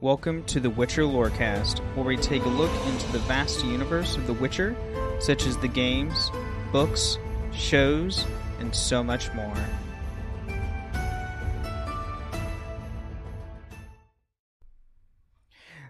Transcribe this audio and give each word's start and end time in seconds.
Welcome 0.00 0.44
to 0.44 0.60
the 0.60 0.70
Witcher 0.70 1.02
Lorecast, 1.02 1.80
where 1.96 2.06
we 2.06 2.16
take 2.16 2.44
a 2.44 2.48
look 2.48 2.70
into 2.86 3.10
the 3.10 3.18
vast 3.18 3.64
universe 3.64 4.16
of 4.16 4.28
The 4.28 4.32
Witcher, 4.32 4.76
such 5.18 5.44
as 5.44 5.56
the 5.56 5.66
games, 5.66 6.30
books, 6.70 7.18
shows, 7.52 8.24
and 8.60 8.72
so 8.72 9.02
much 9.02 9.34
more. 9.34 9.56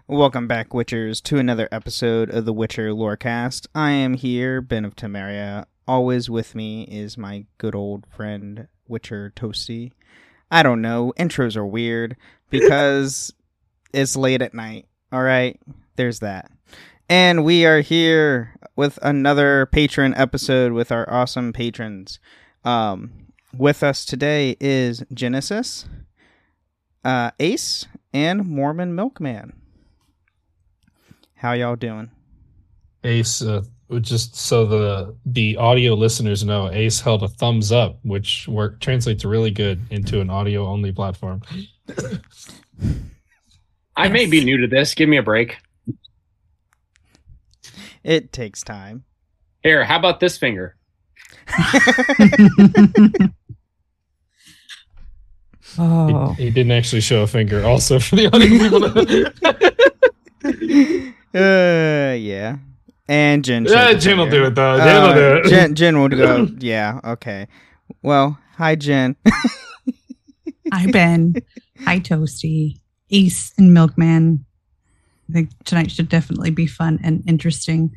Welcome 0.07 0.47
back, 0.47 0.69
Witchers, 0.69 1.21
to 1.25 1.37
another 1.37 1.69
episode 1.71 2.31
of 2.31 2.45
the 2.45 2.53
Witcher 2.53 2.89
Lorecast. 2.89 3.67
I 3.75 3.91
am 3.91 4.15
here, 4.15 4.59
Ben 4.59 4.85
of 4.85 4.95
Temeria. 4.95 5.65
Always 5.87 6.31
with 6.31 6.55
me 6.55 6.85
is 6.85 7.15
my 7.15 7.45
good 7.59 7.75
old 7.75 8.07
friend, 8.07 8.69
Witcher 8.87 9.31
Toasty. 9.35 9.91
I 10.49 10.63
don't 10.63 10.81
know, 10.81 11.13
intros 11.19 11.55
are 11.55 11.63
weird 11.63 12.17
because 12.49 13.33
it's 13.93 14.15
late 14.15 14.41
at 14.41 14.53
night. 14.53 14.87
All 15.11 15.23
right, 15.23 15.59
there's 15.95 16.19
that. 16.19 16.51
And 17.07 17.43
we 17.43 17.65
are 17.65 17.81
here 17.81 18.55
with 18.75 18.99
another 19.01 19.65
patron 19.65 20.13
episode 20.15 20.73
with 20.73 20.91
our 20.91 21.09
awesome 21.11 21.51
patrons. 21.53 22.19
Um, 22.63 23.11
with 23.57 23.81
us 23.81 24.05
today 24.05 24.55
is 24.59 25.03
Genesis, 25.11 25.87
uh, 27.03 27.31
Ace, 27.39 27.87
and 28.13 28.45
Mormon 28.45 28.93
Milkman. 28.93 29.53
How 31.35 31.53
y'all 31.53 31.75
doing? 31.75 32.11
Ace, 33.03 33.41
uh, 33.41 33.63
just 34.01 34.35
so 34.35 34.65
the 34.65 35.15
the 35.25 35.57
audio 35.57 35.95
listeners 35.95 36.43
know, 36.43 36.69
Ace 36.69 37.01
held 37.01 37.23
a 37.23 37.27
thumbs 37.27 37.71
up, 37.71 37.97
which 38.03 38.47
work 38.47 38.79
translates 38.81 39.25
really 39.25 39.51
good 39.51 39.81
into 39.89 40.21
an 40.21 40.29
audio 40.29 40.67
only 40.67 40.91
platform. 40.91 41.41
I 43.95 44.07
may 44.09 44.25
be 44.25 44.43
new 44.43 44.57
to 44.57 44.67
this. 44.67 44.93
Give 44.95 45.07
me 45.09 45.17
a 45.17 45.23
break. 45.23 45.57
It 48.03 48.31
takes 48.31 48.63
time. 48.63 49.03
Here, 49.63 49.83
how 49.83 49.97
about 49.99 50.19
this 50.19 50.37
finger? 50.37 50.75
Oh, 55.77 56.33
He, 56.33 56.45
he 56.45 56.49
didn't 56.49 56.71
actually 56.71 57.01
show 57.01 57.21
a 57.21 57.27
finger. 57.27 57.63
Also 57.63 57.99
for 57.99 58.15
the 58.15 58.25
audio 58.27 58.57
people. 58.57 58.81
Uh, 61.31 62.15
yeah. 62.17 62.57
And 63.07 63.45
Jen. 63.45 63.65
yeah, 63.65 63.89
showed 63.89 63.95
the 63.95 63.99
Jen 63.99 64.17
will 64.17 64.29
do 64.31 64.45
it 64.45 64.55
though. 64.55 64.77
Jen 64.79 65.01
will 65.03 65.09
Uh, 65.09 65.13
do 65.13 65.37
it. 65.37 65.43
Jen, 65.45 65.75
Jen 65.75 65.99
will 65.99 66.09
go. 66.09 66.47
Yeah. 66.57 66.99
Okay. 67.03 67.47
Well, 68.01 68.39
hi, 68.57 68.73
Jen. 68.75 69.15
hi 70.73 70.87
Ben, 70.89 71.35
hi 71.85 71.99
Toasty, 71.99 72.77
Ace, 73.11 73.53
and 73.57 73.73
Milkman. 73.73 74.45
I 75.29 75.33
think 75.33 75.49
tonight 75.63 75.91
should 75.91 76.09
definitely 76.09 76.49
be 76.49 76.65
fun 76.65 76.99
and 77.03 77.23
interesting. 77.27 77.95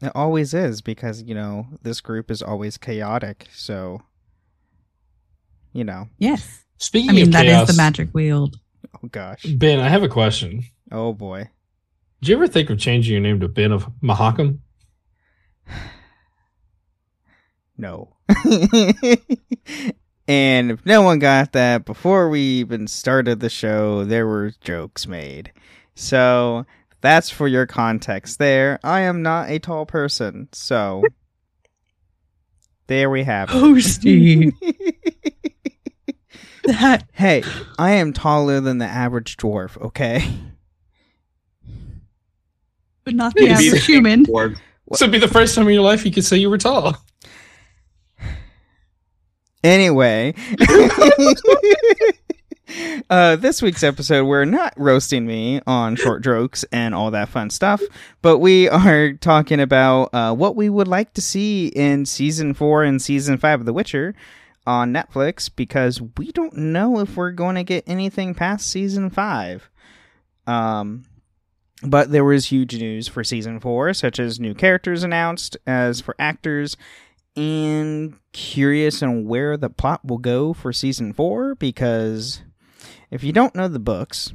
It 0.00 0.12
always 0.14 0.54
is 0.54 0.80
because 0.80 1.22
you 1.22 1.34
know 1.34 1.66
this 1.82 2.00
group 2.00 2.30
is 2.30 2.42
always 2.42 2.76
chaotic. 2.78 3.46
So, 3.52 4.02
you 5.72 5.84
know. 5.84 6.08
Yes, 6.18 6.64
Speaking 6.78 7.10
I 7.10 7.12
mean 7.14 7.26
of 7.28 7.32
that 7.32 7.46
is 7.46 7.52
chaos, 7.52 7.68
the 7.68 7.74
magic 7.74 8.10
wheel. 8.10 8.50
Oh 8.94 9.08
gosh. 9.10 9.42
Ben, 9.44 9.80
I 9.80 9.88
have 9.88 10.02
a 10.02 10.08
question. 10.08 10.64
Oh 10.90 11.12
boy. 11.12 11.50
Did 12.20 12.28
you 12.28 12.36
ever 12.36 12.46
think 12.48 12.70
of 12.70 12.78
changing 12.78 13.12
your 13.12 13.22
name 13.22 13.40
to 13.40 13.48
Ben 13.48 13.72
of 13.72 13.90
Mahakam? 14.02 14.58
No. 17.76 18.14
and 20.26 20.70
if 20.70 20.86
no 20.86 21.02
one 21.02 21.18
got 21.18 21.52
that 21.52 21.84
before 21.84 22.28
we 22.28 22.40
even 22.40 22.86
started 22.86 23.40
the 23.40 23.50
show, 23.50 24.04
there 24.04 24.26
were 24.26 24.52
jokes 24.60 25.06
made. 25.06 25.52
So 25.94 26.66
that's 27.00 27.30
for 27.30 27.46
your 27.46 27.66
context 27.66 28.38
there. 28.38 28.78
I 28.82 29.00
am 29.00 29.22
not 29.22 29.50
a 29.50 29.58
tall 29.58 29.86
person, 29.86 30.48
so 30.52 31.04
there 32.86 33.10
we 33.10 33.24
have 33.24 33.50
it. 33.50 33.54
Oh, 33.54 33.74
Toasty. 33.74 34.52
that 36.64 37.04
hey, 37.12 37.44
I 37.78 37.92
am 37.92 38.12
taller 38.12 38.60
than 38.60 38.78
the 38.78 38.86
average 38.86 39.36
dwarf, 39.36 39.80
okay? 39.80 40.24
but 43.04 43.14
not 43.14 43.34
the 43.34 43.42
Maybe 43.42 43.54
the 43.54 43.66
average 43.68 43.86
human. 43.86 44.22
Board. 44.24 44.58
This 44.90 45.00
would 45.00 45.12
be 45.12 45.18
the 45.18 45.28
first 45.28 45.54
time 45.54 45.66
in 45.68 45.74
your 45.74 45.82
life 45.82 46.04
you 46.04 46.10
could 46.10 46.24
say 46.24 46.36
you 46.36 46.50
were 46.50 46.58
tall. 46.58 46.96
Anyway, 49.64 50.34
uh, 53.08 53.36
this 53.36 53.62
week's 53.62 53.82
episode, 53.82 54.26
we're 54.26 54.44
not 54.44 54.74
roasting 54.76 55.26
me 55.26 55.62
on 55.66 55.96
short 55.96 56.22
jokes 56.22 56.66
and 56.70 56.94
all 56.94 57.10
that 57.10 57.30
fun 57.30 57.48
stuff, 57.48 57.80
but 58.20 58.40
we 58.40 58.68
are 58.68 59.14
talking 59.14 59.60
about 59.60 60.10
uh, 60.12 60.34
what 60.34 60.54
we 60.54 60.68
would 60.68 60.86
like 60.86 61.14
to 61.14 61.22
see 61.22 61.68
in 61.68 62.04
season 62.04 62.52
four 62.52 62.84
and 62.84 63.00
season 63.00 63.38
five 63.38 63.60
of 63.60 63.64
The 63.64 63.72
Witcher 63.72 64.14
on 64.66 64.92
Netflix 64.92 65.50
because 65.54 65.98
we 66.18 66.30
don't 66.30 66.58
know 66.58 67.00
if 67.00 67.16
we're 67.16 67.32
going 67.32 67.54
to 67.54 67.64
get 67.64 67.84
anything 67.86 68.34
past 68.34 68.70
season 68.70 69.08
five. 69.08 69.70
Um, 70.46 71.04
but 71.82 72.10
there 72.10 72.24
was 72.24 72.46
huge 72.46 72.78
news 72.78 73.08
for 73.08 73.24
season 73.24 73.60
four, 73.60 73.94
such 73.94 74.18
as 74.18 74.38
new 74.38 74.52
characters 74.52 75.02
announced, 75.02 75.56
as 75.66 76.02
for 76.02 76.14
actors, 76.18 76.76
and 77.36 78.16
curious 78.32 79.02
on 79.02 79.26
where 79.26 79.56
the 79.56 79.70
plot 79.70 80.04
will 80.04 80.18
go 80.18 80.52
for 80.52 80.72
season 80.72 81.12
four 81.12 81.54
because 81.54 82.42
if 83.10 83.24
you 83.24 83.32
don't 83.32 83.54
know 83.54 83.68
the 83.68 83.78
books, 83.78 84.32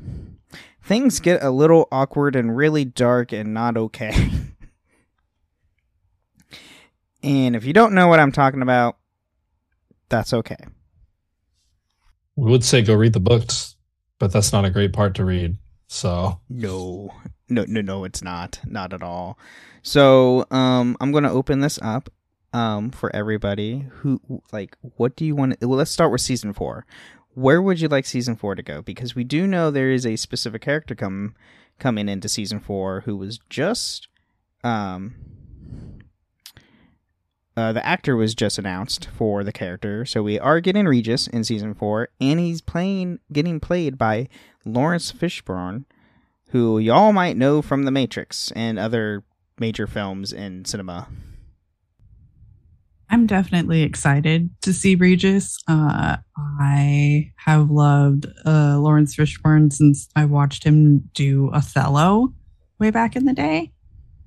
things 0.84 1.20
get 1.20 1.44
a 1.44 1.50
little 1.50 1.88
awkward 1.92 2.36
and 2.36 2.56
really 2.56 2.86
dark 2.86 3.32
and 3.32 3.54
not 3.54 3.78
okay. 3.78 4.14
and 7.24 7.56
if 7.56 7.66
you 7.66 7.74
don't 7.74 7.94
know 7.94 8.08
what 8.08 8.20
I'm 8.20 8.32
talking 8.32 8.62
about, 8.62 8.98
that's 10.10 10.34
okay. 10.34 10.58
We 12.36 12.50
would 12.50 12.64
say 12.64 12.82
go 12.82 12.96
read 12.96 13.14
the 13.14 13.20
books, 13.20 13.76
but 14.18 14.32
that's 14.32 14.52
not 14.52 14.66
a 14.66 14.70
great 14.70 14.94
part 14.94 15.16
to 15.16 15.26
read. 15.26 15.58
So 15.88 16.40
No, 16.50 17.14
no, 17.50 17.66
no, 17.68 17.82
no, 17.82 18.04
it's 18.04 18.22
not. 18.22 18.60
Not 18.66 18.94
at 18.94 19.04
all. 19.04 19.38
So, 19.82 20.46
um, 20.52 20.98
I'm 21.00 21.12
going 21.12 21.24
to 21.24 21.32
open 21.32 21.62
this 21.62 21.80
up 21.82 22.10
um, 22.54 22.92
for 22.92 23.16
everybody 23.16 23.86
who, 23.90 24.22
like, 24.52 24.78
what 24.82 25.16
do 25.16 25.26
you 25.26 25.36
want 25.36 25.60
to, 25.60 25.68
well, 25.68 25.78
let's 25.78 25.92
start 25.92 26.12
with 26.12 26.22
season 26.22 26.54
four. 26.54 26.86
Where 27.34 27.62
would 27.62 27.80
you 27.80 27.88
like 27.88 28.06
season 28.06 28.36
four 28.36 28.56
to 28.56 28.64
go? 28.64 28.82
Because 28.82 29.16
we 29.16 29.24
do 29.24 29.48
know 29.48 29.72
there 29.72 29.92
is 29.92 30.06
a 30.06 30.16
specific 30.16 30.62
character 30.62 30.96
come 30.96 31.36
coming 31.78 32.10
into 32.10 32.28
season 32.28 32.60
four 32.60 33.02
who 33.02 33.16
was 33.16 33.40
just, 33.50 34.08
um, 34.64 35.16
uh, 37.56 37.72
the 37.72 37.86
actor 37.86 38.16
was 38.16 38.36
just 38.36 38.58
announced 38.58 39.08
for 39.16 39.44
the 39.44 39.52
character, 39.52 40.06
so 40.06 40.24
we 40.24 40.40
are 40.40 40.60
getting 40.60 40.86
Regis 40.86 41.28
in 41.28 41.44
season 41.44 41.74
four, 41.74 42.10
and 42.20 42.40
he's 42.40 42.62
playing, 42.62 43.20
getting 43.32 43.60
played 43.60 43.98
by 43.98 44.28
Laurence 44.66 45.12
Fishburne, 45.12 45.86
who 46.50 46.80
y'all 46.80 47.14
might 47.14 47.38
know 47.38 47.62
from 47.62 47.84
The 47.84 47.92
Matrix 47.92 48.52
and 48.52 48.80
other 48.80 49.24
major 49.60 49.88
films 49.88 50.34
in 50.34 50.66
cinema. 50.66 51.08
I'm 53.10 53.26
definitely 53.26 53.82
excited 53.82 54.50
to 54.62 54.72
see 54.72 54.96
Regis. 54.96 55.58
Uh, 55.68 56.18
I 56.38 57.32
have 57.38 57.72
loved 57.72 58.28
uh, 58.46 58.78
Laurence 58.80 59.16
Fishburne 59.16 59.74
since 59.74 60.08
I 60.16 60.26
watched 60.26 60.64
him 60.64 61.10
do 61.16 61.50
Othello 61.52 62.34
way 62.80 62.92
back 62.92 63.16
in 63.16 63.26
the 63.26 63.34
day. 63.34 63.72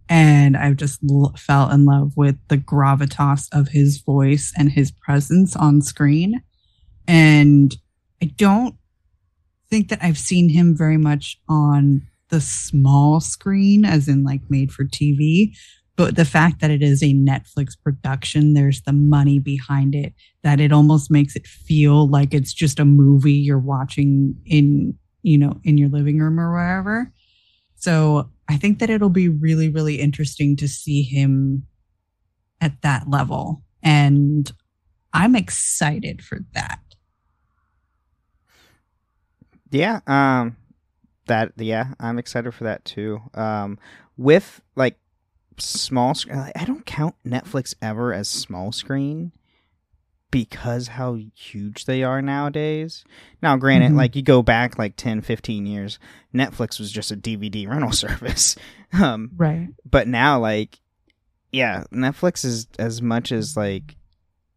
And 0.08 0.56
I've 0.56 0.76
just 0.76 0.99
l- 1.08 1.32
fell 1.38 1.70
in 1.70 1.84
love 1.84 2.17
with 2.17 2.37
the 2.49 2.58
gravitas 2.58 3.49
of 3.52 3.69
his 3.69 3.99
voice 3.99 4.52
and 4.58 4.73
his 4.73 4.90
presence 4.90 5.55
on 5.55 5.81
screen. 5.81 6.43
And 7.06 7.75
I 8.20 8.26
don't 8.26 8.75
think 9.70 9.88
that 9.90 10.02
I've 10.02 10.19
seen 10.19 10.49
him 10.49 10.76
very 10.76 10.99
much 10.99 11.40
on 11.49 12.02
the 12.31 12.40
small 12.40 13.20
screen, 13.20 13.84
as 13.84 14.08
in 14.08 14.25
like 14.25 14.40
made 14.49 14.73
for 14.73 14.84
TV, 14.84 15.56
but 15.97 16.17
the 16.17 16.25
fact 16.25 16.61
that 16.61 16.71
it 16.71 16.83
is 16.83 17.03
a 17.03 17.12
Netflix 17.12 17.73
production, 17.81 18.55
there's 18.55 18.83
the 18.83 18.93
money 18.93 19.39
behind 19.39 19.94
it, 19.94 20.15
that 20.43 20.61
it 20.61 20.73
almost 20.73 21.11
makes 21.11 21.37
it 21.37 21.47
feel 21.47 22.09
like 22.09 22.33
it's 22.33 22.53
just 22.55 22.81
a 22.81 22.85
movie 22.85 23.33
you're 23.33 23.59
watching 23.59 24.35
in, 24.47 24.99
you 25.23 25.37
know, 25.37 25.61
in 25.65 25.77
your 25.77 25.91
living 25.91 26.19
room 26.19 26.41
or 26.41 26.53
wherever. 26.53 27.12
So 27.77 28.31
I 28.49 28.56
think 28.56 28.79
that 28.79 28.91
it'll 28.91 29.11
be 29.11 29.29
really, 29.29 29.69
really 29.69 29.97
interesting 29.97 30.56
to 30.56 30.69
see 30.69 31.03
him 31.03 31.67
at 32.61 32.81
that 32.83 33.11
level. 33.11 33.62
And 33.83 34.50
I'm 35.12 35.37
excited 35.37 36.23
for 36.23 36.39
that. 36.55 36.79
Yeah, 39.71 40.00
um 40.06 40.56
that 41.27 41.53
yeah, 41.56 41.94
I'm 41.99 42.19
excited 42.19 42.55
for 42.55 42.65
that 42.65 42.85
too. 42.85 43.21
Um 43.35 43.79
with 44.17 44.61
like 44.77 44.97
small 45.58 46.14
screen 46.14 46.50
I 46.56 46.64
don't 46.64 46.87
count 46.87 47.14
Netflix 47.26 47.75
ever 47.82 48.12
as 48.12 48.28
small 48.28 48.72
screen 48.72 49.32
because 50.31 50.88
how 50.88 51.14
huge 51.34 51.84
they 51.84 52.02
are 52.02 52.22
nowadays. 52.22 53.04
Now 53.43 53.56
granted, 53.56 53.93
Mhm. 53.93 53.96
like 53.96 54.16
you 54.16 54.22
go 54.22 54.43
back 54.43 54.78
like 54.78 54.96
10, 54.96 55.20
15 55.20 55.66
years, 55.66 55.99
Netflix 56.34 56.78
was 56.78 56.90
just 56.90 57.12
a 57.12 57.16
DVD 57.16 57.66
rental 57.69 57.93
service. 57.93 58.56
Um 58.93 59.31
Right. 59.37 59.69
but 59.88 60.08
now 60.08 60.38
like 60.40 60.81
yeah, 61.50 61.84
Netflix 61.93 62.44
is 62.46 62.66
as 62.78 63.02
much 63.02 63.31
as 63.31 63.56
like 63.58 63.96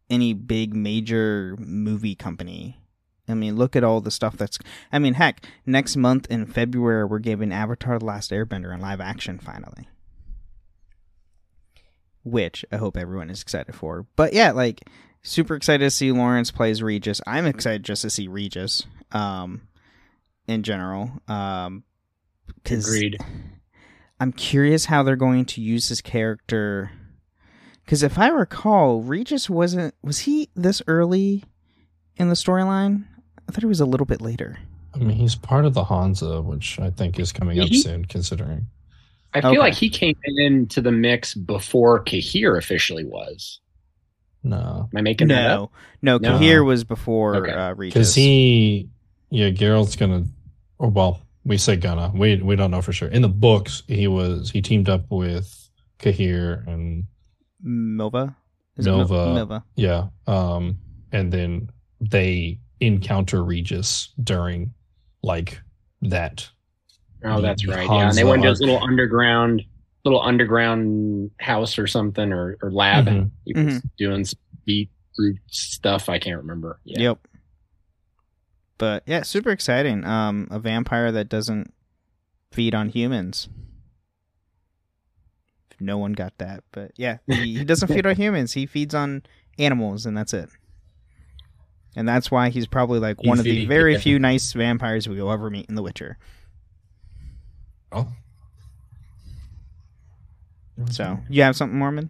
any 0.10 0.34
big 0.34 0.74
major 0.74 1.58
movie 1.60 2.16
company. 2.16 2.80
I 3.28 3.34
mean, 3.34 3.56
look 3.58 3.76
at 3.76 3.84
all 3.84 4.02
the 4.02 4.12
stuff 4.12 4.38
that's. 4.38 4.60
I 4.94 5.00
mean, 5.00 5.16
heck, 5.16 5.44
next 5.66 5.98
month 5.98 6.28
in 6.30 6.46
February, 6.46 7.04
we're 7.06 7.18
giving 7.20 7.52
Avatar: 7.52 7.98
The 7.98 8.06
Last 8.06 8.30
Airbender 8.30 8.72
in 8.72 8.80
live 8.80 9.02
action 9.02 9.40
finally, 9.40 9.90
which 12.26 12.66
I 12.72 12.76
hope 12.78 12.98
everyone 12.98 13.30
is 13.30 13.42
excited 13.42 13.74
for. 13.74 14.06
But 14.18 14.34
yeah, 14.34 14.52
like 14.52 14.82
super 15.24 15.56
excited 15.56 15.86
to 15.86 15.90
see 15.92 16.12
Laurence 16.12 16.52
plays 16.52 16.84
Regis. 16.84 17.22
I'm 17.26 17.46
excited 17.46 17.84
just 17.84 18.02
to 18.02 18.10
see 18.10 18.28
Regis, 18.28 18.86
um, 19.14 19.68
in 20.48 20.64
general, 20.64 21.12
um, 21.30 21.84
because 22.64 22.88
Agreed. 22.88 23.18
I'm 24.20 24.32
curious 24.34 24.86
how 24.86 25.04
they're 25.04 25.16
going 25.16 25.46
to 25.46 25.62
use 25.62 25.90
this 25.90 26.02
character. 26.02 26.92
Because 27.86 28.02
if 28.04 28.18
I 28.18 28.28
recall, 28.30 29.02
Regis 29.02 29.50
wasn't. 29.50 29.94
Was 30.02 30.20
he 30.20 30.50
this 30.56 30.82
early 30.88 31.44
in 32.18 32.30
the 32.30 32.36
storyline? 32.36 33.06
I 33.48 33.52
thought 33.52 33.62
he 33.62 33.68
was 33.68 33.80
a 33.82 33.86
little 33.86 34.08
bit 34.08 34.22
later. 34.22 34.58
I 34.94 34.98
mean, 34.98 35.10
he's 35.18 35.36
part 35.36 35.66
of 35.66 35.74
the 35.74 35.84
Hansa, 35.84 36.42
which 36.42 36.80
I 36.80 36.90
think 36.90 37.20
is 37.20 37.32
coming 37.32 37.60
up 37.60 37.68
He- 37.68 37.82
soon, 37.82 38.06
considering. 38.06 38.68
I 39.36 39.42
feel 39.42 39.50
Okay. 39.52 39.60
like 39.60 39.74
he 39.74 39.90
came 39.90 40.16
into 40.38 40.82
the 40.82 40.92
mix 40.92 41.34
before 41.36 42.00
Cahir 42.04 42.58
officially 42.58 43.06
was. 43.06 43.60
No. 44.44 44.90
Am 44.94 44.98
I 44.98 45.02
making 45.02 45.28
that 45.30 45.50
up? 45.52 45.72
No, 46.02 46.18
no, 46.18 46.30
No. 46.30 46.38
Cahir 46.38 46.64
was 46.64 46.84
before 46.84 47.36
Okay. 47.38 47.52
uh, 47.52 47.74
Regis. 47.74 47.94
Because 47.94 48.16
he, 48.16 48.90
yeah, 49.30 49.50
Geralt's 49.50 49.96
gonna, 49.96 50.26
or 50.78 50.90
well, 50.90 51.22
we 51.44 51.58
say 51.58 51.76
gonna, 51.76 52.12
we 52.16 52.38
we 52.42 52.56
don't 52.56 52.72
know 52.72 52.82
for 52.82 52.94
sure. 52.94 53.08
In 53.10 53.22
the 53.22 53.30
books, 53.30 53.84
he 53.88 54.08
was 54.08 54.52
he 54.52 54.62
teamed 54.62 54.88
up 54.90 55.06
with 55.10 55.70
Cahir 56.00 56.64
and 56.68 57.06
Milva. 57.64 58.36
Is 58.78 58.86
it 58.88 58.92
Nova. 58.92 59.14
Milva. 59.28 59.64
yeah, 59.76 60.08
um, 60.28 60.78
and 61.12 61.32
then 61.32 61.70
they 62.02 62.60
encounter 62.80 63.44
Regis 63.44 64.10
during 64.24 64.74
like 65.24 65.60
that. 66.02 66.50
Oh, 67.24 67.42
that's 67.42 67.64
The 67.66 67.72
right. 67.72 67.88
Yeah, 67.88 68.10
and 68.10 68.18
they 68.18 68.24
went 68.24 68.44
to 68.44 68.50
this 68.50 68.60
little 68.60 68.84
underground, 68.84 69.64
little 70.04 70.22
underground 70.22 71.32
house 71.40 71.80
or 71.80 71.88
something 71.88 72.32
or, 72.32 72.58
or 72.62 72.72
lab, 72.72 73.08
and 73.08 73.32
he 73.46 73.54
was 73.54 73.82
doing 73.98 74.26
some 74.26 74.40
beetroot 74.66 75.38
stuff. 75.48 76.10
I 76.10 76.20
can't 76.20 76.38
remember. 76.38 76.80
Yeah. 76.84 77.00
Yep. 77.02 77.28
But 78.78 79.04
yeah, 79.06 79.24
super 79.24 79.52
exciting. 79.52 80.06
Um, 80.06 80.48
a 80.52 80.60
vampire 80.60 81.12
that 81.12 81.30
doesn't 81.30 81.74
feed 82.52 82.76
on 82.76 82.90
humans. 82.90 83.48
No 85.80 85.98
one 85.98 86.14
got 86.14 86.38
that, 86.38 86.64
but 86.72 86.92
yeah, 86.96 87.18
he, 87.28 87.58
he 87.58 87.66
doesn't 87.66 87.90
feed 87.90 88.06
on 88.08 88.16
humans. 88.16 88.54
He 88.54 88.66
feeds 88.66 88.96
on 88.96 89.24
animals, 89.58 90.06
and 90.06 90.16
that's 90.16 90.34
it. 90.34 90.50
And 91.96 92.08
that's 92.08 92.30
why 92.30 92.50
he's 92.50 92.68
probably 92.68 93.00
like 93.00 93.18
He's 93.20 93.28
one 93.28 93.40
of 93.40 93.46
the 93.46 93.66
very 93.66 93.94
yeah. 93.94 94.00
few 94.00 94.20
nice 94.20 94.52
vampires 94.54 95.08
we 95.08 95.22
will 95.22 95.32
ever 95.32 95.50
meet 95.50 95.68
in 95.70 95.76
The 95.76 95.82
Witcher. 95.84 96.18
Oh, 97.96 98.08
So, 100.92 101.18
you 101.30 101.42
have 101.44 101.56
something, 101.56 101.78
Mormon? 101.80 102.10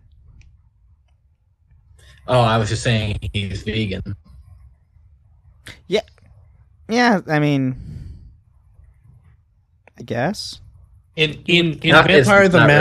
Oh, 2.27 2.41
I 2.41 2.57
was 2.57 2.69
just 2.69 2.81
saying 2.83 3.19
he's 3.33 3.61
vegan. 3.61 4.01
Yeah, 5.87 6.01
Yeah, 6.89 7.21
I 7.27 7.37
mean, 7.39 7.75
I 9.99 10.01
guess. 10.03 10.59
in 11.15 11.33
in 11.45 11.79
in 11.79 11.91
Not- 11.91 12.07
Vampire 12.07 12.49
the 12.49 12.57
not 12.59 12.67
really, 12.67 12.79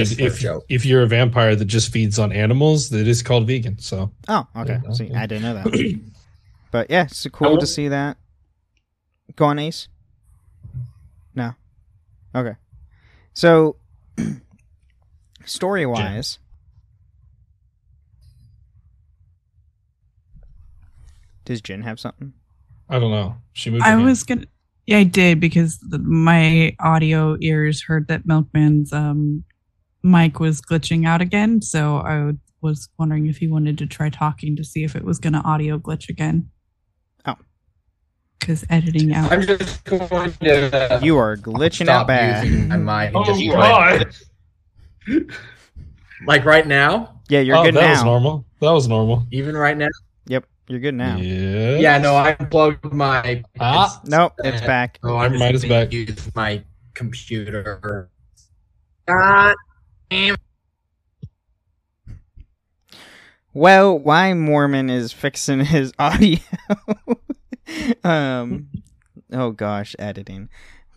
Masquerade, 0.00 0.20
if 0.20 0.44
if 0.68 0.84
you're 0.86 1.02
a 1.02 1.06
vampire 1.06 1.56
that 1.56 1.64
just 1.64 1.90
feeds 1.92 2.18
on 2.18 2.30
animals, 2.30 2.90
that 2.90 3.08
is 3.08 3.22
called 3.22 3.46
vegan. 3.46 3.78
So 3.78 4.12
Oh, 4.28 4.46
okay. 4.56 4.78
Yeah, 4.84 4.92
See, 4.92 5.04
okay. 5.06 5.14
I 5.14 5.26
didn't 5.26 5.42
know 5.42 5.54
that. 5.54 6.00
but 6.70 6.90
yeah, 6.90 7.04
it's 7.04 7.26
cool 7.32 7.56
to 7.58 7.66
see 7.66 7.88
that. 7.88 8.18
Go 9.36 9.46
on, 9.46 9.58
Ace. 9.58 9.88
No. 11.34 11.54
Okay. 12.34 12.56
So, 13.32 13.76
story 15.44 15.86
wise, 15.86 16.38
does 21.44 21.60
Jen 21.60 21.82
have 21.82 22.00
something? 22.00 22.32
I 22.88 22.98
don't 22.98 23.10
know. 23.10 23.36
She 23.52 23.70
moved. 23.70 23.84
I 23.84 23.90
her 23.90 23.96
hand. 23.96 24.04
was 24.04 24.22
gonna. 24.24 24.46
Yeah, 24.86 24.98
I 24.98 25.04
did 25.04 25.40
because 25.40 25.78
the, 25.78 25.98
my 25.98 26.76
audio 26.78 27.36
ears 27.40 27.82
heard 27.82 28.08
that 28.08 28.26
Milkman's 28.26 28.92
um, 28.92 29.44
mic 30.02 30.38
was 30.38 30.60
glitching 30.60 31.06
out 31.06 31.22
again. 31.22 31.62
So 31.62 31.96
I 31.96 32.32
was 32.60 32.88
wondering 32.98 33.26
if 33.26 33.38
he 33.38 33.46
wanted 33.46 33.78
to 33.78 33.86
try 33.86 34.10
talking 34.10 34.56
to 34.56 34.64
see 34.64 34.84
if 34.84 34.94
it 34.94 35.04
was 35.04 35.18
going 35.18 35.32
to 35.32 35.40
audio 35.40 35.78
glitch 35.78 36.08
again. 36.08 36.50
Because 38.44 38.62
editing 38.68 39.14
out. 39.14 39.32
I'm 39.32 39.40
just 39.40 39.82
going 39.84 40.30
to. 40.32 41.00
You 41.02 41.16
are 41.16 41.34
glitching 41.34 41.88
out 41.88 42.00
stop 42.00 42.08
bad. 42.08 42.46
using 42.46 42.68
my 42.68 42.76
mic. 42.76 43.14
and 43.14 43.16
Oh 43.16 43.24
just 43.24 43.40
God! 45.08 45.34
Like 46.26 46.44
right 46.44 46.66
now, 46.66 47.22
Yeah, 47.30 47.40
you're 47.40 47.56
oh, 47.56 47.64
good 47.64 47.74
that 47.74 47.80
now. 47.80 47.86
That 47.86 47.92
was 47.92 48.04
normal. 48.04 48.44
That 48.60 48.70
was 48.72 48.86
normal. 48.86 49.26
even 49.30 49.56
right 49.56 49.78
now. 49.78 49.88
Yep, 50.26 50.44
you're 50.68 50.78
good 50.78 50.92
now. 50.92 51.16
Yeah. 51.16 51.76
Yeah, 51.76 51.96
no, 51.96 52.16
I 52.16 52.34
plugged 52.34 52.92
my. 52.92 53.42
Ah. 53.58 53.98
Nope, 54.04 54.34
it's 54.44 54.60
back. 54.60 54.98
Oh, 55.02 55.16
I'm 55.16 55.38
Mine 55.38 55.52
just 55.52 55.66
back. 55.66 55.90
Use 55.90 56.30
my 56.34 56.62
computer. 56.92 58.10
God 59.08 59.56
damn. 60.10 60.36
Well, 63.54 63.98
why 63.98 64.34
Mormon 64.34 64.90
is 64.90 65.12
fixing 65.12 65.64
his 65.64 65.94
audio. 65.98 66.40
um 68.04 68.68
oh 69.32 69.50
gosh, 69.50 69.94
editing. 69.98 70.48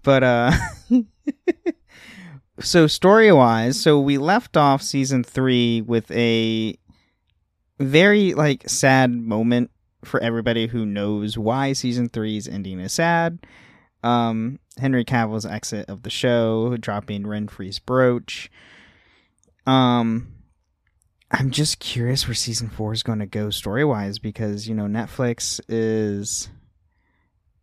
But 0.03 0.23
uh 0.23 0.51
so 2.59 2.87
story-wise, 2.87 3.79
so 3.79 3.99
we 3.99 4.17
left 4.17 4.57
off 4.57 4.81
season 4.81 5.23
3 5.23 5.81
with 5.81 6.09
a 6.11 6.77
very 7.79 8.33
like 8.33 8.67
sad 8.69 9.11
moment 9.11 9.71
for 10.03 10.19
everybody 10.21 10.67
who 10.67 10.85
knows 10.85 11.37
why 11.37 11.73
season 11.73 12.09
3's 12.09 12.47
ending 12.47 12.79
is 12.79 12.93
sad. 12.93 13.39
Um 14.03 14.59
Henry 14.77 15.03
Cavill's 15.03 15.45
exit 15.45 15.89
of 15.89 16.03
the 16.03 16.09
show, 16.09 16.77
dropping 16.77 17.23
Renfri's 17.23 17.79
brooch. 17.79 18.49
Um 19.65 20.33
I'm 21.29 21.51
just 21.51 21.79
curious 21.79 22.25
where 22.25 22.35
season 22.35 22.69
four 22.69 22.93
is 22.93 23.03
going 23.03 23.19
to 23.19 23.25
go 23.25 23.49
story 23.49 23.83
wise 23.83 24.17
because 24.17 24.67
you 24.69 24.73
know 24.73 24.85
Netflix 24.85 25.59
is 25.67 26.49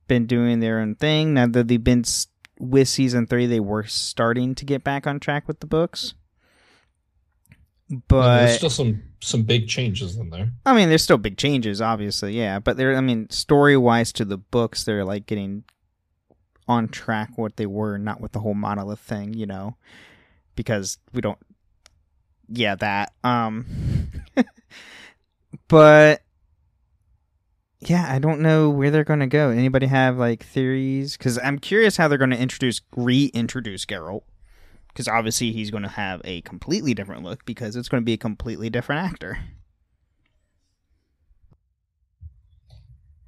been 0.07 0.27
doing 0.27 0.61
their 0.61 0.81
own 0.81 0.95
thing 0.95 1.35
now 1.35 1.47
that 1.47 1.69
they've 1.69 1.83
been 1.83 2.05
with 2.59 2.89
season 2.89 3.27
three. 3.27 3.47
They 3.47 3.61
were 3.61 3.85
starting 3.85 4.55
to 4.57 4.65
get 4.65 4.85
back 4.85 5.07
on 5.07 5.21
track 5.21 5.47
with 5.49 5.61
the 5.61 5.67
books. 5.67 6.15
but 8.09 8.39
there's 8.47 8.57
still 8.57 8.71
some 8.71 9.03
some 9.21 9.43
big 9.43 9.69
changes 9.69 10.17
in 10.17 10.31
there. 10.31 10.53
I 10.67 10.75
mean, 10.75 10.89
there's 10.89 11.03
still 11.03 11.19
big 11.19 11.39
changes, 11.39 11.81
obviously, 11.81 12.37
yeah. 12.37 12.59
But 12.59 12.77
they're, 12.77 12.97
I 12.97 13.01
mean, 13.01 13.31
story 13.31 13.77
wise 13.77 14.13
to 14.15 14.25
the 14.25 14.37
books, 14.37 14.85
they're 14.85 15.05
like 15.05 15.27
getting 15.27 15.65
on 16.69 16.89
track 16.89 17.31
what 17.37 17.57
they 17.57 17.67
were, 17.67 17.99
not 17.99 18.21
with 18.21 18.33
the 18.33 18.41
whole 18.41 18.55
monolith 18.55 19.01
thing, 19.01 19.35
you 19.35 19.47
know, 19.47 19.77
because 20.57 20.99
we 21.13 21.21
don't. 21.21 21.39
Yeah, 22.49 22.75
that. 22.77 23.15
Um, 23.25 23.65
but 25.69 26.23
yeah, 27.89 28.07
I 28.09 28.19
don't 28.19 28.41
know 28.41 28.71
where 28.71 28.91
they're 28.91 29.05
going 29.05 29.21
to 29.21 29.27
go. 29.27 29.51
Anybody 29.51 29.87
have 29.87 30.19
like 30.19 30.45
theories? 30.45 31.17
Because 31.17 31.39
I'm 31.39 31.59
curious 31.59 31.97
how 31.97 32.09
they're 32.09 32.19
going 32.19 32.31
to 32.31 32.41
introduce, 32.41 32.81
reintroduce 32.97 33.85
Geralt. 33.85 34.23
Because 34.89 35.09
obviously 35.09 35.51
he's 35.53 35.71
going 35.71 35.83
to 35.83 35.89
have 35.89 36.21
a 36.25 36.41
completely 36.43 36.95
different 36.95 37.25
look 37.25 37.45
because 37.45 37.75
it's 37.75 37.89
going 37.89 38.01
to 38.01 38.05
be 38.05 38.13
a 38.13 38.17
completely 38.17 38.71
different 38.71 39.03
actor. 39.05 39.39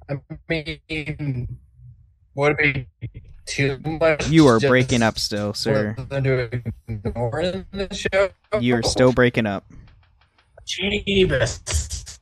I 0.09 0.15
mean, 0.47 1.57
would 2.35 2.55
it 2.59 2.87
be 3.01 3.21
too 3.45 3.79
much? 3.83 4.29
You 4.29 4.47
are 4.47 4.59
breaking 4.59 5.03
up 5.03 5.19
still, 5.19 5.53
sir. 5.53 5.95
for 5.97 6.03
them 6.03 6.23
to 6.23 6.63
ignore 6.87 7.41
in 7.41 7.65
the 7.73 7.93
show? 7.93 8.29
You're 8.61 8.83
still 8.83 9.11
breaking 9.11 9.45
up. 9.45 9.65
Jeebus. 10.65 12.19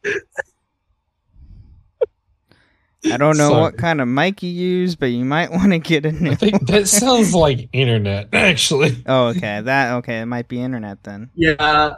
I 3.11 3.17
don't 3.17 3.37
know 3.37 3.49
Sorry. 3.49 3.61
what 3.61 3.77
kind 3.77 4.01
of 4.01 4.07
mic 4.07 4.41
you 4.43 4.49
use, 4.49 4.95
but 4.95 5.07
you 5.07 5.25
might 5.25 5.51
want 5.51 5.71
to 5.71 5.79
get 5.79 6.05
a 6.05 6.11
new. 6.11 6.31
I 6.31 6.35
think 6.35 6.65
that 6.67 6.87
sounds 6.87 7.33
like 7.35 7.69
internet, 7.73 8.29
actually. 8.33 9.03
oh, 9.05 9.27
okay. 9.27 9.61
That 9.61 9.93
okay. 9.97 10.19
It 10.21 10.25
might 10.25 10.47
be 10.47 10.59
internet 10.61 11.03
then. 11.03 11.29
Yeah, 11.35 11.95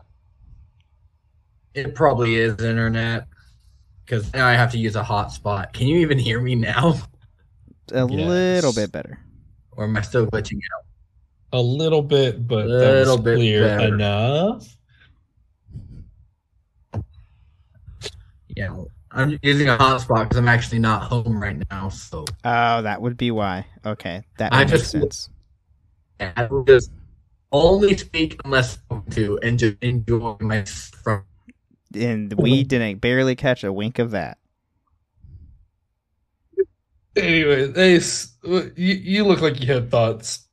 it 1.74 1.96
probably 1.96 2.36
is 2.36 2.60
internet 2.62 3.28
because 4.06 4.32
now 4.34 4.48
I 4.48 4.54
have 4.54 4.72
to 4.72 4.78
use 4.78 4.96
a 4.96 5.04
hotspot. 5.04 5.74
Can 5.74 5.88
you 5.88 5.98
even 6.00 6.18
hear 6.20 6.42
me 6.42 6.56
now, 6.56 6.96
A 7.92 8.06
Yes. 8.10 8.10
little 8.10 8.74
bit 8.74 8.92
better. 8.92 9.20
or 9.72 9.84
am 9.86 9.96
I 9.98 10.02
still 10.02 10.26
glitching 10.28 10.58
out? 10.78 10.86
A 11.54 11.62
little 11.62 12.02
bit, 12.02 12.46
but 12.48 12.64
that 12.68 12.94
Little 12.94 13.16
was 13.18 13.24
bit 13.24 13.36
clear 13.36 13.62
better. 13.64 13.94
enough. 13.96 14.78
Yeah, 18.56 18.74
I'm 19.18 19.40
using 19.42 19.68
a 19.68 19.78
hotspot 19.78 20.26
because 20.26 20.38
I'm 20.38 20.48
actually 20.48 20.80
not 20.80 21.04
home 21.04 21.42
right 21.42 21.58
now. 21.72 21.90
So 21.90 22.24
Oh, 22.46 22.82
that 22.84 23.02
would 23.02 23.18
be 23.18 23.32
why. 23.32 23.66
Okay, 23.86 24.24
that 24.38 24.54
I 24.54 24.60
makes 24.60 24.72
just- 24.72 24.92
sense. 24.92 25.30
I 26.20 26.46
will 26.46 26.64
just 26.64 26.92
only 27.52 27.96
speak 27.98 28.40
unless 28.46 28.74
spoken 28.74 29.12
to 29.12 29.40
and 29.44 29.58
just 29.60 29.78
enjoy 29.82 30.36
my 30.40 30.64
from. 30.64 31.24
And 31.94 32.34
we 32.34 32.64
didn't 32.64 33.00
barely 33.00 33.36
catch 33.36 33.64
a 33.64 33.72
wink 33.74 33.98
of 34.00 34.12
that. 34.12 34.38
Anyway, 37.16 37.74
Ace, 37.76 38.34
you, 38.44 38.72
you 38.76 39.24
look 39.26 39.42
like 39.42 39.60
you 39.60 39.74
had 39.74 39.90
thoughts. 39.90 40.48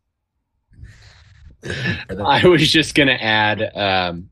I 1.65 2.47
was 2.47 2.71
just 2.71 2.95
gonna 2.95 3.13
add, 3.13 3.63
um, 3.77 4.31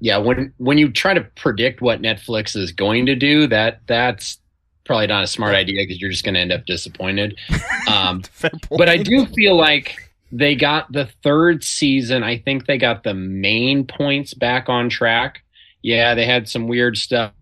yeah, 0.00 0.16
when 0.16 0.52
when 0.56 0.78
you 0.78 0.90
try 0.90 1.14
to 1.14 1.20
predict 1.36 1.80
what 1.80 2.00
Netflix 2.00 2.56
is 2.56 2.72
going 2.72 3.06
to 3.06 3.14
do, 3.14 3.46
that 3.48 3.80
that's 3.86 4.38
probably 4.86 5.06
not 5.06 5.22
a 5.22 5.26
smart 5.26 5.54
idea 5.54 5.82
because 5.82 6.00
you're 6.00 6.10
just 6.10 6.24
gonna 6.24 6.38
end 6.38 6.52
up 6.52 6.66
disappointed. 6.66 7.38
Um, 7.88 8.22
but 8.78 8.88
I 8.88 8.98
do 8.98 9.26
feel 9.26 9.56
like 9.56 9.96
they 10.30 10.54
got 10.54 10.92
the 10.92 11.06
third 11.24 11.64
season. 11.64 12.22
I 12.22 12.38
think 12.38 12.66
they 12.66 12.78
got 12.78 13.02
the 13.02 13.14
main 13.14 13.84
points 13.84 14.32
back 14.32 14.68
on 14.68 14.88
track. 14.88 15.42
Yeah, 15.82 16.14
they 16.14 16.24
had 16.24 16.48
some 16.48 16.68
weird 16.68 16.96
stuff 16.96 17.32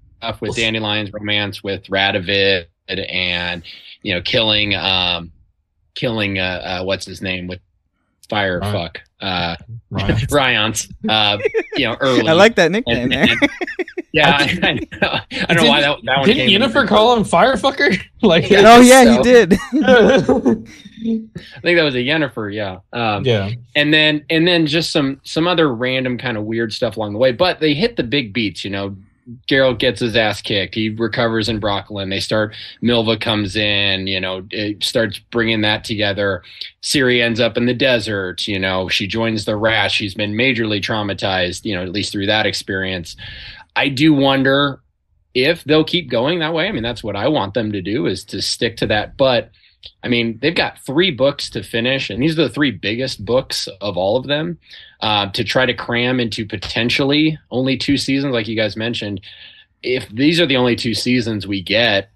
with 0.40 0.56
Dandelion's 0.56 1.12
romance 1.12 1.62
with 1.62 1.84
Radovid 1.84 2.66
and 2.88 3.62
you 4.02 4.14
know 4.14 4.22
killing 4.22 4.74
um 4.74 5.32
killing 5.94 6.38
uh, 6.38 6.42
uh 6.80 6.84
what's 6.84 7.04
his 7.04 7.20
name 7.20 7.46
with 7.46 7.60
fire 8.28 8.60
Ryan. 8.60 8.72
fuck 8.72 9.00
uh 9.20 9.56
Right. 9.90 10.26
Rience 10.32 10.88
uh 11.08 11.38
you 11.76 11.86
know 11.86 11.96
early 12.00 12.28
I 12.28 12.32
like 12.32 12.56
that 12.56 12.70
nickname 12.70 13.04
and, 13.04 13.12
there. 13.12 13.22
and- 13.30 13.50
yeah 14.12 14.36
I, 14.38 14.58
I, 14.62 14.72
know. 14.74 15.20
I 15.48 15.54
don't 15.54 15.64
know 15.64 15.70
why 15.70 15.80
that, 15.82 15.98
that 16.04 16.18
one 16.18 16.26
Didn't 16.26 16.48
came 16.48 16.60
Yennefer 16.60 16.88
call 16.88 17.16
him 17.16 17.24
Firefucker? 17.24 18.00
Like, 18.22 18.50
Yeah. 18.50 18.62
oh 18.66 18.80
yeah, 18.80 19.04
so- 19.04 19.12
he 19.12 19.18
did. 19.22 19.52
I 19.52 20.20
think 21.62 21.76
that 21.76 21.84
was 21.84 21.94
a 21.94 21.98
Yennefer 21.98 22.52
yeah 22.52 22.78
um 22.92 23.24
yeah. 23.24 23.50
and 23.76 23.92
then 23.94 24.24
and 24.30 24.46
then 24.46 24.66
just 24.66 24.90
some 24.92 25.20
some 25.24 25.46
other 25.46 25.72
random 25.74 26.18
kind 26.18 26.36
of 26.36 26.44
weird 26.44 26.72
stuff 26.72 26.96
along 26.96 27.12
the 27.12 27.18
way 27.18 27.32
but 27.32 27.60
they 27.60 27.74
hit 27.74 27.96
the 27.96 28.02
big 28.02 28.32
beats 28.32 28.64
you 28.64 28.70
know 28.70 28.96
Geralt 29.48 29.78
gets 29.78 30.00
his 30.00 30.16
ass 30.16 30.40
kicked. 30.40 30.74
He 30.74 30.88
recovers 30.88 31.48
in 31.48 31.60
Brokilon. 31.60 32.10
They 32.10 32.20
start. 32.20 32.54
Milva 32.82 33.20
comes 33.20 33.56
in. 33.56 34.06
You 34.06 34.20
know, 34.20 34.46
it 34.50 34.82
starts 34.82 35.18
bringing 35.18 35.60
that 35.62 35.84
together. 35.84 36.42
Ciri 36.82 37.22
ends 37.22 37.40
up 37.40 37.56
in 37.56 37.66
the 37.66 37.74
desert. 37.74 38.48
You 38.48 38.58
know, 38.58 38.88
she 38.88 39.06
joins 39.06 39.44
the 39.44 39.56
Rats. 39.56 39.94
She's 39.94 40.14
been 40.14 40.32
majorly 40.32 40.80
traumatized. 40.80 41.64
You 41.64 41.74
know, 41.74 41.82
at 41.82 41.92
least 41.92 42.12
through 42.12 42.26
that 42.26 42.46
experience. 42.46 43.16
I 43.76 43.88
do 43.88 44.14
wonder 44.14 44.80
if 45.34 45.62
they'll 45.64 45.84
keep 45.84 46.10
going 46.10 46.38
that 46.40 46.54
way. 46.54 46.66
I 46.66 46.72
mean, 46.72 46.82
that's 46.82 47.04
what 47.04 47.16
I 47.16 47.28
want 47.28 47.54
them 47.54 47.72
to 47.72 47.82
do 47.82 48.06
is 48.06 48.24
to 48.26 48.40
stick 48.42 48.76
to 48.78 48.86
that. 48.86 49.16
But 49.16 49.50
I 50.02 50.08
mean, 50.08 50.38
they've 50.40 50.54
got 50.54 50.78
three 50.80 51.10
books 51.10 51.50
to 51.50 51.62
finish, 51.62 52.10
and 52.10 52.22
these 52.22 52.38
are 52.38 52.44
the 52.44 52.48
three 52.48 52.70
biggest 52.70 53.24
books 53.24 53.68
of 53.80 53.96
all 53.96 54.16
of 54.16 54.26
them 54.26 54.58
uh, 55.00 55.30
to 55.30 55.44
try 55.44 55.66
to 55.66 55.74
cram 55.74 56.20
into 56.20 56.46
potentially 56.46 57.38
only 57.50 57.76
two 57.76 57.96
seasons, 57.96 58.32
like 58.32 58.48
you 58.48 58.56
guys 58.56 58.76
mentioned. 58.76 59.20
If 59.82 60.08
these 60.08 60.40
are 60.40 60.46
the 60.46 60.56
only 60.56 60.76
two 60.76 60.94
seasons 60.94 61.46
we 61.46 61.62
get, 61.62 62.10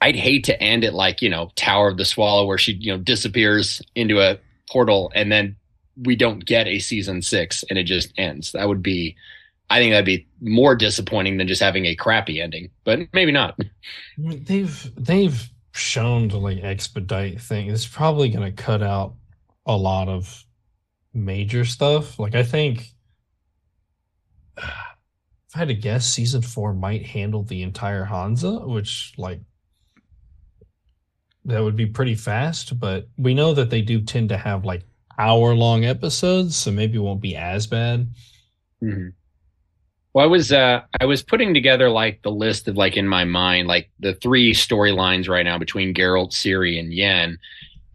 I'd 0.00 0.16
hate 0.16 0.44
to 0.44 0.60
end 0.60 0.84
it 0.84 0.94
like 0.94 1.22
you 1.22 1.30
know 1.30 1.50
Tower 1.54 1.88
of 1.88 1.96
the 1.96 2.04
Swallow, 2.04 2.46
where 2.46 2.58
she 2.58 2.72
you 2.72 2.92
know 2.92 2.98
disappears 2.98 3.82
into 3.94 4.20
a 4.20 4.38
portal, 4.70 5.12
and 5.14 5.30
then 5.30 5.56
we 6.02 6.16
don't 6.16 6.44
get 6.44 6.66
a 6.66 6.78
season 6.78 7.22
six, 7.22 7.64
and 7.68 7.78
it 7.78 7.84
just 7.84 8.12
ends. 8.16 8.52
That 8.52 8.68
would 8.68 8.82
be, 8.82 9.16
I 9.70 9.78
think 9.78 9.92
that'd 9.92 10.04
be 10.04 10.26
more 10.40 10.74
disappointing 10.74 11.36
than 11.36 11.46
just 11.46 11.62
having 11.62 11.86
a 11.86 11.94
crappy 11.94 12.40
ending, 12.40 12.70
but 12.84 13.00
maybe 13.12 13.32
not. 13.32 13.58
They've 14.18 14.90
they've 14.96 15.50
shown 15.72 16.28
to 16.30 16.38
like 16.38 16.62
expedite 16.62 17.40
things. 17.40 17.72
It's 17.72 17.86
probably 17.86 18.28
gonna 18.28 18.52
cut 18.52 18.82
out 18.82 19.14
a 19.66 19.76
lot 19.76 20.08
of 20.08 20.44
major 21.14 21.64
stuff. 21.64 22.18
Like 22.18 22.34
I 22.34 22.42
think 22.42 22.88
if 24.56 25.56
I 25.56 25.58
had 25.58 25.68
to 25.68 25.74
guess, 25.74 26.06
season 26.06 26.42
four 26.42 26.72
might 26.72 27.06
handle 27.06 27.42
the 27.42 27.62
entire 27.62 28.04
Hansa, 28.04 28.60
which 28.60 29.12
like 29.18 29.40
that 31.44 31.62
would 31.62 31.76
be 31.76 31.86
pretty 31.86 32.14
fast, 32.14 32.78
but 32.78 33.08
we 33.16 33.34
know 33.34 33.52
that 33.54 33.70
they 33.70 33.82
do 33.82 34.00
tend 34.00 34.28
to 34.28 34.36
have 34.36 34.64
like 34.64 34.84
hour 35.18 35.54
long 35.54 35.84
episodes, 35.84 36.56
so 36.56 36.70
maybe 36.70 36.96
it 36.98 37.02
won't 37.02 37.20
be 37.20 37.36
as 37.36 37.66
bad. 37.66 38.08
Mm-hmm. 38.82 39.08
Well, 40.14 40.24
I 40.24 40.28
was 40.28 40.52
uh, 40.52 40.82
I 41.00 41.06
was 41.06 41.22
putting 41.22 41.54
together 41.54 41.88
like 41.88 42.22
the 42.22 42.30
list 42.30 42.68
of 42.68 42.76
like 42.76 42.96
in 42.96 43.08
my 43.08 43.24
mind 43.24 43.66
like 43.66 43.90
the 44.00 44.14
three 44.14 44.52
storylines 44.52 45.28
right 45.28 45.44
now 45.44 45.58
between 45.58 45.94
Geralt, 45.94 46.32
Ciri, 46.32 46.78
and 46.78 46.92
Yen, 46.92 47.38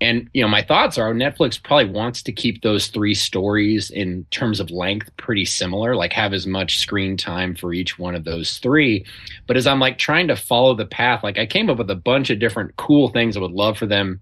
and 0.02 0.28
you 0.34 0.42
know 0.42 0.48
my 0.48 0.64
thoughts 0.64 0.98
are 0.98 1.14
Netflix 1.14 1.62
probably 1.62 1.92
wants 1.92 2.24
to 2.24 2.32
keep 2.32 2.62
those 2.64 2.88
three 2.88 3.14
stories 3.14 3.92
in 3.92 4.26
terms 4.32 4.60
of 4.60 4.72
length 4.72 5.16
pretty 5.18 5.46
similar, 5.46 5.96
like 5.96 6.12
have 6.14 6.34
as 6.34 6.48
much 6.48 6.80
screen 6.80 7.18
time 7.18 7.54
for 7.56 7.72
each 7.72 8.00
one 8.00 8.16
of 8.16 8.24
those 8.24 8.58
three. 8.60 9.06
But 9.46 9.58
as 9.58 9.68
I'm 9.68 9.80
like 9.80 10.00
trying 10.00 10.28
to 10.30 10.36
follow 10.36 10.74
the 10.74 10.86
path, 10.88 11.24
like 11.24 11.38
I 11.38 11.46
came 11.46 11.70
up 11.70 11.78
with 11.78 11.90
a 11.92 11.96
bunch 11.96 12.32
of 12.32 12.40
different 12.40 12.76
cool 12.78 13.10
things 13.10 13.38
I 13.38 13.42
would 13.42 13.52
love 13.52 13.78
for 13.78 13.86
them, 13.86 14.22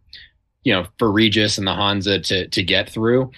you 0.66 0.74
know, 0.74 0.86
for 1.00 1.10
Regis 1.10 1.58
and 1.58 1.68
the 1.68 1.74
Hansa 1.74 2.20
to 2.20 2.48
to 2.50 2.64
get 2.64 2.90
through. 2.90 3.32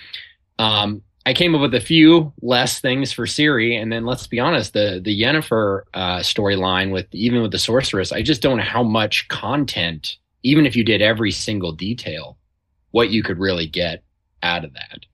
Um, 0.58 1.04
I 1.28 1.34
came 1.34 1.54
up 1.54 1.60
with 1.60 1.76
a 1.76 1.82
few 1.82 2.32
less 2.42 2.80
things 2.80 3.12
for 3.12 3.26
Ciri, 3.26 3.76
and 3.76 3.92
then 3.92 4.06
let's 4.06 4.28
be 4.28 4.40
honest, 4.40 4.72
the 4.72 5.02
the 5.04 5.22
Yennefer 5.22 5.82
uh, 5.94 6.20
storyline 6.20 6.90
with 6.94 7.06
even 7.12 7.42
with 7.42 7.52
the 7.52 7.60
sorceress, 7.60 8.14
I 8.14 8.22
just 8.22 8.42
don't 8.42 8.60
know 8.60 8.64
how 8.64 8.82
much 8.82 9.28
content, 9.28 10.16
even 10.44 10.66
if 10.66 10.74
you 10.74 10.86
did 10.86 11.02
every 11.02 11.32
single 11.32 11.74
detail, 11.74 12.38
what 12.92 13.10
you 13.10 13.24
could 13.24 13.40
really 13.40 13.68
get 13.68 14.04
out 14.42 14.64
of 14.64 14.72
that. 14.76 15.06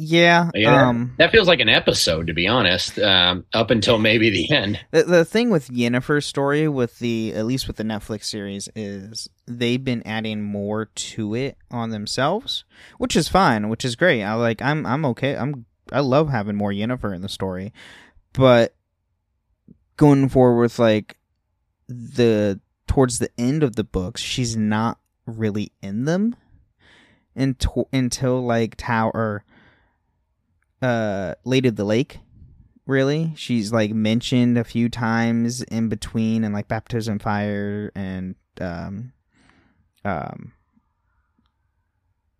Yeah. 0.00 0.50
Yeah. 0.54 0.88
Um. 0.88 1.14
That 1.18 1.32
feels 1.32 1.48
like 1.48 1.58
an 1.58 1.68
episode, 1.68 2.28
to 2.28 2.32
be 2.32 2.46
honest, 2.46 3.00
um, 3.00 3.44
up 3.52 3.72
until 3.72 3.98
maybe 3.98 4.30
the 4.30 4.54
end. 4.54 4.78
The, 4.92 5.02
the 5.02 5.24
thing 5.24 5.50
with 5.50 5.68
Yennefer's 5.68 6.24
story, 6.24 6.68
with 6.68 7.00
the 7.00 7.34
at 7.34 7.46
least 7.46 7.66
with 7.66 7.76
the 7.76 7.82
Netflix 7.82 8.24
series, 8.24 8.68
is 8.76 9.28
they've 9.46 9.82
been 9.82 10.06
adding 10.06 10.44
more 10.44 10.84
to 10.84 11.34
it 11.34 11.58
on 11.72 11.90
themselves, 11.90 12.64
which 12.98 13.16
is 13.16 13.26
fine, 13.26 13.68
which 13.68 13.84
is 13.84 13.96
great. 13.96 14.22
I 14.22 14.34
like. 14.34 14.62
I'm. 14.62 14.86
I'm 14.86 15.04
okay. 15.06 15.36
I'm. 15.36 15.66
I 15.90 15.98
love 16.00 16.28
having 16.28 16.54
more 16.54 16.70
Yennefer 16.70 17.12
in 17.12 17.22
the 17.22 17.28
story, 17.28 17.72
but 18.32 18.76
going 19.96 20.28
forward 20.28 20.60
with 20.60 20.78
like 20.78 21.18
the 21.88 22.60
towards 22.86 23.18
the 23.18 23.30
end 23.36 23.64
of 23.64 23.74
the 23.74 23.84
books, 23.84 24.20
she's 24.20 24.56
not 24.56 25.00
really 25.26 25.72
in 25.82 26.04
them 26.04 26.36
until 27.34 27.88
until 27.92 28.46
like 28.46 28.76
Tower 28.76 29.44
uh 30.82 31.34
Lady 31.44 31.68
of 31.68 31.76
the 31.76 31.84
Lake. 31.84 32.20
Really, 32.86 33.34
she's 33.36 33.70
like 33.70 33.92
mentioned 33.92 34.56
a 34.56 34.64
few 34.64 34.88
times 34.88 35.62
in 35.62 35.88
between, 35.88 36.42
and 36.42 36.54
like 36.54 36.68
Baptism 36.68 37.18
Fire 37.18 37.92
and 37.94 38.34
um 38.60 39.12
um 40.04 40.52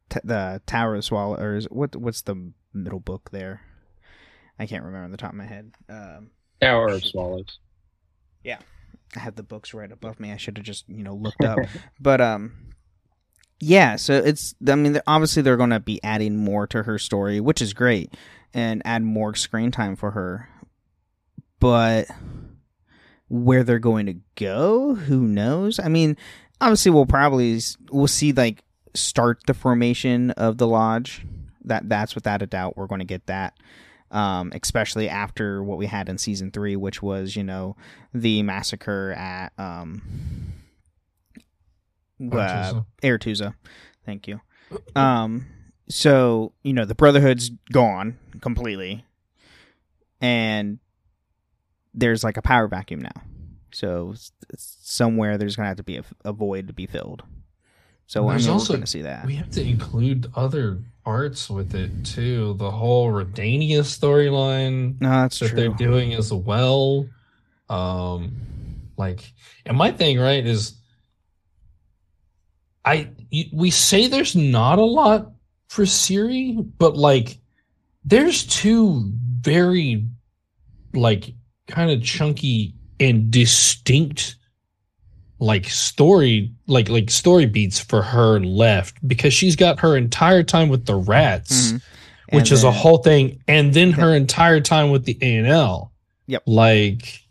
t- 0.08 0.20
the 0.24 0.62
Tower 0.66 0.96
of 0.96 1.04
Swallows. 1.04 1.66
What 1.70 1.96
what's 1.96 2.22
the 2.22 2.52
middle 2.72 3.00
book 3.00 3.30
there? 3.30 3.60
I 4.58 4.66
can't 4.66 4.84
remember 4.84 5.04
on 5.04 5.10
the 5.10 5.16
top 5.16 5.30
of 5.30 5.36
my 5.36 5.46
head. 5.46 5.72
Um, 5.88 6.30
Tower 6.60 6.88
of 6.88 7.04
Swallows. 7.04 7.58
Yeah, 8.42 8.58
I 9.16 9.20
have 9.20 9.36
the 9.36 9.42
books 9.42 9.74
right 9.74 9.90
above 9.90 10.18
me. 10.18 10.32
I 10.32 10.36
should 10.36 10.56
have 10.56 10.66
just 10.66 10.88
you 10.88 11.02
know 11.02 11.14
looked 11.14 11.44
up. 11.44 11.58
but 12.00 12.20
um, 12.20 12.67
yeah. 13.60 13.96
So 13.96 14.14
it's 14.14 14.54
I 14.66 14.74
mean 14.74 15.00
obviously 15.06 15.42
they're 15.42 15.56
going 15.56 15.70
to 15.70 15.80
be 15.80 16.02
adding 16.02 16.36
more 16.36 16.66
to 16.68 16.82
her 16.82 16.98
story, 16.98 17.40
which 17.40 17.60
is 17.60 17.72
great, 17.72 18.14
and 18.54 18.82
add 18.84 19.02
more 19.02 19.34
screen 19.34 19.70
time 19.70 19.96
for 19.96 20.12
her. 20.12 20.48
But 21.60 22.06
where 23.28 23.64
they're 23.64 23.78
going 23.78 24.06
to 24.06 24.16
go, 24.36 24.94
who 24.94 25.22
knows? 25.22 25.78
I 25.78 25.88
mean, 25.88 26.16
obviously 26.60 26.90
we'll 26.90 27.06
probably 27.06 27.60
we'll 27.90 28.06
see 28.06 28.32
like 28.32 28.62
start 28.94 29.42
the 29.46 29.54
formation 29.54 30.30
of 30.32 30.58
the 30.58 30.66
lodge. 30.66 31.24
That 31.64 31.88
that's 31.88 32.14
without 32.14 32.42
a 32.42 32.46
doubt 32.46 32.76
we're 32.76 32.86
going 32.86 33.00
to 33.00 33.04
get 33.04 33.26
that. 33.26 33.54
Um, 34.10 34.52
especially 34.54 35.06
after 35.10 35.62
what 35.62 35.76
we 35.76 35.84
had 35.84 36.08
in 36.08 36.16
season 36.16 36.50
three, 36.50 36.76
which 36.76 37.02
was 37.02 37.36
you 37.36 37.44
know 37.44 37.76
the 38.14 38.42
massacre 38.42 39.12
at 39.12 39.52
um 39.58 40.00
uh, 42.20 42.24
Aretuza. 42.24 42.86
Aretuza. 43.02 43.54
Thank 44.06 44.28
you. 44.28 44.40
Um 44.96 45.46
so, 45.88 46.52
you 46.62 46.72
know, 46.74 46.84
the 46.84 46.94
brotherhood's 46.94 47.50
gone 47.72 48.18
completely 48.42 49.04
and 50.20 50.78
there's 51.94 52.22
like 52.22 52.36
a 52.36 52.42
power 52.42 52.68
vacuum 52.68 53.00
now. 53.00 53.22
So 53.72 54.14
somewhere 54.56 55.38
there's 55.38 55.56
going 55.56 55.64
to 55.64 55.68
have 55.68 55.76
to 55.78 55.82
be 55.82 55.96
a, 55.98 56.04
a 56.24 56.32
void 56.32 56.66
to 56.68 56.72
be 56.72 56.86
filled. 56.86 57.22
So 58.06 58.26
I 58.28 58.32
There's 58.32 58.46
mean, 58.46 58.52
also- 58.54 58.72
we're 58.72 58.76
going 58.78 58.84
to 58.86 58.90
see 58.90 59.02
that. 59.02 59.26
We 59.26 59.34
have 59.36 59.50
to 59.52 59.62
include 59.62 60.30
other 60.34 60.78
arts 61.04 61.48
with 61.50 61.74
it 61.74 62.04
too. 62.04 62.54
The 62.54 62.70
whole 62.70 63.10
Redania 63.12 63.80
storyline 63.80 65.00
no, 65.00 65.08
that's 65.10 65.38
that 65.40 65.54
they're 65.54 65.68
doing 65.68 66.14
as 66.14 66.32
well. 66.32 67.06
Um, 67.68 68.32
like, 68.96 69.32
and 69.66 69.76
my 69.76 69.90
thing, 69.92 70.18
right, 70.18 70.44
is 70.44 70.74
I 72.88 73.10
we 73.52 73.70
say 73.70 74.06
there's 74.06 74.34
not 74.34 74.78
a 74.78 74.84
lot 74.84 75.32
for 75.68 75.84
Ciri, 75.84 76.66
but 76.78 76.96
like, 76.96 77.38
there's 78.04 78.44
two 78.46 79.12
very 79.40 80.06
like 80.94 81.34
kind 81.66 81.90
of 81.90 82.02
chunky 82.02 82.74
and 82.98 83.30
distinct 83.30 84.36
like 85.38 85.68
story 85.68 86.52
like 86.66 86.88
like 86.88 87.10
story 87.10 87.46
beats 87.46 87.78
for 87.78 88.02
her 88.02 88.40
left 88.40 88.96
because 89.06 89.32
she's 89.32 89.54
got 89.54 89.78
her 89.80 89.96
entire 89.96 90.42
time 90.42 90.68
with 90.68 90.86
the 90.86 90.96
rats 90.96 91.72
Mhm. 91.72 91.82
which 92.32 92.50
And 92.50 92.52
is 92.52 92.64
a 92.64 92.72
whole 92.72 92.98
thing 92.98 93.40
and 93.46 93.72
then 93.72 93.92
her 93.92 94.16
entire 94.16 94.60
time 94.60 94.90
with 94.90 95.04
the 95.04 95.16
Aen 95.22 95.44
Elle 95.46 95.92
Yep. 96.26 96.42
like 96.46 97.22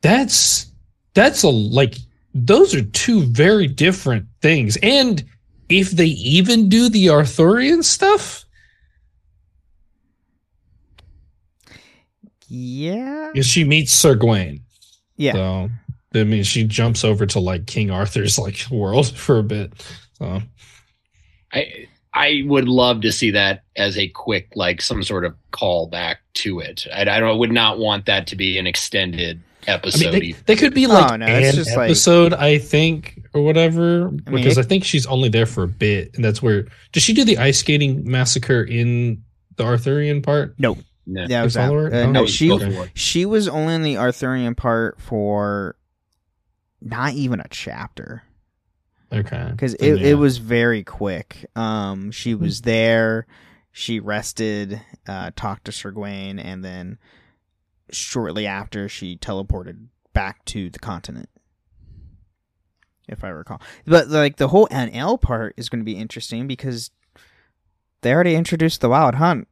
that's 0.00 0.66
that's 1.12 1.42
a 1.42 1.50
like 1.50 1.96
those 2.46 2.74
are 2.74 2.82
two 2.82 3.22
very 3.22 3.66
different 3.66 4.26
things 4.42 4.76
and 4.82 5.24
if 5.68 5.90
they 5.92 6.06
even 6.06 6.68
do 6.68 6.88
the 6.88 7.08
Arthurian 7.10 7.82
stuff 7.82 8.44
Yeah. 12.48 13.30
is 13.34 13.46
she 13.46 13.64
meets 13.64 13.92
Sir 13.92 14.14
Gawain 14.14 14.60
Yeah. 15.16 15.32
so 15.32 15.70
I 16.14 16.24
mean 16.24 16.42
she 16.42 16.64
jumps 16.64 17.04
over 17.04 17.26
to 17.26 17.38
like 17.40 17.66
King 17.66 17.90
Arthur's 17.90 18.38
like 18.38 18.58
world 18.70 19.16
for 19.16 19.38
a 19.38 19.42
bit 19.44 19.72
so 20.14 20.42
I 21.52 21.86
I 22.12 22.42
would 22.46 22.68
love 22.68 23.02
to 23.02 23.12
see 23.12 23.30
that 23.30 23.62
as 23.76 23.96
a 23.96 24.08
quick 24.08 24.48
like 24.56 24.82
some 24.82 25.02
sort 25.04 25.24
of 25.24 25.36
callback 25.52 26.16
to 26.34 26.58
it. 26.58 26.84
I, 26.92 27.02
I 27.02 27.20
don't 27.20 27.38
would 27.38 27.52
not 27.52 27.78
want 27.78 28.06
that 28.06 28.26
to 28.28 28.36
be 28.36 28.58
an 28.58 28.66
extended 28.66 29.40
I 29.68 29.72
episode. 29.72 30.12
mean, 30.12 30.20
they, 30.20 30.32
they 30.46 30.56
could 30.56 30.74
be 30.74 30.86
Oh, 30.86 30.90
like 30.90 31.20
no, 31.20 31.26
an 31.26 31.54
just 31.54 31.76
like- 31.76 31.86
episode, 31.90 32.32
I 32.34 32.58
think, 32.58 33.20
or 33.34 33.42
whatever. 33.42 34.08
because 34.08 34.58
it- 34.58 34.64
I 34.64 34.68
think 34.68 34.84
she's 34.84 35.06
only 35.06 35.28
there 35.28 35.46
for 35.46 35.64
a 35.64 35.68
bit, 35.68 36.14
and 36.14 36.24
that's 36.24 36.42
where. 36.42 36.66
Does 36.92 37.02
she 37.02 37.12
do 37.12 37.24
the 37.24 37.38
ice 37.38 37.58
skating 37.58 38.08
massacre 38.10 38.62
in 38.62 39.22
the 39.56 39.64
Arthurian 39.64 40.22
part? 40.22 40.54
No. 40.58 40.76
No. 41.06 41.26
That 41.26 41.42
was 41.42 41.54
You 41.56 41.60
out. 41.62 41.92
Uh, 41.92 41.96
Oh, 41.96 42.10
no, 42.12 42.26
she 42.26 42.50
she 42.94 43.26
was 43.26 43.48
only 43.48 43.74
in 43.74 43.82
the 43.82 43.96
Arthurian 43.96 44.54
part 44.54 45.00
for 45.00 45.76
not 46.80 47.14
even 47.14 47.40
a 47.40 47.46
chapter. 47.50 48.22
Okay, 49.12 49.48
because 49.50 49.74
it, 49.74 50.00
yeah. 50.00 50.06
it 50.10 50.14
was 50.14 50.38
very 50.38 50.84
quick. 50.84 51.44
Um, 51.56 52.12
she 52.12 52.34
was 52.34 52.60
there, 52.62 53.26
she 53.72 53.98
rested, 53.98 54.80
uh, 55.08 55.32
talked 55.34 55.64
to 55.64 55.72
Sir 55.72 55.90
Gawain, 55.90 56.38
and 56.38 56.64
then 56.64 56.98
shortly 57.94 58.46
after 58.46 58.88
she 58.88 59.16
teleported 59.16 59.86
back 60.12 60.44
to 60.46 60.70
the 60.70 60.78
continent. 60.78 61.28
If 63.08 63.24
I 63.24 63.28
recall, 63.30 63.60
but 63.86 64.08
like 64.08 64.36
the 64.36 64.48
whole 64.48 64.68
Aen 64.70 64.88
Elle 64.94 65.18
part 65.18 65.54
is 65.56 65.68
going 65.68 65.80
to 65.80 65.84
be 65.84 65.96
interesting 65.96 66.46
because 66.46 66.90
they 68.02 68.12
already 68.14 68.36
introduced 68.36 68.80
the 68.80 68.88
Wild 68.88 69.16
Hunt. 69.16 69.48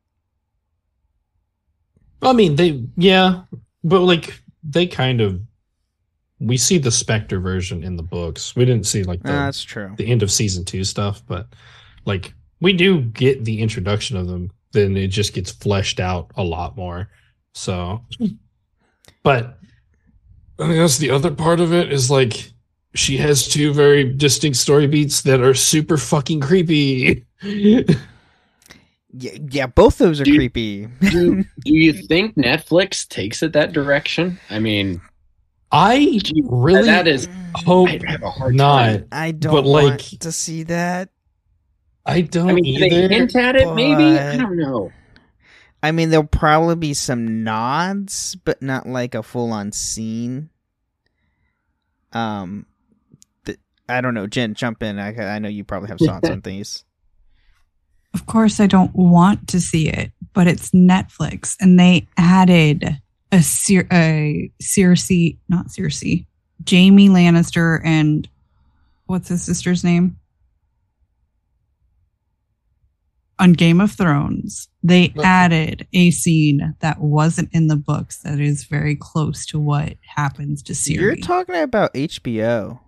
I 2.23 2.33
mean, 2.33 2.57
they 2.57 2.85
yeah, 2.97 3.43
but 3.85 4.01
like 4.01 4.41
they 4.63 4.87
kind 4.87 5.21
of. 5.21 5.41
We 6.41 6.57
see 6.57 6.79
the 6.79 6.93
Spectre 6.93 7.41
version 7.41 7.83
in 7.83 7.97
the 7.97 8.03
books. 8.05 8.55
We 8.55 8.65
didn't 8.65 8.87
see 8.87 9.03
like 9.03 9.25
the 9.25 9.33
Ah, 9.33 9.47
that's 9.47 9.65
true. 9.65 9.93
the 9.97 10.07
end 10.07 10.23
of 10.23 10.31
season 10.31 10.65
two 10.65 10.85
stuff, 10.85 11.21
but 11.27 11.49
like 12.05 12.33
we 12.61 12.73
do 12.73 13.01
get 13.01 13.45
the 13.45 13.61
introduction 13.61 14.17
of 14.17 14.29
them, 14.29 14.53
then 14.71 14.97
it 14.97 15.09
just 15.09 15.33
gets 15.33 15.51
fleshed 15.51 15.99
out 15.99 16.31
a 16.37 16.45
lot 16.45 16.77
more. 16.77 17.09
So, 17.59 18.05
but 19.25 19.59
I 20.61 20.75
guess 20.75 20.99
the 20.99 21.11
other 21.11 21.33
part 21.33 21.59
of 21.59 21.73
it 21.73 21.93
is 21.93 22.09
like 22.09 22.53
she 22.95 23.17
has 23.17 23.49
two 23.49 23.73
very 23.75 24.05
distinct 24.15 24.59
story 24.59 24.87
beats 24.87 25.23
that 25.23 25.41
are 25.41 25.55
super 25.55 25.97
fucking 25.97 26.39
creepy. 26.41 27.25
Yeah, 29.11 29.33
yeah, 29.51 29.67
both 29.67 29.99
those 29.99 30.21
are 30.21 30.25
Do 30.25 30.37
creepy. 30.37 30.87
do, 31.11 31.43
do 31.65 31.73
you 31.75 31.93
think 31.93 32.37
Netflix 32.37 33.09
takes 33.09 33.43
it 33.43 33.53
that 33.55 33.73
direction? 33.73 34.39
I 34.51 34.61
mean, 34.61 35.01
I 35.73 36.21
really 36.45 36.83
that 36.85 37.09
is 37.09 37.27
hope 37.57 37.89
I 37.89 38.01
have 38.07 38.23
a 38.23 38.31
hard 38.31 38.55
not. 38.55 38.85
time. 38.85 39.09
I 39.11 39.31
don't 39.33 39.53
But, 39.53 39.65
want 39.65 39.87
like- 39.87 40.21
to 40.21 40.31
see 40.31 40.63
that. 40.65 41.09
I 42.07 42.21
don't 42.23 42.51
I 42.51 42.53
mean, 42.55 42.65
either. 42.67 42.89
they 43.09 43.09
hint 43.17 43.35
at 43.37 43.57
it? 43.57 43.75
Maybe 43.75 44.05
I 44.19 44.37
don't 44.37 44.57
know. 44.57 44.93
I 45.83 45.93
mean, 45.93 46.11
there'll 46.11 46.27
probably 46.27 46.77
be 46.77 46.95
some 46.95 47.45
nods, 47.45 48.35
but 48.45 48.61
not 48.63 48.87
like 48.87 49.15
a 49.15 49.23
full 49.23 49.53
on 49.53 49.73
scene. 49.73 50.51
Um, 52.13 52.67
th- 53.45 53.59
I 53.89 54.01
don't 54.01 54.15
know, 54.15 54.27
Jen, 54.27 54.55
jump 54.55 54.83
in. 54.83 54.99
I, 54.99 55.15
I 55.15 55.39
know 55.39 55.49
you 55.49 55.65
probably 55.65 55.89
have 55.89 55.99
thoughts 55.99 56.29
on 56.29 56.41
these. 56.41 56.85
Of 58.15 58.27
course, 58.27 58.59
I 58.59 58.67
don't 58.67 58.95
want 58.95 59.49
to 59.49 59.61
see 59.61 59.89
it, 59.89 60.13
but 60.33 60.49
it's 60.49 60.71
Netflix, 60.71 61.57
and 61.61 61.79
they 61.79 62.09
added 62.17 62.99
a 63.31 63.43
Cer- 63.43 63.87
a 63.93 64.51
Cersei, 64.63 65.37
not 65.49 65.69
Cersei, 65.69 66.27
Jaime 66.69 67.09
Lannister, 67.09 67.81
and 67.85 68.29
what's 69.07 69.29
his 69.29 69.43
sister's 69.43 69.85
name? 69.85 70.17
On 73.41 73.53
Game 73.53 73.81
of 73.81 73.93
Thrones, 73.93 74.69
they 74.83 75.07
Okay. 75.17 75.23
added 75.23 75.87
a 75.93 76.11
scene 76.11 76.75
that 76.81 77.01
wasn't 77.01 77.49
in 77.53 77.69
the 77.69 77.77
books 77.77 78.19
that 78.23 78.41
is 78.41 78.65
very 78.65 78.97
close 78.97 79.47
to 79.47 79.61
what 79.61 79.95
happens 80.17 80.63
to 80.65 80.73
Ciri. 80.73 80.97
You're 81.01 81.17
talking 81.17 81.55
about 81.55 81.95
HBO. 81.95 82.81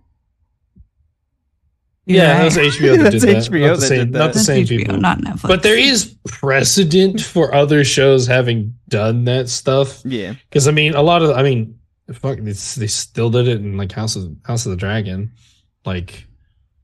yeah, 2.05 2.43
that's 2.49 2.57
HBO 2.57 2.97
that 2.97 3.03
That's 3.11 3.23
did 3.25 3.35
that. 3.35 3.51
HBO 3.51 3.67
not 3.67 3.75
the 3.75 3.79
that 3.81 3.87
same, 3.87 3.99
did 3.99 4.11
not 4.11 4.27
the 4.27 4.33
That's 4.33 4.45
same 4.45 4.65
HBO, 4.65 4.77
people. 4.77 4.97
not 4.97 5.19
Netflix. 5.19 5.47
But 5.47 5.63
there 5.63 5.77
is 5.77 6.15
precedent 6.27 7.21
for 7.21 7.53
other 7.53 7.83
shows 7.85 8.27
having 8.27 8.75
done 8.89 9.23
that 9.25 9.47
stuff. 9.49 10.01
Yeah. 10.03 10.33
Because 10.49 10.67
I 10.67 10.71
mean, 10.71 10.95
a 10.95 11.01
lot 11.01 11.21
of 11.21 11.29
I 11.31 11.43
mean, 11.43 11.79
fuck, 12.11 12.39
it's, 12.39 12.75
they 12.75 12.87
still 12.87 13.29
did 13.29 13.47
it 13.47 13.57
in 13.61 13.77
like 13.77 13.91
House 13.93 14.15
of 14.17 14.35
House 14.45 14.65
of 14.65 14.71
the 14.71 14.75
Dragon. 14.77 15.31
Like, 15.85 16.27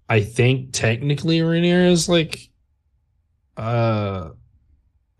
I 0.07 0.21
think 0.21 0.69
technically 0.71 1.39
Rhaenyra 1.39 1.91
is 1.91 2.07
like, 2.07 2.49
uh, 3.57 4.29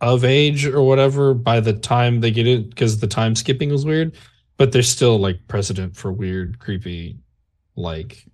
of 0.01 0.23
age 0.23 0.65
or 0.65 0.81
whatever 0.83 1.33
by 1.33 1.59
the 1.59 1.73
time 1.73 2.21
they 2.21 2.31
get 2.31 2.47
it 2.47 2.69
because 2.69 2.99
the 2.99 3.07
time 3.07 3.35
skipping 3.35 3.69
was 3.69 3.85
weird. 3.85 4.15
But 4.57 4.71
there's 4.71 4.89
still 4.89 5.17
like 5.19 5.39
precedent 5.47 5.95
for 5.95 6.11
weird, 6.11 6.59
creepy, 6.59 7.17
like 7.75 8.25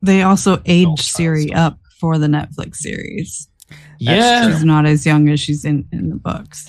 They 0.00 0.22
also 0.22 0.60
age 0.66 0.88
Ciri 0.98 1.48
stuff. 1.48 1.58
up 1.58 1.78
for 1.98 2.18
the 2.18 2.26
Netflix 2.28 2.76
series. 2.76 3.48
yeah. 3.98 4.48
She's 4.52 4.64
not 4.64 4.86
as 4.86 5.04
young 5.06 5.28
as 5.28 5.40
she's 5.40 5.64
in 5.64 5.86
in 5.92 6.10
the 6.10 6.16
books. 6.16 6.68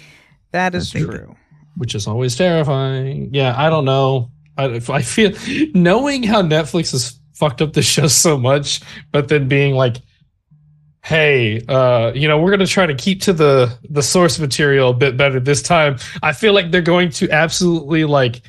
That 0.52 0.74
is 0.76 0.90
I 0.96 1.00
think- 1.00 1.12
true. 1.12 1.36
which 1.78 1.94
is 1.96 2.08
always 2.08 2.36
terrifying. 2.36 3.30
Yeah, 3.34 3.54
I 3.58 3.70
don't 3.70 3.86
know. 3.86 4.30
I, 4.58 4.66
I 4.90 5.02
feel 5.02 5.32
knowing 5.74 6.22
how 6.24 6.42
Netflix 6.44 6.92
has 6.92 7.20
fucked 7.34 7.62
up 7.62 7.74
the 7.74 7.82
show 7.82 8.06
so 8.08 8.38
much, 8.38 8.82
but 9.12 9.28
then 9.28 9.48
being 9.48 9.74
like, 9.74 9.98
"Hey, 11.04 11.62
uh, 11.68 12.12
you 12.16 12.28
know, 12.28 12.40
we're 12.40 12.52
gonna 12.52 12.66
try 12.68 12.86
to 12.86 12.96
keep 12.96 13.22
to 13.24 13.34
the 13.34 13.78
the 13.90 14.02
source 14.02 14.40
material 14.40 14.90
a 14.90 14.94
bit 14.94 15.18
better 15.18 15.40
this 15.40 15.62
time." 15.62 15.98
I 16.22 16.34
feel 16.34 16.54
like 16.54 16.72
they're 16.72 16.82
going 16.82 17.10
to 17.12 17.30
absolutely 17.30 18.06
like, 18.06 18.42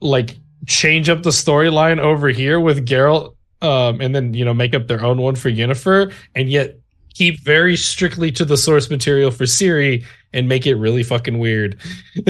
like 0.00 0.36
change 0.66 1.08
up 1.08 1.22
the 1.22 1.30
storyline 1.30 1.98
over 1.98 2.28
here 2.28 2.60
with 2.60 2.86
Geralt, 2.86 3.34
um, 3.62 4.00
and 4.00 4.14
then 4.14 4.34
you 4.34 4.44
know 4.44 4.54
make 4.54 4.74
up 4.74 4.86
their 4.86 5.04
own 5.04 5.18
one 5.18 5.34
for 5.34 5.50
Yennefer, 5.50 6.12
and 6.34 6.50
yet 6.50 6.78
keep 7.14 7.40
very 7.40 7.76
strictly 7.76 8.30
to 8.30 8.44
the 8.44 8.56
source 8.56 8.88
material 8.90 9.30
for 9.32 9.44
Ciri 9.44 10.04
and 10.32 10.48
make 10.48 10.66
it 10.66 10.76
really 10.76 11.02
fucking 11.02 11.38
weird. 11.38 11.76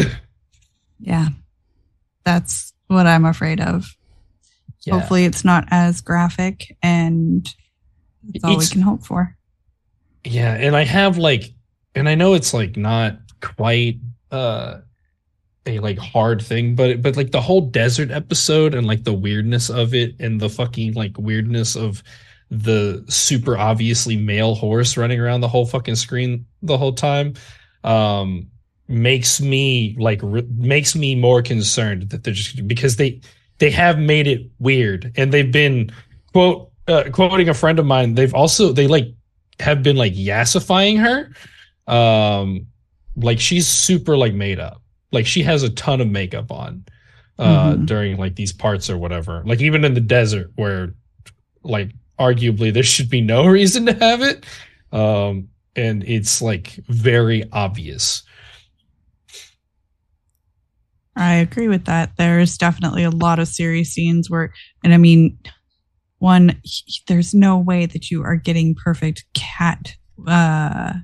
Yeah. 1.00 1.28
That's 2.24 2.72
what 2.88 3.06
I'm 3.06 3.24
afraid 3.24 3.60
of. 3.60 3.94
Hopefully 4.90 5.26
it's 5.26 5.44
not 5.44 5.66
as 5.70 6.00
graphic 6.00 6.76
and 6.82 7.44
that's 8.32 8.44
all 8.44 8.52
It's- 8.52 8.70
we 8.70 8.72
can 8.72 8.82
hope 8.82 9.04
for. 9.04 9.36
Yeah, 10.28 10.54
and 10.54 10.76
I 10.76 10.84
have 10.84 11.16
like 11.18 11.52
and 11.94 12.08
I 12.08 12.14
know 12.14 12.34
it's 12.34 12.52
like 12.52 12.76
not 12.76 13.18
quite 13.40 13.98
uh 14.30 14.80
a 15.66 15.80
like 15.80 15.98
hard 15.98 16.42
thing, 16.42 16.74
but 16.74 17.02
but 17.02 17.16
like 17.16 17.30
the 17.32 17.40
whole 17.40 17.62
desert 17.62 18.10
episode 18.10 18.74
and 18.74 18.86
like 18.86 19.04
the 19.04 19.14
weirdness 19.14 19.70
of 19.70 19.94
it 19.94 20.16
and 20.20 20.40
the 20.40 20.50
fucking 20.50 20.94
like 20.94 21.18
weirdness 21.18 21.76
of 21.76 22.02
the 22.50 23.04
super 23.08 23.58
obviously 23.58 24.16
male 24.16 24.54
horse 24.54 24.96
running 24.96 25.20
around 25.20 25.40
the 25.42 25.48
whole 25.48 25.66
fucking 25.66 25.96
screen 25.96 26.46
the 26.62 26.78
whole 26.78 26.92
time 26.94 27.34
um 27.84 28.48
makes 28.88 29.40
me 29.40 29.96
like 29.98 30.20
re- 30.22 30.46
makes 30.56 30.96
me 30.96 31.14
more 31.14 31.42
concerned 31.42 32.10
that 32.10 32.24
they're 32.24 32.34
just 32.34 32.66
because 32.68 32.96
they 32.96 33.20
they 33.58 33.70
have 33.70 33.98
made 33.98 34.26
it 34.26 34.50
weird 34.60 35.12
and 35.16 35.32
they've 35.32 35.52
been 35.52 35.90
quote 36.32 36.70
uh, 36.88 37.04
quoting 37.12 37.48
a 37.50 37.54
friend 37.54 37.78
of 37.78 37.86
mine 37.86 38.14
they've 38.14 38.34
also 38.34 38.72
they 38.72 38.86
like 38.86 39.14
have 39.60 39.82
been 39.82 39.96
like 39.96 40.14
yassifying 40.14 40.98
her 40.98 41.32
um 41.92 42.66
like 43.16 43.40
she's 43.40 43.66
super 43.66 44.16
like 44.16 44.34
made 44.34 44.60
up 44.60 44.80
like 45.12 45.26
she 45.26 45.42
has 45.42 45.62
a 45.62 45.70
ton 45.70 46.00
of 46.00 46.08
makeup 46.08 46.50
on 46.52 46.84
uh 47.38 47.74
Mhm. 47.74 47.86
during 47.86 48.16
like 48.16 48.34
these 48.36 48.52
parts 48.52 48.88
or 48.90 48.98
whatever 48.98 49.42
like 49.46 49.60
even 49.60 49.84
in 49.84 49.94
the 49.94 50.00
desert 50.00 50.50
where 50.56 50.94
like 51.62 51.90
arguably 52.18 52.72
there 52.72 52.82
should 52.82 53.08
be 53.10 53.20
no 53.20 53.46
reason 53.58 53.86
to 53.86 53.92
have 53.94 54.22
it 54.22 54.44
um 54.92 55.48
and 55.76 56.02
it's 56.04 56.40
like 56.42 56.78
very 56.88 57.44
obvious 57.52 58.22
I 61.16 61.34
agree 61.34 61.66
with 61.68 61.86
that. 61.86 62.12
There's 62.16 62.56
definitely 62.56 63.02
a 63.02 63.10
lot 63.10 63.40
of 63.40 63.48
serious 63.48 63.90
scenes 63.90 64.30
where, 64.30 64.52
and 64.84 64.94
I 64.94 64.98
mean, 64.98 65.36
one, 66.18 66.60
there's 67.06 67.34
no 67.34 67.58
way 67.58 67.86
that 67.86 68.10
you 68.10 68.22
are 68.24 68.36
getting 68.36 68.74
perfect 68.74 69.24
cat, 69.34 69.94
uh, 70.26 70.94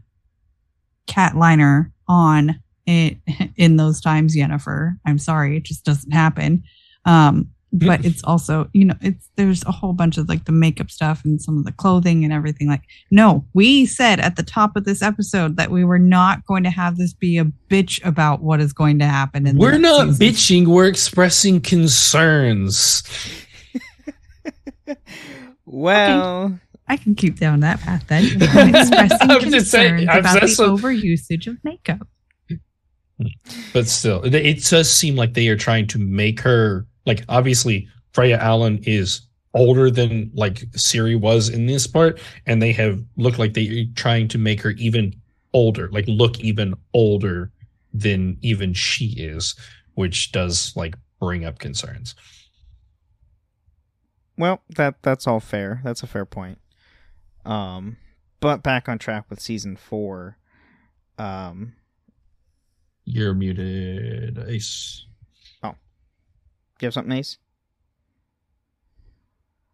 cat 1.07 1.37
liner 1.37 1.93
on 2.09 2.61
it 2.87 3.17
in 3.57 3.77
those 3.77 4.01
times, 4.01 4.35
jennifer 4.35 4.97
I'm 5.07 5.19
sorry, 5.19 5.57
it 5.57 5.65
just 5.65 5.85
doesn't 5.85 6.13
happen. 6.13 6.65
Um, 7.05 7.51
but 7.75 8.05
it's 8.05 8.23
also, 8.25 8.69
you 8.73 8.85
know, 8.85 8.95
it's 9.01 9.29
there's 9.37 9.65
a 9.65 9.73
whole 9.73 9.93
bunch 9.93 10.17
of 10.17 10.29
like 10.29 10.45
the 10.45 10.53
makeup 10.53 10.91
stuff 10.91 11.25
and 11.25 11.43
some 11.43 11.59
of 11.59 11.65
the 11.65 11.73
clothing 11.73 12.25
and 12.25 12.33
everything. 12.33 12.69
Like, 12.69 12.83
no, 13.11 13.45
we 13.53 13.85
said 13.85 14.21
at 14.21 14.37
the 14.37 14.43
top 14.43 14.77
of 14.77 14.85
this 14.85 15.03
episode 15.03 15.57
that 15.57 15.71
we 15.71 15.85
were 15.85 15.99
not 15.99 16.47
going 16.47 16.63
to 16.65 16.71
have 16.71 16.97
this 16.97 17.13
be 17.13 17.37
a 17.39 17.45
bitch 17.69 18.05
about 18.07 18.43
what 18.43 18.61
is 18.61 18.73
going 18.73 18.99
to 19.01 19.07
happen. 19.07 19.47
In 19.47 19.57
the 19.57 19.61
we're 19.61 19.79
not 19.79 20.15
season. 20.15 20.27
bitching 20.27 20.67
we're 20.67 20.87
expressing 20.87 21.61
concerns 21.61 23.03
Well, 25.67 26.59
I 26.89 26.97
can 26.97 27.15
keep 27.15 27.39
down 27.39 27.61
that 27.61 27.81
path 27.81 28.07
then. 28.09 28.25
I'm 28.43 28.75
expressing 28.75 29.31
I'm 29.31 29.41
just 29.51 29.71
saying, 29.71 29.97
concerns 30.07 30.09
I'm 30.11 30.19
about 30.21 30.35
the 30.35 30.41
just 30.41 30.57
so- 30.57 30.77
overusage 30.77 31.47
of 31.47 31.57
makeup. 31.65 32.07
but 33.73 33.87
still 33.87 34.23
it, 34.25 34.35
it 34.35 34.65
does 34.65 34.91
seem 34.91 35.15
like 35.17 35.35
they 35.35 35.49
are 35.49 35.57
trying 35.57 35.87
to 35.87 35.99
make 35.99 36.41
her 36.41 36.85
like 37.07 37.25
obviously 37.29 37.87
freya 38.13 38.37
allan 38.39 38.81
is 38.87 39.29
older 39.55 39.89
than 39.89 40.29
like 40.35 40.57
ciri 40.73 41.19
was 41.19 41.49
in 41.49 41.67
this 41.67 41.87
part 41.87 42.19
and 42.47 42.61
they 42.61 42.73
have 42.73 43.01
looked 43.17 43.39
like 43.39 43.55
they're 43.55 43.85
trying 43.95 44.27
to 44.27 44.37
make 44.37 44.61
her 44.61 44.71
even 44.71 45.15
older 45.53 45.89
like 45.93 46.05
look 46.09 46.41
even 46.41 46.75
older 46.93 47.53
than 47.93 48.37
even 48.43 48.73
she 48.75 49.11
is 49.17 49.55
which 49.95 50.33
does 50.33 50.75
like 50.75 50.97
bring 51.21 51.45
up 51.45 51.61
concerns 51.61 52.17
well, 54.37 54.63
that 54.77 55.03
that's 55.03 55.27
all 55.27 55.41
fair. 55.41 55.81
That's 55.85 56.03
a 56.03 56.07
fair 56.07 56.25
point. 56.25 56.59
Um, 57.45 57.97
but 58.41 58.63
back 58.63 58.89
on 58.89 58.99
track 58.99 59.27
with 59.31 59.41
season 59.41 59.77
four. 59.77 60.39
Um, 61.19 61.75
you're 63.05 63.35
muted 63.35 64.39
ace 64.49 65.07
Oh. 65.63 65.75
you 66.81 66.87
have 66.87 66.95
something, 66.95 67.17
Ace? 67.17 67.39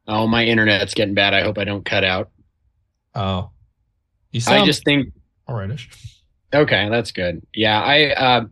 Oh, 0.06 0.26
my 0.26 0.44
internet's 0.44 0.94
getting 0.94 1.14
bad. 1.14 1.34
I 1.34 1.42
hope 1.42 1.56
I 1.58 1.64
don't 1.64 1.84
cut 1.84 2.04
out. 2.04 2.30
oh 3.14 3.50
you 4.32 4.40
sound 4.40 4.62
I 4.62 4.66
just 4.66 4.84
think 4.84 5.12
alrightish 5.48 5.88
Okay, 6.52 6.88
that's 6.88 7.12
good. 7.12 7.46
Yeah, 7.54 7.80
I 7.80 8.10
uh, 8.10 8.44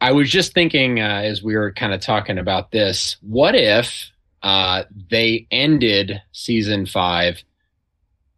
I 0.00 0.12
was 0.12 0.30
just 0.30 0.52
thinking 0.52 1.00
uh, 1.00 1.22
as 1.24 1.42
we 1.42 1.56
were 1.56 1.72
kind 1.72 1.94
of 1.94 2.00
talking 2.02 2.36
about 2.38 2.70
this. 2.70 3.16
What 3.22 3.54
if 3.54 4.10
uh, 4.44 4.84
they 5.10 5.46
ended 5.50 6.20
season 6.32 6.84
five 6.84 7.42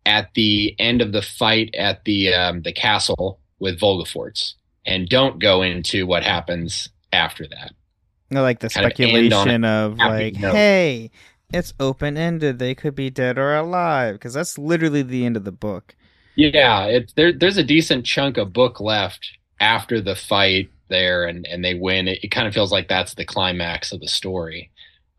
at 0.06 0.32
the 0.34 0.74
end 0.78 1.02
of 1.02 1.10
the 1.10 1.20
fight 1.20 1.74
at 1.74 2.04
the 2.04 2.32
um, 2.32 2.62
the 2.62 2.72
castle 2.72 3.40
with 3.58 3.80
Vilgefortz, 3.80 4.54
and 4.86 5.08
don't 5.08 5.40
go 5.40 5.62
into 5.62 6.06
what 6.06 6.22
happens 6.22 6.88
after 7.12 7.46
that? 7.48 7.72
No, 8.30 8.42
like 8.42 8.60
the 8.60 8.68
Kind 8.68 8.86
of 8.86 8.92
speculation 8.92 9.64
of 9.64 9.98
happy 9.98 10.24
like, 10.30 10.38
note. 10.38 10.54
hey, 10.54 11.10
it's 11.52 11.74
open 11.80 12.16
ended. 12.16 12.60
They 12.60 12.76
could 12.76 12.94
be 12.94 13.10
dead 13.10 13.36
or 13.36 13.56
alive 13.56 14.14
because 14.14 14.34
that's 14.34 14.56
literally 14.56 15.02
the 15.02 15.26
end 15.26 15.36
of 15.36 15.44
the 15.44 15.52
book. 15.52 15.96
Yeah, 16.36 16.84
it, 16.84 17.12
there, 17.16 17.32
there's 17.32 17.56
a 17.56 17.64
decent 17.64 18.06
chunk 18.06 18.36
of 18.36 18.52
book 18.52 18.78
left 18.78 19.38
after 19.58 20.00
the 20.00 20.14
fight 20.14 20.70
there, 20.88 21.24
and, 21.24 21.46
and 21.46 21.64
they 21.64 21.74
win. 21.74 22.06
It, 22.06 22.22
it 22.22 22.28
kind 22.28 22.46
of 22.46 22.54
feels 22.54 22.70
like 22.70 22.88
that's 22.88 23.14
the 23.14 23.24
climax 23.24 23.90
of 23.90 24.00
the 24.00 24.08
story. 24.08 24.70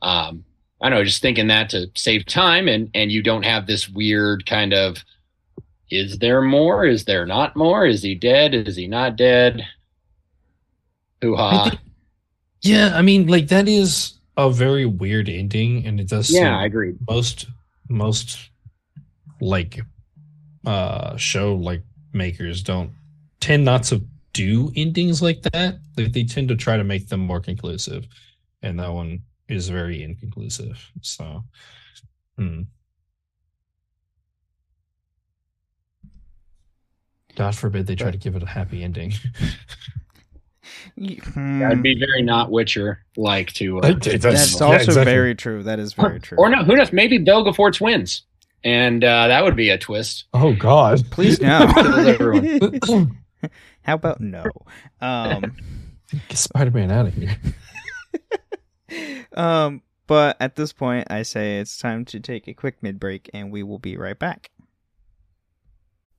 Um, 0.01 0.45
I 0.81 0.89
don't 0.89 0.99
know, 0.99 1.05
just 1.05 1.21
thinking 1.21 1.47
that 1.47 1.69
to 1.71 1.87
save 1.95 2.25
time, 2.25 2.67
and 2.67 2.89
and 2.93 3.11
you 3.11 3.23
don't 3.23 3.43
have 3.43 3.65
this 3.67 3.89
weird 3.89 4.45
kind 4.45 4.73
of, 4.73 4.97
is 5.89 6.19
there 6.19 6.41
more? 6.41 6.85
Is 6.85 7.05
there 7.05 7.25
not 7.25 7.55
more? 7.55 7.85
Is 7.85 8.03
he 8.03 8.13
dead? 8.15 8.53
Is 8.53 8.75
he 8.75 8.87
not 8.87 9.15
dead? 9.15 9.65
Hoo 11.21 11.35
ha! 11.35 11.71
yeah 12.63 12.91
i 12.95 13.01
mean 13.03 13.27
like 13.27 13.47
that 13.47 13.67
is 13.67 14.13
a 14.35 14.49
very 14.51 14.85
weird 14.85 15.29
ending 15.29 15.85
and 15.85 15.99
it 15.99 16.09
does 16.09 16.29
Yeah, 16.31 16.57
I 16.57 16.65
agree. 16.65 16.95
most 17.07 17.47
most 17.89 18.49
like 19.41 19.79
uh 20.65 21.15
show 21.17 21.55
like 21.55 21.81
makers 22.13 22.63
don't 22.63 22.91
tend 23.39 23.63
not 23.63 23.83
to 23.83 24.01
do 24.33 24.71
endings 24.75 25.21
like 25.21 25.41
that 25.43 25.79
like 25.97 26.11
they 26.13 26.23
tend 26.23 26.49
to 26.49 26.55
try 26.55 26.77
to 26.77 26.83
make 26.83 27.07
them 27.07 27.19
more 27.19 27.39
conclusive 27.39 28.07
and 28.63 28.79
that 28.79 28.91
one 28.91 29.21
is 29.49 29.69
very 29.69 30.03
inconclusive 30.03 30.91
so 31.01 31.43
hmm. 32.37 32.61
god 37.35 37.55
forbid 37.55 37.87
they 37.87 37.95
try 37.95 38.11
to 38.11 38.17
give 38.17 38.35
it 38.35 38.43
a 38.43 38.47
happy 38.47 38.83
ending 38.83 39.13
Y- 40.95 41.17
That'd 41.35 41.77
hmm, 41.77 41.81
be 41.81 41.99
very 41.99 42.21
not 42.21 42.51
Witcher 42.51 43.03
like 43.15 43.53
to. 43.53 43.79
Uh, 43.79 43.93
That's 43.93 44.59
yeah, 44.59 44.65
also 44.65 44.75
exactly. 44.75 45.03
very 45.05 45.35
true. 45.35 45.63
That 45.63 45.79
is 45.79 45.93
very 45.93 46.19
true. 46.19 46.37
or 46.39 46.49
no, 46.49 46.63
who 46.63 46.75
knows? 46.75 46.91
Maybe 46.91 47.17
Bill 47.17 47.43
Vilgefortz 47.45 47.79
wins, 47.79 48.23
and 48.63 49.03
uh, 49.03 49.27
that 49.27 49.43
would 49.43 49.55
be 49.55 49.69
a 49.69 49.77
twist. 49.77 50.25
oh 50.33 50.53
god 50.53 51.03
Please 51.11 51.39
no. 51.39 51.67
How 53.83 53.93
about 53.93 54.19
no? 54.19 54.43
Um, 54.99 55.55
get 56.27 56.37
spider-man 56.37 56.91
out 56.91 57.07
of 57.07 57.13
here 57.13 57.37
um, 59.35 59.81
but 60.07 60.37
at 60.39 60.55
this 60.55 60.73
point, 60.73 61.07
I 61.09 61.23
say 61.23 61.59
it's 61.59 61.77
time 61.77 62.05
to 62.05 62.19
take 62.19 62.47
a 62.47 62.53
quick 62.53 62.81
mid 62.81 62.99
break, 62.99 63.29
and 63.33 63.51
we 63.51 63.63
will 63.63 63.79
be 63.79 63.97
right 63.97 64.17
back. 64.17 64.51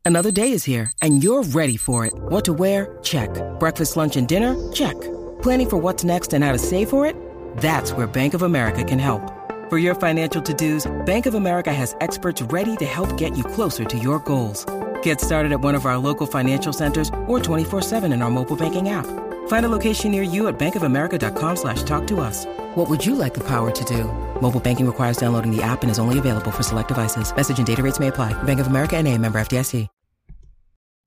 Another 0.04 0.30
day 0.30 0.52
is 0.52 0.64
here, 0.64 0.90
and 1.02 1.22
you're 1.22 1.42
ready 1.42 1.76
for 1.76 2.06
it. 2.06 2.14
What 2.14 2.44
to 2.46 2.54
wear? 2.54 2.98
Check. 3.02 3.28
Breakfast, 3.58 3.94
lunch, 3.94 4.16
and 4.16 4.26
dinner? 4.26 4.56
Check. 4.72 4.98
Planning 5.42 5.68
for 5.68 5.76
what's 5.76 6.02
next 6.02 6.32
and 6.32 6.42
how 6.42 6.52
to 6.52 6.58
save 6.58 6.88
for 6.88 7.04
it? 7.04 7.14
That's 7.58 7.92
where 7.92 8.06
Bank 8.06 8.32
of 8.32 8.42
America 8.42 8.82
can 8.82 8.98
help. 8.98 9.20
For 9.68 9.76
your 9.76 9.94
financial 9.94 10.40
to 10.40 10.54
dos, 10.54 10.90
Bank 11.04 11.26
of 11.26 11.34
America 11.34 11.74
has 11.74 11.94
experts 12.00 12.40
ready 12.40 12.74
to 12.78 12.86
help 12.86 13.18
get 13.18 13.36
you 13.36 13.44
closer 13.44 13.84
to 13.84 13.98
your 13.98 14.18
goals. 14.20 14.64
Get 15.02 15.20
started 15.20 15.52
at 15.52 15.60
one 15.60 15.74
of 15.74 15.84
our 15.84 15.98
local 15.98 16.26
financial 16.26 16.72
centers 16.72 17.10
or 17.26 17.38
24-7 17.38 18.10
in 18.10 18.22
our 18.22 18.30
mobile 18.30 18.56
banking 18.56 18.88
app. 18.88 19.04
Find 19.48 19.66
a 19.66 19.68
location 19.68 20.10
near 20.10 20.22
you 20.22 20.48
at 20.48 20.58
bankofamerica.com 20.58 21.56
slash 21.56 21.82
talk 21.82 22.06
to 22.06 22.20
us. 22.20 22.46
What 22.74 22.88
would 22.88 23.04
you 23.04 23.14
like 23.14 23.34
the 23.34 23.44
power 23.44 23.70
to 23.70 23.84
do? 23.84 24.04
Mobile 24.40 24.60
banking 24.60 24.86
requires 24.86 25.18
downloading 25.18 25.54
the 25.54 25.62
app 25.62 25.82
and 25.82 25.90
is 25.90 25.98
only 25.98 26.18
available 26.18 26.50
for 26.50 26.62
select 26.62 26.88
devices. 26.88 27.30
Message 27.36 27.58
and 27.58 27.66
data 27.66 27.82
rates 27.82 28.00
may 28.00 28.08
apply. 28.08 28.32
Bank 28.44 28.60
of 28.60 28.68
America 28.68 28.96
and 28.96 29.06
a 29.06 29.18
member 29.18 29.38
FDIC. 29.38 29.86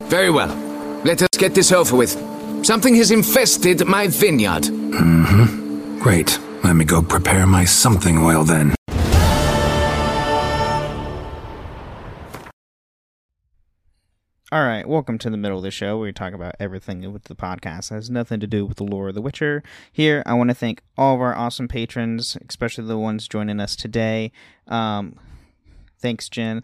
Very 0.04 0.30
well. 0.30 0.54
Let 1.06 1.21
us 1.21 1.30
get 1.38 1.56
this 1.56 1.71
over 1.71 1.95
with. 1.95 2.12
Something 2.65 2.95
has 2.95 3.12
infested 3.12 3.88
my 3.88 4.08
vineyard. 4.08 4.63
Mm-hmm. 4.63 5.99
Great. 5.99 6.38
Let 6.63 6.75
me 6.75 6.86
go 6.86 7.01
prepare 7.01 7.47
my 7.47 7.65
something 7.65 8.17
oil 8.17 8.43
then. 8.43 8.75
All 14.53 14.65
right, 14.65 14.85
welcome 14.85 15.17
to 15.19 15.29
the 15.29 15.37
middle 15.37 15.59
of 15.59 15.63
the 15.63 15.71
show 15.71 15.95
where 15.95 16.07
we 16.07 16.11
talk 16.11 16.33
about 16.33 16.55
everything 16.59 17.13
with 17.13 17.23
the 17.23 17.35
podcast 17.35 17.89
has 17.89 18.09
nothing 18.09 18.41
to 18.41 18.47
do 18.47 18.65
with 18.65 18.75
the 18.75 18.83
lore 18.83 19.07
of 19.07 19.15
The 19.15 19.21
Witcher. 19.21 19.63
Here, 19.93 20.23
I 20.25 20.33
want 20.33 20.49
to 20.49 20.53
thank 20.53 20.81
all 20.97 21.15
of 21.15 21.21
our 21.21 21.33
awesome 21.33 21.69
patrons, 21.69 22.35
especially 22.49 22.83
the 22.83 22.97
ones 22.97 23.29
joining 23.29 23.61
us 23.61 23.77
today. 23.77 24.33
Um, 24.67 25.17
thanks, 25.99 26.27
Jen. 26.27 26.63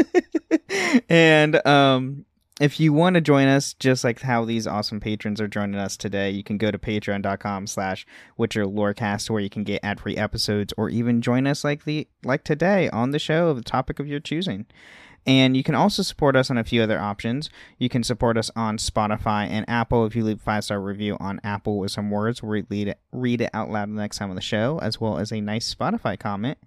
and 1.08 1.66
um, 1.66 2.26
if 2.60 2.78
you 2.78 2.92
want 2.92 3.14
to 3.14 3.22
join 3.22 3.48
us, 3.48 3.72
just 3.72 4.04
like 4.04 4.20
how 4.20 4.44
these 4.44 4.66
awesome 4.66 5.00
patrons 5.00 5.40
are 5.40 5.48
joining 5.48 5.80
us 5.80 5.96
today, 5.96 6.28
you 6.28 6.44
can 6.44 6.58
go 6.58 6.70
to 6.70 6.76
patreon.com 6.78 7.66
slash 7.66 8.06
Witcher 8.36 8.66
Lorecast 8.66 9.30
where 9.30 9.40
you 9.40 9.48
can 9.48 9.64
get 9.64 9.82
ad-free 9.82 10.18
episodes 10.18 10.74
or 10.76 10.90
even 10.90 11.22
join 11.22 11.46
us 11.46 11.64
like 11.64 11.84
the 11.84 12.06
like 12.24 12.44
today 12.44 12.90
on 12.90 13.12
the 13.12 13.18
show 13.18 13.48
of 13.48 13.56
the 13.56 13.64
topic 13.64 14.00
of 14.00 14.06
your 14.06 14.20
choosing. 14.20 14.66
And 15.26 15.56
you 15.56 15.62
can 15.62 15.74
also 15.74 16.02
support 16.02 16.34
us 16.34 16.50
on 16.50 16.56
a 16.56 16.64
few 16.64 16.82
other 16.82 16.98
options. 16.98 17.50
You 17.78 17.88
can 17.88 18.02
support 18.02 18.38
us 18.38 18.50
on 18.56 18.78
Spotify 18.78 19.48
and 19.48 19.68
Apple 19.68 20.06
if 20.06 20.16
you 20.16 20.24
leave 20.24 20.38
a 20.38 20.42
five 20.42 20.64
star 20.64 20.80
review 20.80 21.16
on 21.20 21.40
Apple 21.44 21.78
with 21.78 21.92
some 21.92 22.10
words. 22.10 22.42
we 22.42 22.64
read 22.68 22.88
it, 22.88 22.98
read 23.12 23.40
it 23.42 23.50
out 23.52 23.70
loud 23.70 23.90
the 23.90 23.94
next 23.94 24.18
time 24.18 24.30
on 24.30 24.36
the 24.36 24.42
show, 24.42 24.78
as 24.80 25.00
well 25.00 25.18
as 25.18 25.30
a 25.30 25.40
nice 25.40 25.72
Spotify 25.72 26.18
comment, 26.18 26.58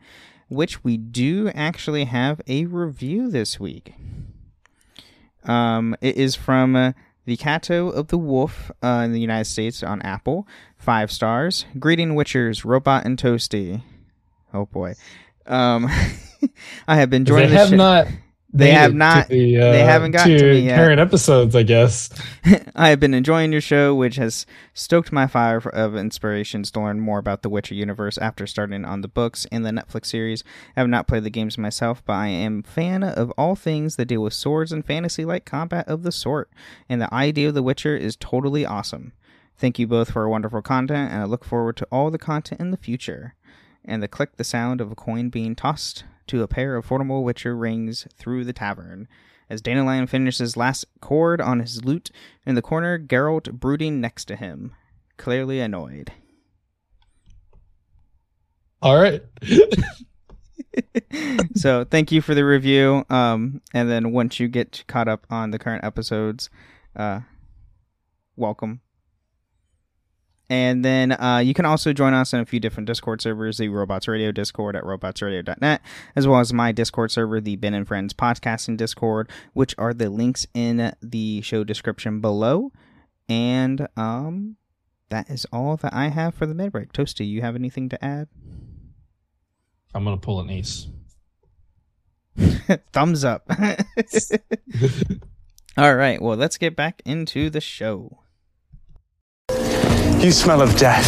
which 0.49 0.83
we 0.83 0.97
do 0.97 1.49
actually 1.55 2.05
have 2.05 2.41
a 2.47 2.65
review 2.65 3.29
this 3.29 3.59
week. 3.59 3.93
Um, 5.45 5.95
it 5.99 6.15
is 6.15 6.35
from 6.35 6.75
uh, 6.75 6.91
the 7.25 7.37
Cato 7.37 7.89
of 7.89 8.09
the 8.09 8.17
Wolf 8.17 8.71
uh, 8.83 9.01
in 9.03 9.13
the 9.13 9.19
United 9.19 9.45
States 9.45 9.83
on 9.83 10.01
Apple. 10.03 10.47
Five 10.77 11.11
stars. 11.11 11.65
Greeting 11.79 12.15
Witchers, 12.15 12.63
Robot 12.63 13.05
and 13.05 13.17
Toasty. 13.17 13.81
Oh 14.53 14.67
boy. 14.67 14.93
Um, 15.45 15.89
I 16.87 16.97
have 16.97 17.09
been 17.09 17.25
joining. 17.25 17.49
They 17.49 17.55
have 17.55 17.71
not 17.71 18.07
they 18.53 18.71
have 18.71 18.93
not. 18.93 19.29
The, 19.29 19.57
uh, 19.57 19.71
they 19.71 19.79
haven't 19.79 20.11
got 20.11 20.25
to, 20.25 20.37
to 20.37 20.53
me 20.53 20.59
yet. 20.59 20.77
Current 20.77 20.99
episodes, 20.99 21.55
I 21.55 21.63
guess. 21.63 22.09
I 22.75 22.89
have 22.89 22.99
been 22.99 23.15
enjoying 23.15 23.51
your 23.51 23.61
show, 23.61 23.95
which 23.95 24.17
has 24.17 24.45
stoked 24.75 25.11
my 25.11 25.25
fire 25.25 25.57
of 25.57 25.95
inspirations 25.95 26.69
to 26.71 26.81
learn 26.81 26.99
more 26.99 27.17
about 27.17 27.41
the 27.41 27.49
Witcher 27.49 27.73
universe 27.73 28.19
after 28.19 28.45
starting 28.45 28.85
on 28.85 29.01
the 29.01 29.07
books 29.07 29.47
and 29.51 29.65
the 29.65 29.71
Netflix 29.71 30.05
series. 30.05 30.43
I 30.77 30.81
have 30.81 30.89
not 30.89 31.07
played 31.07 31.23
the 31.23 31.31
games 31.31 31.57
myself, 31.57 32.05
but 32.05 32.13
I 32.13 32.27
am 32.27 32.63
a 32.65 32.69
fan 32.69 33.03
of 33.03 33.31
all 33.31 33.55
things 33.55 33.95
that 33.95 34.05
deal 34.05 34.21
with 34.21 34.33
swords 34.33 34.71
and 34.71 34.85
fantasy-like 34.85 35.45
combat 35.45 35.87
of 35.87 36.03
the 36.03 36.11
sort. 36.11 36.51
And 36.87 37.01
the 37.01 37.13
idea 37.13 37.47
of 37.47 37.55
the 37.55 37.63
Witcher 37.63 37.97
is 37.97 38.15
totally 38.15 38.67
awesome. 38.67 39.13
Thank 39.57 39.79
you 39.79 39.87
both 39.87 40.11
for 40.11 40.29
wonderful 40.29 40.61
content, 40.61 41.11
and 41.11 41.21
I 41.21 41.25
look 41.25 41.43
forward 41.43 41.77
to 41.77 41.87
all 41.91 42.11
the 42.11 42.19
content 42.19 42.61
in 42.61 42.69
the 42.69 42.77
future. 42.77 43.33
And 43.85 44.01
the 44.01 44.07
click 44.07 44.37
the 44.37 44.43
sound 44.43 44.79
of 44.79 44.91
a 44.91 44.95
coin 44.95 45.29
being 45.29 45.55
tossed 45.55 46.05
to 46.27 46.43
a 46.43 46.47
pair 46.47 46.75
of 46.75 46.85
formidable 46.85 47.23
Witcher 47.23 47.55
rings 47.55 48.07
through 48.15 48.45
the 48.45 48.53
tavern. 48.53 49.07
As 49.49 49.61
Dandelion 49.61 50.07
finishes 50.07 50.57
last 50.57 50.85
chord 51.01 51.41
on 51.41 51.59
his 51.59 51.83
lute, 51.83 52.11
in 52.45 52.55
the 52.55 52.61
corner, 52.61 52.97
Geralt 52.97 53.51
brooding 53.51 54.01
next 54.01 54.25
to 54.25 54.35
him, 54.35 54.73
clearly 55.17 55.59
annoyed. 55.59 56.11
All 58.81 58.99
right. 58.99 59.23
so 61.55 61.85
thank 61.85 62.11
you 62.11 62.21
for 62.21 62.33
the 62.35 62.45
review. 62.45 63.05
Um, 63.09 63.61
and 63.73 63.89
then 63.89 64.11
once 64.11 64.39
you 64.39 64.47
get 64.47 64.83
caught 64.87 65.07
up 65.07 65.25
on 65.29 65.51
the 65.51 65.59
current 65.59 65.83
episodes, 65.83 66.49
uh, 66.95 67.21
welcome. 68.35 68.81
And 70.53 70.85
then 70.85 71.13
uh, 71.13 71.39
you 71.39 71.55
can 71.55 71.65
also 71.65 71.93
join 71.93 72.13
us 72.13 72.31
in 72.31 72.39
a 72.39 72.45
few 72.45 72.59
different 72.59 72.85
Discord 72.85 73.21
servers 73.21 73.57
the 73.57 73.69
Robots 73.69 74.07
Radio 74.07 74.31
Discord 74.31 74.75
at 74.75 74.83
robotsradio.net, 74.83 75.81
as 76.15 76.27
well 76.27 76.39
as 76.39 76.53
my 76.53 76.71
Discord 76.71 77.09
server, 77.09 77.41
the 77.41 77.55
Ben 77.55 77.73
and 77.73 77.87
Friends 77.87 78.13
Podcasting 78.13 78.77
Discord, 78.77 79.31
which 79.53 79.73
are 79.79 79.95
the 79.95 80.11
links 80.11 80.45
in 80.53 80.93
the 81.01 81.41
show 81.41 81.63
description 81.63 82.21
below. 82.21 82.71
And 83.27 83.87
um, 83.97 84.57
that 85.09 85.27
is 85.27 85.47
all 85.51 85.75
that 85.77 85.91
I 85.91 86.09
have 86.09 86.35
for 86.35 86.45
the 86.45 86.53
mid 86.53 86.71
break. 86.71 86.93
Toasty, 86.93 87.27
you 87.27 87.41
have 87.41 87.55
anything 87.55 87.89
to 87.89 88.05
add? 88.05 88.27
I'm 89.95 90.03
going 90.03 90.19
to 90.19 90.23
pull 90.23 90.39
an 90.39 90.51
ace. 90.51 90.85
Thumbs 92.93 93.23
up. 93.23 93.49
all 95.79 95.95
right, 95.95 96.21
well, 96.21 96.37
let's 96.37 96.59
get 96.59 96.75
back 96.75 97.01
into 97.05 97.49
the 97.49 97.59
show. 97.59 98.19
You 100.23 100.31
smell 100.31 100.61
of 100.61 100.77
death 100.77 101.05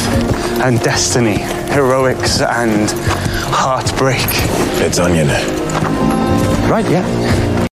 and 0.62 0.78
destiny, 0.82 1.38
heroics 1.72 2.42
and 2.42 2.92
heartbreak. 3.48 4.20
It's 4.84 5.00
onion. 5.00 5.30
Right, 6.70 6.86
yeah. 6.92 7.68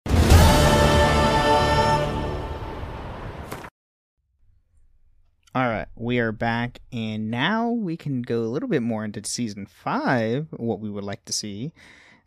All 5.55 5.67
right, 5.67 5.87
we 5.95 6.19
are 6.19 6.31
back, 6.31 6.77
and 6.93 7.31
now 7.31 7.71
we 7.71 7.97
can 7.97 8.21
go 8.21 8.41
a 8.41 8.45
little 8.45 8.69
bit 8.69 8.83
more 8.83 9.03
into 9.03 9.27
season 9.27 9.65
five, 9.65 10.45
what 10.51 10.79
we 10.79 10.91
would 10.91 11.03
like 11.03 11.25
to 11.25 11.33
see. 11.33 11.73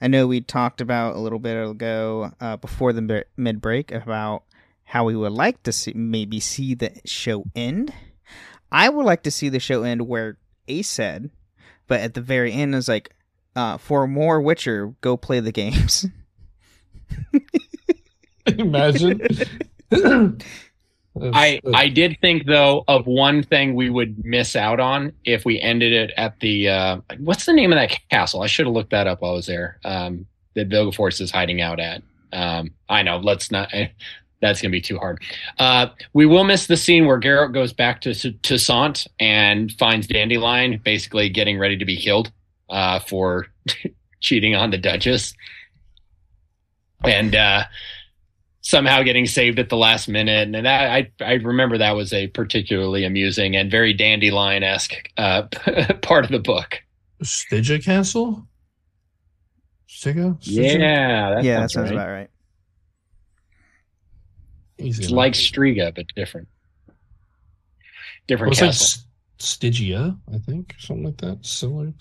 I 0.01 0.09
know 0.09 0.27
we 0.27 0.41
talked 0.41 0.81
about 0.81 1.15
a 1.15 1.21
little 1.21 1.39
bit 1.39 1.55
ago 1.55 2.33
uh, 2.41 2.57
before 2.57 2.93
the 2.93 3.25
mid 3.37 3.61
break 3.61 3.93
about 3.93 4.43
how 4.83 5.05
we 5.05 5.15
would 5.15 5.31
like 5.31 5.63
to 5.63 5.71
see 5.71 5.93
maybe 5.95 6.41
see 6.41 6.75
the 6.75 6.91
show 7.05 7.45
end 7.55 7.95
I 8.75 8.89
would 8.89 9.07
like 9.07 9.23
to 9.23 9.31
see 9.31 9.49
the 9.49 9.61
show 9.61 9.85
end 9.85 10.09
where 10.09 10.37
Ace 10.67 10.89
said, 10.89 11.31
but 11.87 12.01
at 12.01 12.15
the 12.15 12.21
very 12.21 12.53
end 12.53 12.75
is 12.75 12.89
like, 12.89 13.15
uh, 13.55 13.79
for 13.79 14.09
more 14.09 14.41
Witcher, 14.41 14.97
go 15.01 15.17
play 15.17 15.39
the 15.39 15.53
games. 15.53 16.07
Imagine. 18.47 19.21
I 21.33 21.61
I 21.73 21.89
did 21.89 22.19
think 22.21 22.47
though 22.47 22.83
of 22.89 23.07
one 23.07 23.45
thing 23.45 23.77
we 23.77 23.89
would 23.89 24.25
miss 24.25 24.57
out 24.57 24.81
on 24.81 25.13
if 25.25 25.45
we 25.45 25.61
ended 25.61 25.93
it 25.93 26.11
at 26.17 26.41
the 26.41 26.69
uh, 26.69 27.01
what's 27.19 27.47
the 27.47 27.53
name 27.53 27.73
of 27.73 27.79
that 27.79 27.97
castle? 28.11 28.43
I 28.43 28.49
should 28.49 28.67
have 28.67 28.75
looked 28.75 28.91
that 28.91 29.07
up 29.07 29.21
while 29.21 29.31
I 29.31 29.37
was 29.37 29.47
there. 29.47 29.79
Um, 29.85 30.27
that 30.55 30.69
Vilgefortz 30.69 31.21
is 31.21 31.31
hiding 31.31 31.61
out 31.61 31.79
at. 31.79 32.03
Um, 32.33 32.73
I 32.89 33.03
know. 33.03 33.19
Let's 33.19 33.53
not 33.53 33.73
that's 34.45 34.61
going 34.61 34.71
to 34.71 34.77
be 34.77 34.81
too 34.83 34.99
hard. 34.99 35.23
Uh, 35.59 35.87
we 36.13 36.27
will 36.27 36.45
miss 36.45 36.67
the 36.67 36.77
scene 36.77 37.07
where 37.07 37.19
Geralt 37.19 37.55
goes 37.55 37.73
back 37.73 38.03
to 38.03 38.15
to 38.15 38.59
Sant 38.59 39.07
and 39.19 39.73
finds 39.73 40.07
Dandelion 40.07 40.81
basically 40.85 41.31
getting 41.31 41.59
ready 41.59 41.79
to 41.79 41.85
be 41.87 41.97
killed 41.97 42.31
uh, 42.69 42.99
for 42.99 43.47
cheating 44.21 44.55
on 44.55 44.71
the 44.71 44.77
Duchess, 44.77 45.35
and 47.05 47.35
uh, 47.35 47.65
somehow 48.61 49.03
getting 49.03 49.25
saved 49.25 49.59
at 49.59 49.71
the 49.71 49.79
last 49.79 50.09
minute. 50.09 50.55
And 50.55 50.67
that 50.67 50.91
I 50.91 51.11
I 51.25 51.35
remember 51.35 51.79
that 51.79 51.97
was 51.97 52.13
a 52.13 52.27
particularly 52.29 53.05
amusing 53.05 53.57
and 53.57 53.71
very 53.71 53.95
Dandelion 53.95 54.63
esque 54.63 54.95
uh, 55.17 55.43
part 56.03 56.27
of 56.27 56.31
the 56.31 56.39
book. 56.39 56.83
Stygia 57.23 57.79
Castle. 57.79 58.47
Stygia? 59.87 60.37
Yeah, 60.43 61.35
that 61.37 61.45
yeah, 61.45 61.61
that 61.61 61.71
sounds 61.71 61.91
right. 61.91 61.97
about 61.97 62.11
right. 62.11 62.31
Easy 64.85 65.05
it's 65.05 65.13
like 65.13 65.33
Striga, 65.33 65.95
but 65.95 66.07
different. 66.15 66.49
Different 68.27 68.53
well, 68.53 68.71
castle. 68.71 69.01
Like 69.01 69.11
Stygia, 69.39 70.17
I 70.33 70.39
think, 70.39 70.75
something 70.79 71.05
like 71.05 71.19
that. 71.19 71.45
Similar. 71.45 71.93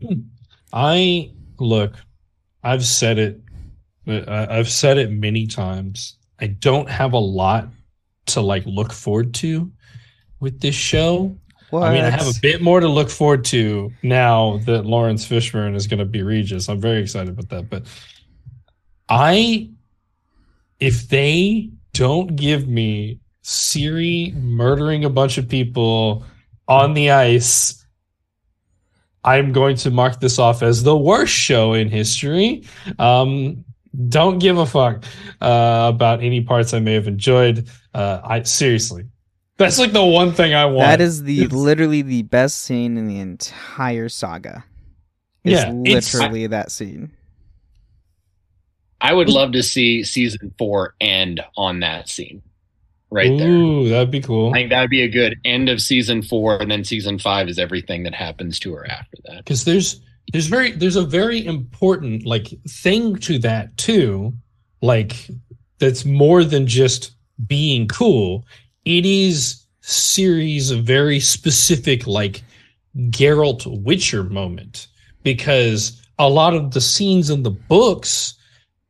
I 0.72 1.32
look. 1.58 1.94
I've 2.62 2.84
said 2.84 3.18
it. 3.18 3.40
I've 4.06 4.70
said 4.70 4.98
it 4.98 5.10
many 5.10 5.46
times. 5.46 6.16
I 6.38 6.48
don't 6.48 6.88
have 6.88 7.12
a 7.12 7.18
lot 7.18 7.68
to 8.26 8.40
like 8.40 8.64
look 8.66 8.92
forward 8.92 9.34
to 9.34 9.70
with 10.40 10.60
this 10.60 10.74
show. 10.74 11.36
What? 11.70 11.84
I 11.84 11.94
mean, 11.94 12.04
I 12.04 12.10
have 12.10 12.26
a 12.26 12.40
bit 12.40 12.60
more 12.60 12.80
to 12.80 12.88
look 12.88 13.10
forward 13.10 13.44
to 13.46 13.92
now 14.02 14.58
that 14.64 14.86
Laurence 14.86 15.26
Fishburne 15.26 15.76
is 15.76 15.86
going 15.86 15.98
to 15.98 16.04
be 16.04 16.22
Regis. 16.22 16.68
I'm 16.68 16.80
very 16.80 17.00
excited 17.00 17.28
about 17.28 17.48
that. 17.50 17.70
But 17.70 17.86
I, 19.08 19.70
if 20.80 21.08
they 21.08 21.70
don't 21.92 22.36
give 22.36 22.68
me 22.68 23.20
Ciri 23.44 24.34
murdering 24.34 25.04
a 25.04 25.10
bunch 25.10 25.38
of 25.38 25.48
people 25.48 26.24
on 26.68 26.94
the 26.94 27.10
ice. 27.10 27.84
I'm 29.24 29.52
going 29.52 29.76
to 29.76 29.90
mark 29.90 30.20
this 30.20 30.38
off 30.38 30.62
as 30.62 30.82
the 30.82 30.96
worst 30.96 31.32
show 31.34 31.74
in 31.74 31.88
history. 31.88 32.64
Um, 32.98 33.64
don't 34.08 34.38
give 34.38 34.56
a 34.56 34.64
fuck 34.66 35.04
uh, 35.40 35.90
about 35.94 36.22
any 36.22 36.40
parts 36.42 36.72
I 36.72 36.78
may 36.80 36.94
have 36.94 37.08
enjoyed. 37.08 37.68
Uh, 37.92 38.20
I 38.24 38.42
seriously, 38.44 39.04
that's 39.58 39.78
like 39.78 39.92
the 39.92 40.04
one 40.04 40.32
thing 40.32 40.54
I 40.54 40.64
want. 40.66 40.86
That 40.86 41.00
is 41.00 41.22
the 41.24 41.42
It's- 41.42 41.52
literally 41.52 42.02
the 42.02 42.22
best 42.22 42.58
scene 42.62 42.96
in 42.96 43.08
the 43.08 43.18
entire 43.18 44.08
saga. 44.08 44.64
It's 45.44 45.52
Yeah, 45.64 45.72
it's- 45.84 46.14
literally 46.14 46.46
that 46.46 46.70
scene. 46.70 47.10
I 49.00 49.12
would 49.12 49.28
love 49.28 49.52
to 49.52 49.62
see 49.62 50.04
season 50.04 50.52
four 50.58 50.94
end 51.00 51.40
on 51.56 51.80
that 51.80 52.08
scene 52.08 52.42
right 53.10 53.36
there. 53.38 53.48
Ooh, 53.48 53.88
that'd 53.88 54.10
be 54.10 54.20
cool. 54.20 54.50
I 54.50 54.52
think 54.52 54.70
that 54.70 54.80
would 54.82 54.90
be 54.90 55.02
a 55.02 55.08
good 55.08 55.36
end 55.44 55.68
of 55.68 55.80
season 55.80 56.22
four, 56.22 56.60
and 56.60 56.70
then 56.70 56.84
season 56.84 57.18
five 57.18 57.48
is 57.48 57.58
everything 57.58 58.04
that 58.04 58.14
happens 58.14 58.58
to 58.60 58.72
her 58.74 58.88
after 58.90 59.16
that. 59.24 59.38
because 59.38 59.64
there's 59.64 60.00
there's 60.32 60.46
very 60.46 60.72
there's 60.72 60.96
a 60.96 61.04
very 61.04 61.44
important 61.44 62.24
like 62.24 62.48
thing 62.68 63.16
to 63.16 63.38
that 63.38 63.76
too 63.76 64.32
like 64.82 65.28
that's 65.78 66.04
more 66.04 66.44
than 66.44 66.66
just 66.66 67.12
being 67.46 67.88
cool 67.88 68.44
it 68.84 69.04
is 69.04 69.64
series 69.80 70.70
of 70.70 70.84
very 70.84 71.18
specific 71.18 72.06
like 72.06 72.42
Geralt 72.96 73.66
Witcher 73.82 74.24
moment 74.24 74.88
because 75.22 76.00
a 76.18 76.28
lot 76.28 76.54
of 76.54 76.72
the 76.72 76.80
scenes 76.80 77.30
in 77.30 77.42
the 77.42 77.50
books 77.50 78.34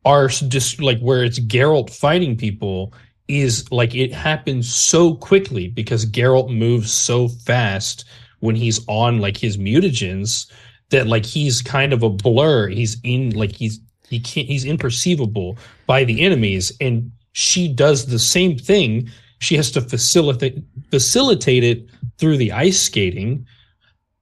are 0.05 0.29
just 0.29 0.81
like 0.81 0.99
where 1.01 1.25
it's 1.25 1.39
Geralt 1.39 1.91
fighting 1.91 2.37
people 2.37 2.95
is 3.29 3.71
like 3.71 3.95
it 3.95 4.13
happens 4.13 4.73
so 4.73 5.15
quickly 5.15 5.69
because 5.69 6.07
Geralt 6.07 6.55
moves 6.55 6.93
so 6.93 7.29
fast 7.29 8.05
when 8.41 8.57
he's 8.57 8.81
on 8.89 9.19
like 9.19 9.37
his 9.37 9.57
mutagens 9.57 10.51
that 10.91 11.07
like 11.07 11.25
he's 11.25 11.63
kind 11.63 11.93
of 11.93 12.03
a 12.03 12.11
blur. 12.11 12.69
He's 12.69 12.97
in 13.05 13.31
like 13.31 13.53
he's 13.53 13.81
he 14.09 14.19
can't 14.21 14.49
he's 14.49 14.65
imperceivable 14.65 15.59
by 15.87 16.05
the 16.05 16.21
enemies 16.21 16.73
and 16.81 17.11
she 17.33 17.69
does 17.69 18.07
the 18.07 18.19
same 18.19 18.59
thing. 18.59 19.09
She 19.39 19.57
has 19.57 19.71
to 19.73 19.81
facilitate 19.81 20.59
facilitate 20.91 21.63
it 21.65 21.87
through 22.19 22.37
the 22.39 22.53
ice 22.53 22.81
skating, 22.81 23.47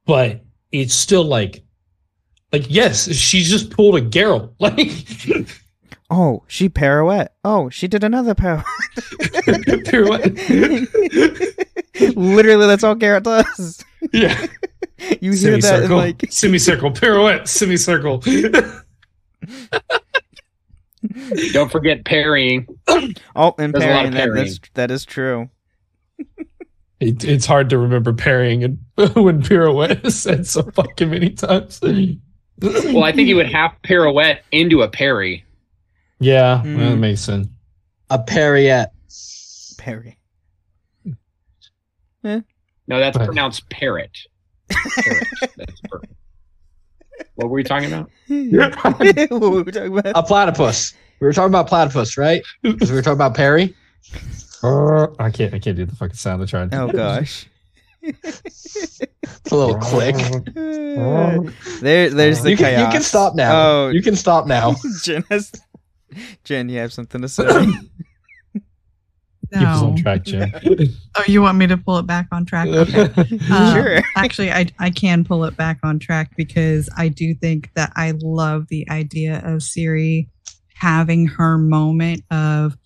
but 0.06 0.44
it's 0.72 0.94
still 0.94 1.24
like 1.24 1.62
like 2.52 2.66
yes, 2.68 3.10
she 3.12 3.42
just 3.42 3.70
pulled 3.70 3.96
a 3.96 4.02
Geralt. 4.02 4.52
Like 4.60 5.48
Oh, 6.10 6.42
she 6.46 6.68
pirouette. 6.68 7.28
Oh, 7.44 7.68
she 7.68 7.86
did 7.86 8.02
another 8.02 8.34
pirouette. 8.34 8.64
pirouette. 9.84 11.68
literally, 12.16 12.66
that's 12.66 12.84
all 12.84 12.94
Garrett 12.94 13.24
does. 13.24 13.84
Yeah. 14.12 14.46
You 15.20 15.30
hear 15.30 15.52
that 15.52 15.54
in 15.54 15.62
semicircle, 15.62 15.96
like 15.96 16.26
semicircle, 16.28 16.90
pirouette, 16.90 17.46
semicircle. 17.46 18.18
Don't 21.52 21.70
forget 21.70 22.04
parrying. 22.04 22.66
oh, 23.36 23.54
and 23.58 23.72
There's 23.72 23.84
parrying, 23.84 24.12
parrying. 24.12 24.34
That, 24.34 24.46
is, 24.46 24.60
that 24.74 24.90
is 24.90 25.04
true. 25.04 25.50
It, 26.98 27.22
it's 27.22 27.46
hard 27.46 27.70
to 27.70 27.78
remember 27.78 28.12
parrying 28.12 28.64
and 28.64 28.78
when 29.14 29.40
pirouette 29.40 30.04
is 30.04 30.20
said 30.20 30.48
so 30.48 30.62
fucking 30.62 31.10
many 31.10 31.30
times. 31.30 31.80
Well, 31.80 33.04
I 33.04 33.12
think 33.12 33.28
he 33.28 33.34
would 33.34 33.50
half 33.50 33.80
pirouette 33.82 34.42
into 34.50 34.82
a 34.82 34.88
parry. 34.88 35.44
Yeah, 36.20 36.60
Hmm. 36.62 36.78
that 36.78 36.96
makes 36.96 37.20
sense. 37.20 37.48
A 38.10 38.18
Perriette. 38.18 38.92
Parry. 39.78 40.18
No, 42.24 42.42
that's 42.88 43.16
But- 43.16 43.26
pronounced 43.26 43.68
parrot. 43.70 44.10
Parrot. 44.70 45.26
That's 45.56 45.80
perfect. 45.88 46.12
What 47.34 47.48
were 47.48 47.54
we 47.54 47.62
talking 47.64 47.92
about? 47.92 48.10
what 48.28 49.40
were 49.40 49.62
we 49.62 49.72
talking 49.72 49.96
about? 49.98 50.12
A 50.16 50.22
platypus. 50.22 50.94
We 51.20 51.26
were 51.26 51.32
talking 51.32 51.50
about 51.50 51.68
platypus, 51.68 52.16
right? 52.18 52.42
Because 52.62 52.90
we 52.90 52.96
were 52.96 53.02
talking 53.02 53.16
about 53.16 53.34
Perry. 53.34 53.74
I 54.62 55.30
can't. 55.32 55.54
I 55.54 55.58
can't 55.58 55.76
do 55.76 55.84
the 55.84 55.94
fucking 55.96 56.16
sound. 56.16 56.42
I 56.42 56.46
tried. 56.46 56.74
Oh 56.74 56.88
gosh. 56.88 57.46
It's 58.02 59.00
a 59.50 59.56
little 59.56 59.76
click. 59.80 60.16
there, 61.80 62.10
there's 62.10 62.42
the 62.42 62.50
You 62.50 62.56
can, 62.56 62.80
you 62.86 62.90
can 62.92 63.02
stop 63.02 63.34
now. 63.34 63.50
Oh, 63.54 63.88
You 63.90 64.02
can 64.02 64.16
stop 64.16 64.46
now. 64.46 64.74
Jen 65.02 65.24
has. 65.30 65.52
Jen, 66.44 66.68
you 66.68 66.78
have 66.78 66.92
something 66.92 67.20
to 67.22 67.28
say? 67.28 67.66
Keep 69.52 69.62
us 69.62 69.82
on 69.82 69.96
track, 69.96 70.24
Jen. 70.24 70.52
Oh, 71.16 71.24
you 71.26 71.40
want 71.40 71.56
me 71.58 71.66
to 71.66 71.76
pull 71.76 71.98
it 71.98 72.06
back 72.06 72.26
on 72.32 72.44
track? 72.44 72.68
Okay. 72.72 73.08
Um, 73.50 73.74
Sure. 73.74 74.02
Actually, 74.14 74.52
I 74.52 74.66
I 74.78 74.90
can 74.90 75.24
pull 75.24 75.44
it 75.44 75.56
back 75.56 75.78
on 75.82 75.98
track 75.98 76.36
because 76.36 76.88
I 76.96 77.08
do 77.08 77.34
think 77.34 77.70
that 77.74 77.92
I 77.96 78.12
love 78.22 78.68
the 78.68 78.88
idea 78.90 79.38
of 79.38 79.60
Ciri 79.60 80.28
having 80.74 81.26
her 81.26 81.56
moment 81.58 82.22
of 82.30 82.76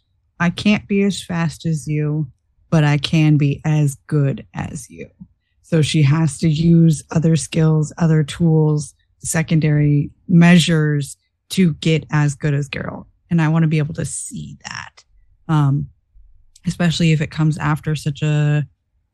I 0.40 0.50
can't 0.50 0.86
be 0.88 1.02
as 1.02 1.22
fast 1.22 1.66
as 1.66 1.86
you, 1.86 2.28
but 2.70 2.84
I 2.84 2.96
can 2.96 3.36
be 3.36 3.60
as 3.64 3.96
good 4.06 4.46
as 4.54 4.88
you. 4.88 5.08
So 5.62 5.82
she 5.82 6.02
has 6.02 6.38
to 6.38 6.48
use 6.48 7.02
other 7.10 7.34
skills, 7.36 7.92
other 7.98 8.22
tools, 8.22 8.94
secondary 9.18 10.10
measures 10.28 11.16
to 11.50 11.74
get 11.74 12.06
as 12.10 12.34
good 12.34 12.54
as 12.54 12.68
Geralt. 12.68 13.06
And 13.32 13.40
I 13.40 13.48
want 13.48 13.62
to 13.62 13.68
be 13.68 13.78
able 13.78 13.94
to 13.94 14.04
see 14.04 14.58
that. 14.68 15.04
Um, 15.48 15.88
especially 16.66 17.10
if 17.10 17.20
it 17.20 17.30
comes 17.30 17.58
after 17.58 17.96
such 17.96 18.22
a 18.22 18.64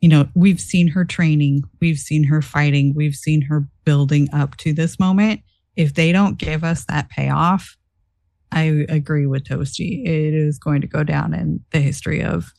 you 0.01 0.09
know, 0.09 0.29
we've 0.35 0.61
seen 0.61 0.89
her 0.89 1.05
training, 1.05 1.65
we've 1.81 1.99
seen 1.99 2.25
her 2.25 2.41
fighting, 2.41 2.95
we've 2.95 3.15
seen 3.15 3.43
her 3.43 3.67
building 3.85 4.29
up 4.33 4.57
to 4.59 4.73
this 4.73 4.99
moment. 4.99 5.41
If 5.77 5.95
they 5.95 6.13
don't 6.13 6.39
give 6.39 6.63
us 6.63 6.85
that 6.87 7.09
payoff, 7.09 7.77
I 8.53 8.87
agree 8.89 9.27
with 9.27 9.45
Toasty. 9.45 10.07
It 10.07 10.35
is 10.35 10.59
going 10.59 10.81
to 10.81 10.87
go 10.87 11.05
down 11.05 11.35
in 11.35 11.65
the 11.73 11.81
history 11.81 12.23
of 12.23 12.53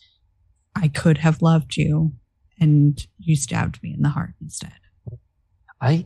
I 0.76 0.88
could 0.88 1.17
have 1.17 1.41
loved 1.41 1.78
you 1.78 2.13
and 2.60 3.06
you 3.19 3.36
stabbed 3.36 3.82
me 3.82 3.93
in 3.93 4.02
the 4.02 4.10
heart 4.10 4.34
instead. 4.41 4.74
I 5.82 6.06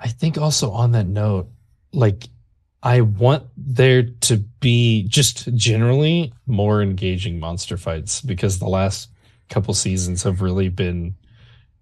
I 0.00 0.08
think 0.08 0.38
also 0.38 0.70
on 0.70 0.92
that 0.92 1.06
note, 1.08 1.50
like 1.92 2.28
I 2.82 3.00
want 3.00 3.44
there 3.56 4.04
to 4.04 4.36
be 4.60 5.04
just 5.08 5.52
generally 5.54 6.32
more 6.46 6.80
engaging 6.80 7.40
monster 7.40 7.76
fights 7.76 8.20
because 8.20 8.58
the 8.58 8.68
last 8.68 9.10
couple 9.48 9.74
seasons 9.74 10.22
have 10.22 10.40
really 10.42 10.68
been 10.68 11.16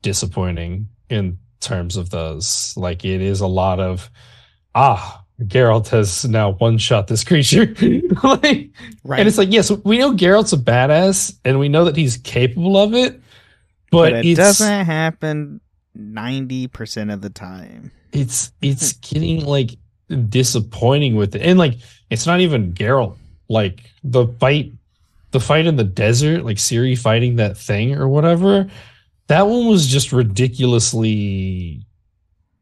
disappointing 0.03 0.89
in 1.11 1.39
terms 1.61 1.97
of 1.97 2.11
those. 2.11 2.75
Like 2.77 3.05
it 3.05 3.21
is 3.21 3.41
a 3.41 3.47
lot 3.47 3.79
of 3.81 4.11
ah, 4.75 5.23
Geralt 5.43 5.89
has 5.89 6.25
now 6.25 6.53
one 6.53 6.79
shot 6.79 7.09
this 7.09 7.25
creature. 7.25 7.67
like 8.23 8.71
Right. 9.05 9.19
and 9.21 9.29
it's 9.29 9.39
like, 9.39 9.53
yes, 9.53 9.71
we 9.71 9.99
know 9.99 10.13
Geralt's 10.13 10.53
a 10.53 10.57
badass 10.57 11.39
and 11.45 11.59
we 11.59 11.69
know 11.69 11.85
that 11.85 11.97
he's 11.97 12.17
capable 12.19 12.77
of 12.77 12.95
it, 12.95 13.21
but, 13.91 14.13
but 14.13 14.13
it 14.15 14.27
it's 14.27 14.39
doesn't 14.39 14.87
happen 14.87 15.61
ninety 15.95 16.69
percent 16.69 17.11
of 17.11 17.21
the 17.21 17.31
time. 17.31 17.91
it's 18.13 18.53
it's 18.63 18.93
getting 18.95 19.45
like 19.45 19.77
disappointing 20.29 21.16
with 21.16 21.35
it. 21.35 21.42
And 21.42 21.59
like 21.59 21.75
it's 22.11 22.27
not 22.27 22.40
even 22.40 22.73
Geralt. 22.73 23.16
Like 23.49 23.90
the 24.03 24.27
fight 24.27 24.73
the 25.31 25.40
fight 25.40 25.66
in 25.66 25.77
the 25.77 25.85
desert 25.85 26.45
like 26.45 26.57
Ciri 26.57 26.99
fighting 26.99 27.37
that 27.37 27.57
thing 27.59 27.95
or 27.95 28.09
whatever 28.09 28.71
that 29.27 29.47
one 29.47 29.66
was 29.66 29.87
just 29.87 30.12
ridiculously 30.12 31.87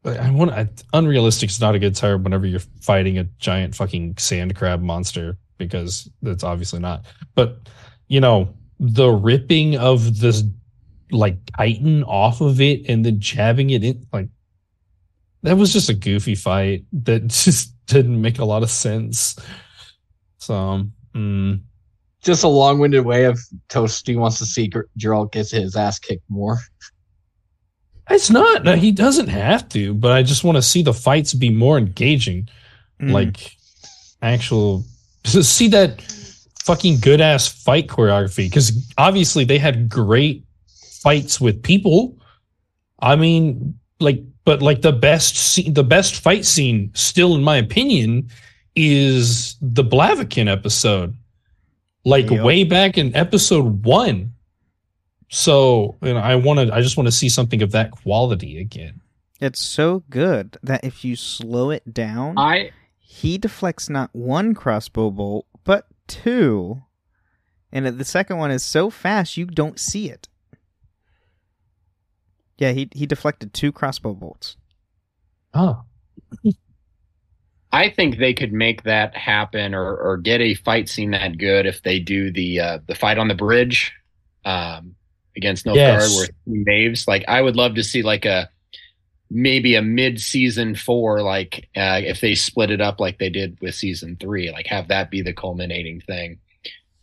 I 0.05 0.29
want 0.29 0.51
I, 0.51 0.69
unrealistic 0.93 1.49
is 1.49 1.59
not 1.59 1.75
a 1.75 1.79
good 1.79 1.95
term 1.95 2.23
whenever 2.23 2.45
you're 2.45 2.59
fighting 2.81 3.17
a 3.17 3.23
giant 3.39 3.75
fucking 3.75 4.17
sand 4.17 4.55
crab 4.55 4.81
monster 4.81 5.37
because 5.57 6.09
that's 6.21 6.43
obviously 6.43 6.79
not. 6.79 7.05
But 7.33 7.69
you 8.07 8.19
know 8.19 8.53
the 8.79 9.09
ripping 9.09 9.77
of 9.77 10.19
this 10.19 10.43
like 11.11 11.37
chitin 11.59 12.03
off 12.03 12.41
of 12.41 12.61
it 12.61 12.87
and 12.87 13.05
then 13.05 13.19
jabbing 13.19 13.71
it 13.71 13.83
in 13.83 14.05
like 14.13 14.29
that 15.45 15.57
was 15.57 15.71
just 15.71 15.89
a 15.89 15.93
goofy 15.93 16.35
fight 16.35 16.85
that 16.91 17.27
just 17.27 17.73
didn't 17.87 18.21
make 18.21 18.39
a 18.39 18.45
lot 18.45 18.63
of 18.63 18.69
sense. 18.69 19.35
So, 20.39 20.83
mm, 21.13 21.61
Just 22.21 22.43
a 22.43 22.47
long-winded 22.47 23.05
way 23.05 23.25
of 23.25 23.39
Toasty 23.69 24.17
wants 24.17 24.39
to 24.39 24.45
see 24.45 24.67
Gerald 24.67 24.89
Geralt 24.99 25.31
gets 25.31 25.51
his 25.51 25.75
ass 25.75 25.99
kicked 25.99 26.29
more. 26.29 26.59
it's 28.09 28.29
not. 28.29 28.63
No, 28.63 28.75
he 28.75 28.91
doesn't 28.91 29.27
have 29.27 29.69
to, 29.69 29.93
but 29.93 30.11
I 30.11 30.23
just 30.23 30.43
want 30.43 30.57
to 30.57 30.61
see 30.61 30.81
the 30.83 30.93
fights 30.93 31.33
be 31.33 31.49
more 31.49 31.77
engaging. 31.77 32.49
Mm. 33.01 33.11
Like 33.11 33.55
actual, 34.21 34.83
see 35.23 35.67
that 35.69 36.01
fucking 36.63 36.99
good 36.99 37.21
ass 37.21 37.47
fight 37.47 37.87
choreography. 37.87 38.47
Because 38.49 38.93
obviously 38.97 39.45
they 39.45 39.59
had 39.59 39.89
great 39.89 40.43
fights 41.01 41.39
with 41.39 41.61
people. 41.61 42.17
I 42.99 43.15
mean, 43.15 43.77
like, 43.99 44.23
but 44.45 44.61
like 44.61 44.81
the 44.81 44.93
best 44.93 45.35
scene, 45.35 45.73
the 45.73 45.83
best 45.83 46.15
fight 46.15 46.45
scene, 46.45 46.91
still 46.93 47.35
in 47.35 47.43
my 47.43 47.57
opinion, 47.57 48.29
is 48.75 49.57
the 49.61 49.83
Blaviken 49.83 50.49
episode. 50.49 51.15
Like 52.05 52.29
Yep. 52.29 52.43
way 52.43 52.63
back 52.63 52.97
in 52.97 53.15
episode 53.15 53.83
one. 53.83 54.33
So, 55.29 55.97
you 56.03 56.13
know, 56.13 56.19
I 56.19 56.35
want 56.35 56.59
to, 56.59 56.73
I 56.73 56.81
just 56.81 56.97
want 56.97 57.07
to 57.07 57.11
see 57.11 57.29
something 57.29 57.61
of 57.63 57.71
that 57.71 57.91
quality 57.91 58.59
again. 58.59 59.01
It's 59.41 59.59
so 59.59 60.03
good 60.09 60.57
that 60.63 60.83
if 60.83 61.03
you 61.03 61.15
slow 61.15 61.71
it 61.71 61.93
down, 61.93 62.37
I 62.37 62.71
he 62.99 63.37
deflects 63.37 63.89
not 63.89 64.09
one 64.13 64.53
crossbow 64.53 65.09
bolt, 65.09 65.47
but 65.63 65.87
two. 66.07 66.83
And 67.71 67.85
the 67.85 68.05
second 68.05 68.37
one 68.37 68.51
is 68.51 68.63
so 68.63 68.89
fast 68.89 69.35
you 69.35 69.45
don't 69.45 69.79
see 69.79 70.09
it. 70.09 70.29
Yeah, 72.57 72.71
he 72.71 72.89
he 72.93 73.05
deflected 73.05 73.53
two 73.53 73.71
crossbow 73.71 74.13
bolts. 74.13 74.57
Oh. 75.53 75.83
I 77.71 77.89
think 77.89 78.17
they 78.17 78.33
could 78.33 78.53
make 78.53 78.83
that 78.83 79.15
happen 79.17 79.75
or, 79.75 79.97
or 79.97 80.17
get 80.17 80.39
a 80.39 80.53
fight 80.53 80.87
scene 80.87 81.11
that 81.11 81.37
good 81.37 81.65
if 81.65 81.81
they 81.83 81.99
do 81.99 82.31
the 82.31 82.59
uh, 82.59 82.79
the 82.87 82.95
fight 82.95 83.17
on 83.17 83.27
the 83.27 83.35
bridge 83.35 83.93
um, 84.45 84.95
against 85.35 85.65
Nilfgaard 85.65 85.75
Yes. 85.75 86.17
where 86.17 86.27
Maves. 86.47 87.07
Like 87.07 87.25
I 87.27 87.41
would 87.41 87.57
love 87.57 87.75
to 87.75 87.83
see 87.83 88.01
like 88.01 88.23
a 88.23 88.49
maybe 89.29 89.75
a 89.75 89.81
mid 89.81 90.21
season 90.21 90.75
four, 90.75 91.21
like 91.21 91.67
uh, 91.75 91.99
if 92.03 92.21
they 92.21 92.35
split 92.35 92.71
it 92.71 92.79
up 92.79 93.01
like 93.01 93.17
they 93.19 93.29
did 93.29 93.57
with 93.59 93.75
season 93.75 94.15
three, 94.19 94.51
like 94.51 94.67
have 94.67 94.87
that 94.87 95.11
be 95.11 95.21
the 95.21 95.33
culminating 95.33 95.99
thing. 95.99 96.39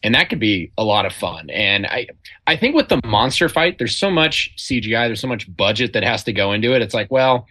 And 0.02 0.14
that 0.14 0.28
could 0.28 0.40
be 0.40 0.72
a 0.76 0.84
lot 0.84 1.06
of 1.06 1.12
fun. 1.12 1.48
And 1.50 1.86
I 1.86 2.08
I 2.46 2.56
think 2.56 2.74
with 2.74 2.88
the 2.88 3.00
monster 3.04 3.48
fight, 3.48 3.78
there's 3.78 3.96
so 3.96 4.10
much 4.10 4.52
CGI, 4.56 5.06
there's 5.06 5.20
so 5.20 5.28
much 5.28 5.54
budget 5.56 5.92
that 5.92 6.02
has 6.02 6.24
to 6.24 6.32
go 6.32 6.52
into 6.52 6.74
it. 6.74 6.82
It's 6.82 6.94
like, 6.94 7.10
well, 7.10 7.46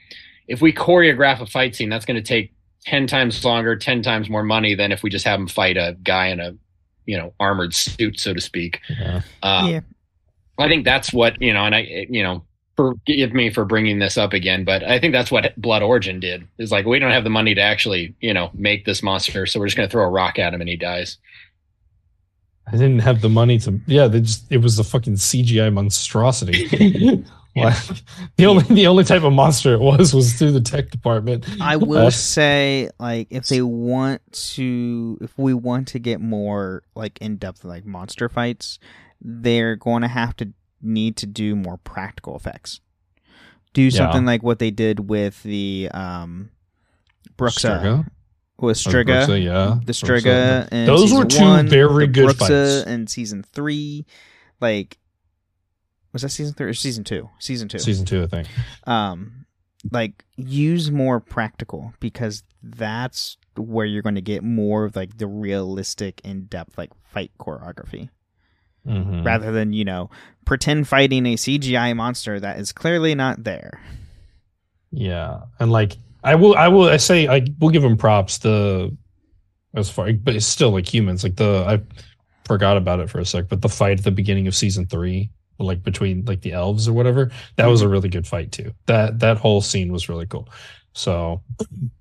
if 0.47 0.61
we 0.61 0.73
choreograph 0.73 1.39
a 1.39 1.45
fight 1.45 1.75
scene, 1.75 1.89
that's 1.89 2.05
going 2.05 2.21
to 2.21 2.21
take 2.21 2.53
10 2.85 3.07
times 3.07 3.43
longer, 3.45 3.75
10 3.75 4.01
times 4.01 4.29
more 4.29 4.43
money 4.43 4.75
than 4.75 4.91
if 4.91 5.03
we 5.03 5.09
just 5.09 5.25
have 5.25 5.39
him 5.39 5.47
fight 5.47 5.77
a 5.77 5.95
guy 6.03 6.27
in 6.27 6.39
a, 6.39 6.55
you 7.05 7.17
know, 7.17 7.33
armored 7.39 7.73
suit, 7.73 8.19
so 8.19 8.33
to 8.33 8.41
speak. 8.41 8.81
Yeah. 8.89 9.21
Uh, 9.41 9.67
yeah. 9.69 9.79
I 10.57 10.67
think 10.67 10.83
that's 10.83 11.13
what, 11.13 11.41
you 11.41 11.53
know, 11.53 11.65
and 11.65 11.73
I, 11.73 12.05
you 12.09 12.23
know, 12.23 12.43
forgive 12.75 13.33
me 13.33 13.49
for 13.49 13.65
bringing 13.65 13.99
this 13.99 14.17
up 14.17 14.33
again, 14.33 14.63
but 14.63 14.83
I 14.83 14.99
think 14.99 15.13
that's 15.13 15.31
what 15.31 15.59
Blood 15.59 15.83
Origin 15.83 16.19
did 16.19 16.47
is 16.57 16.71
like, 16.71 16.85
we 16.85 16.99
don't 16.99 17.11
have 17.11 17.23
the 17.23 17.29
money 17.29 17.53
to 17.55 17.61
actually, 17.61 18.15
you 18.19 18.33
know, 18.33 18.49
make 18.53 18.85
this 18.85 19.03
monster. 19.03 19.45
So 19.45 19.59
we're 19.59 19.67
just 19.67 19.77
going 19.77 19.87
to 19.87 19.91
throw 19.91 20.03
a 20.03 20.09
rock 20.09 20.39
at 20.39 20.53
him 20.53 20.61
and 20.61 20.69
he 20.69 20.75
dies. 20.75 21.17
I 22.71 22.77
didn't 22.77 22.99
have 22.99 23.21
the 23.21 23.29
money 23.29 23.57
to. 23.59 23.79
Yeah, 23.85 24.07
they 24.07 24.21
just 24.21 24.51
it 24.51 24.57
was 24.57 24.79
a 24.79 24.83
fucking 24.83 25.15
CGI 25.15 25.71
monstrosity. 25.73 27.23
Like, 27.53 27.75
the 28.37 28.45
only 28.45 28.63
the 28.63 28.87
only 28.87 29.03
type 29.03 29.23
of 29.23 29.33
monster 29.33 29.73
it 29.73 29.81
was 29.81 30.13
was 30.13 30.31
through 30.35 30.53
the 30.53 30.61
tech 30.61 30.89
department. 30.89 31.45
I 31.59 31.75
will 31.75 32.07
Uh, 32.07 32.09
say, 32.09 32.89
like, 32.97 33.27
if 33.29 33.47
they 33.49 33.61
want 33.61 34.21
to, 34.55 35.17
if 35.19 35.37
we 35.37 35.53
want 35.53 35.89
to 35.89 35.99
get 35.99 36.21
more 36.21 36.83
like 36.95 37.17
in 37.19 37.35
depth, 37.35 37.65
like 37.65 37.83
monster 37.85 38.29
fights, 38.29 38.79
they're 39.19 39.75
going 39.75 40.01
to 40.01 40.07
have 40.07 40.33
to 40.37 40.53
need 40.81 41.17
to 41.17 41.25
do 41.25 41.57
more 41.57 41.75
practical 41.75 42.37
effects. 42.37 42.79
Do 43.73 43.91
something 43.91 44.23
like 44.25 44.43
what 44.43 44.59
they 44.59 44.71
did 44.71 45.09
with 45.09 45.43
the 45.43 45.89
um, 45.93 46.51
Bruxa, 47.37 47.81
Striga? 47.81 48.07
With 48.61 48.77
Striga, 48.77 49.25
Bruxa, 49.25 49.43
yeah. 49.43 49.79
the. 49.85 49.93
Striga. 49.93 50.71
In 50.71 50.85
Those 50.85 51.13
were 51.13 51.25
two 51.25 51.41
one, 51.43 51.67
very 51.67 52.07
good 52.07 52.29
Bruxa 52.35 52.79
fights. 52.79 52.87
in 52.89 53.07
season 53.07 53.43
three. 53.43 54.05
Like, 54.59 54.97
was 56.13 56.21
that 56.21 56.29
season 56.29 56.53
three 56.53 56.67
or 56.69 56.73
season 56.73 57.03
two? 57.03 57.29
Season 57.39 57.67
two 57.67 57.79
Season 57.79 58.05
two, 58.05 58.23
I 58.23 58.27
think. 58.27 58.47
um 58.87 59.45
like 59.91 60.23
use 60.37 60.91
more 60.91 61.19
practical 61.19 61.91
because 61.99 62.43
that's 62.61 63.37
where 63.55 63.85
you're 63.87 64.03
going 64.03 64.13
to 64.13 64.21
get 64.21 64.43
more 64.43 64.83
of 64.85 64.95
like 64.95 65.17
the 65.17 65.25
realistic 65.25 66.21
in-depth 66.23 66.77
like 66.77 66.91
fight 67.11 67.31
choreography 67.39 68.09
Mhm. 68.87 69.25
rather 69.25 69.51
than 69.51 69.73
you 69.73 69.83
know 69.83 70.09
pretend 70.45 70.87
fighting 70.87 71.25
a 71.25 71.35
cgi 71.35 71.95
monster 71.95 72.39
that 72.39 72.59
is 72.59 72.71
clearly 72.71 73.15
not 73.15 73.43
there 73.43 73.79
Yeah, 74.91 75.41
and 75.59 75.71
like 75.71 75.97
I 76.23 76.35
will, 76.35 76.55
I 76.55 76.67
will, 76.67 76.89
I 76.89 76.97
say 76.97 77.27
I 77.27 77.45
will 77.59 77.69
give 77.69 77.81
them 77.81 77.97
props. 77.97 78.39
The 78.39 78.95
as 79.73 79.89
far, 79.89 80.11
but 80.13 80.35
it's 80.35 80.45
still 80.45 80.71
like 80.71 80.91
humans. 80.91 81.23
Like 81.23 81.35
the 81.35 81.63
I 81.67 81.81
forgot 82.45 82.77
about 82.77 82.99
it 82.99 83.09
for 83.09 83.19
a 83.19 83.25
sec, 83.25 83.47
but 83.49 83.61
the 83.61 83.69
fight 83.69 83.99
at 83.99 84.03
the 84.03 84.11
beginning 84.11 84.47
of 84.47 84.55
season 84.55 84.85
three, 84.85 85.31
like 85.59 85.83
between 85.83 86.25
like 86.25 86.41
the 86.41 86.51
elves 86.51 86.87
or 86.87 86.93
whatever, 86.93 87.31
that 87.55 87.67
was 87.67 87.81
a 87.81 87.85
mm-hmm. 87.85 87.93
really 87.93 88.09
good 88.09 88.27
fight 88.27 88.51
too. 88.51 88.73
That 88.87 89.19
that 89.19 89.37
whole 89.37 89.61
scene 89.61 89.91
was 89.91 90.09
really 90.09 90.25
cool. 90.25 90.49
So, 90.93 91.41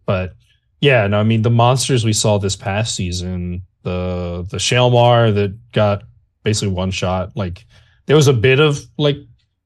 but 0.06 0.34
yeah, 0.80 1.06
no, 1.06 1.20
I 1.20 1.22
mean 1.22 1.42
the 1.42 1.50
monsters 1.50 2.04
we 2.04 2.12
saw 2.12 2.38
this 2.38 2.56
past 2.56 2.94
season, 2.94 3.62
the 3.82 4.46
the 4.50 4.58
Shalmar 4.58 5.34
that 5.34 5.72
got 5.72 6.02
basically 6.42 6.74
one 6.74 6.90
shot, 6.90 7.36
like 7.36 7.66
there 8.06 8.16
was 8.16 8.28
a 8.28 8.32
bit 8.32 8.60
of 8.60 8.84
like 8.98 9.18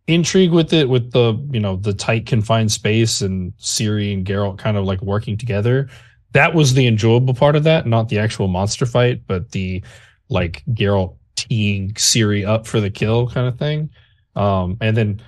intrigue 0.07 0.51
with 0.53 0.73
it 0.73 0.89
with 0.89 1.13
the 1.13 1.35
you 1.51 1.61
know 1.61 1.77
the 1.77 1.95
tight 1.95 2.27
confined 2.27 2.71
space 2.73 3.21
and 3.23 3.53
Ciri 3.59 4.13
and 4.13 4.27
Geralt 4.27 4.59
kind 4.59 4.77
of 4.77 4.85
like 4.85 5.01
working 5.03 5.37
together. 5.37 5.89
That 6.33 6.55
was 6.55 6.75
the 6.75 6.87
enjoyable 6.87 7.35
part 7.35 7.57
of 7.57 7.65
that, 7.65 7.87
not 7.87 8.09
the 8.09 8.19
actual 8.19 8.49
monster 8.49 8.87
fight, 8.87 9.23
but 9.27 9.53
the 9.53 9.83
like 10.29 10.63
Geralt 10.71 11.17
teeing 11.37 11.93
Ciri 11.95 12.47
up 12.47 12.67
for 12.67 12.81
the 12.81 12.91
kill 12.91 13.29
kind 13.29 13.47
of 13.49 13.59
thing. 13.59 13.91
Um, 14.37 14.77
and 14.81 14.97
then 14.97 15.23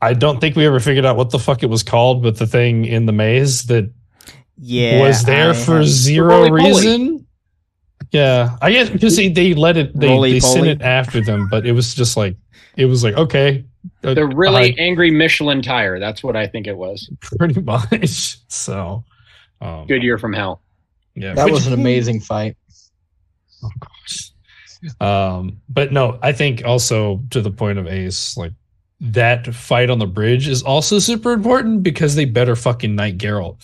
I 0.00 0.14
don't 0.14 0.40
think 0.40 0.56
we 0.56 0.66
ever 0.66 0.80
figured 0.80 1.04
out 1.04 1.16
what 1.16 1.30
the 1.30 1.38
fuck 1.38 1.62
it 1.62 1.66
was 1.66 1.82
called, 1.82 2.22
but 2.22 2.36
the 2.36 2.46
thing 2.46 2.84
in 2.84 3.06
the 3.06 3.12
maze 3.12 3.64
that 3.64 3.92
yeah 4.56 5.00
was 5.00 5.24
there 5.24 5.50
I 5.50 5.54
for 5.54 5.76
have- 5.78 5.86
zero 5.86 6.48
Roly-poly. 6.48 6.64
reason. 6.72 7.26
Yeah, 8.10 8.56
I 8.62 8.72
guess 8.72 8.88
because 8.90 9.16
they, 9.16 9.28
they 9.28 9.54
let 9.54 9.76
it 9.76 9.94
they, 9.98 10.18
they 10.20 10.40
sent 10.40 10.66
it 10.66 10.82
after 10.82 11.20
them, 11.20 11.46
but 11.50 11.66
it 11.66 11.72
was 11.72 11.94
just 11.94 12.16
like 12.16 12.36
it 12.76 12.86
was 12.86 13.04
like 13.04 13.14
okay, 13.14 13.64
uh, 14.04 14.14
The 14.14 14.26
really 14.26 14.72
I- 14.72 14.82
angry 14.82 15.10
Michelin 15.10 15.62
tire. 15.62 15.98
That's 15.98 16.22
what 16.22 16.36
I 16.36 16.46
think 16.46 16.66
it 16.66 16.76
was. 16.76 17.08
pretty 17.20 17.60
much. 17.60 18.38
So, 18.48 19.04
um, 19.60 19.86
Good 19.86 20.02
year 20.02 20.18
from 20.18 20.32
hell. 20.32 20.60
Yeah, 21.14 21.34
That 21.34 21.46
which- 21.46 21.54
was 21.54 21.66
an 21.66 21.72
amazing 21.72 22.20
fight. 22.20 22.56
Oh 23.62 23.70
gosh. 23.80 24.30
Um, 25.00 25.60
but 25.68 25.92
no, 25.92 26.18
I 26.22 26.30
think 26.32 26.62
also 26.64 27.22
to 27.30 27.40
the 27.40 27.50
point 27.50 27.78
of 27.80 27.88
Ace, 27.88 28.36
like 28.36 28.52
that 29.00 29.52
fight 29.52 29.90
on 29.90 29.98
the 29.98 30.06
bridge 30.06 30.46
is 30.46 30.62
also 30.62 31.00
super 31.00 31.32
important 31.32 31.82
because 31.82 32.14
they 32.14 32.24
better 32.24 32.54
fucking 32.54 32.94
knight 32.94 33.18
Geralt. 33.18 33.56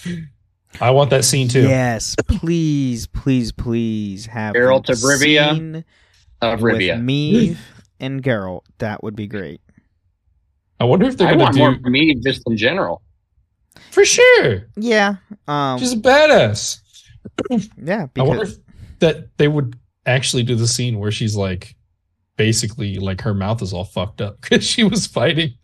I 0.80 0.91
want 0.91 1.11
that 1.11 1.24
scene 1.24 1.47
too. 1.47 1.62
yes 1.62 2.16
please 2.26 3.07
please 3.07 3.53
please 3.53 4.26
have 4.26 4.55
Geralt 4.57 4.87
them 4.87 4.95
of 4.95 4.99
Rivia. 5.03 5.85
Of 6.43 6.62
with 6.62 6.74
Rivia. 6.74 7.01
me 7.01 7.57
and 8.01 8.20
Geralt 8.22 8.62
that 8.78 9.05
would 9.05 9.14
be 9.14 9.28
great 9.28 9.61
I 10.81 10.85
wonder 10.85 11.07
if 11.07 11.16
they're 11.16 11.29
I 11.29 11.33
gonna 11.33 11.43
want 11.45 11.55
do 11.55 11.61
more 11.61 11.91
me 11.91 12.14
just 12.25 12.43
in 12.47 12.57
general. 12.57 13.03
for 13.91 14.05
sure. 14.05 14.68
yeah 14.77 15.16
um 15.49 15.79
She's 15.79 15.93
a 15.93 15.97
badass. 15.97 16.79
yeah 17.83 18.07
I 18.16 18.22
wonder 18.22 18.45
if 18.45 18.57
that 19.01 19.37
they 19.39 19.49
would 19.49 19.79
actually 20.07 20.43
do 20.43 20.55
the 20.55 20.66
scene 20.68 20.99
where 20.99 21.11
she's 21.11 21.35
like 21.37 21.75
basically 22.37 22.99
like 22.99 23.20
her 23.22 23.33
mouth 23.35 23.62
is 23.62 23.72
all 23.72 23.85
fucked 23.85 24.20
up 24.20 24.39
because 24.43 24.64
she 24.64 24.85
was 24.85 25.07
fighting. 25.07 25.55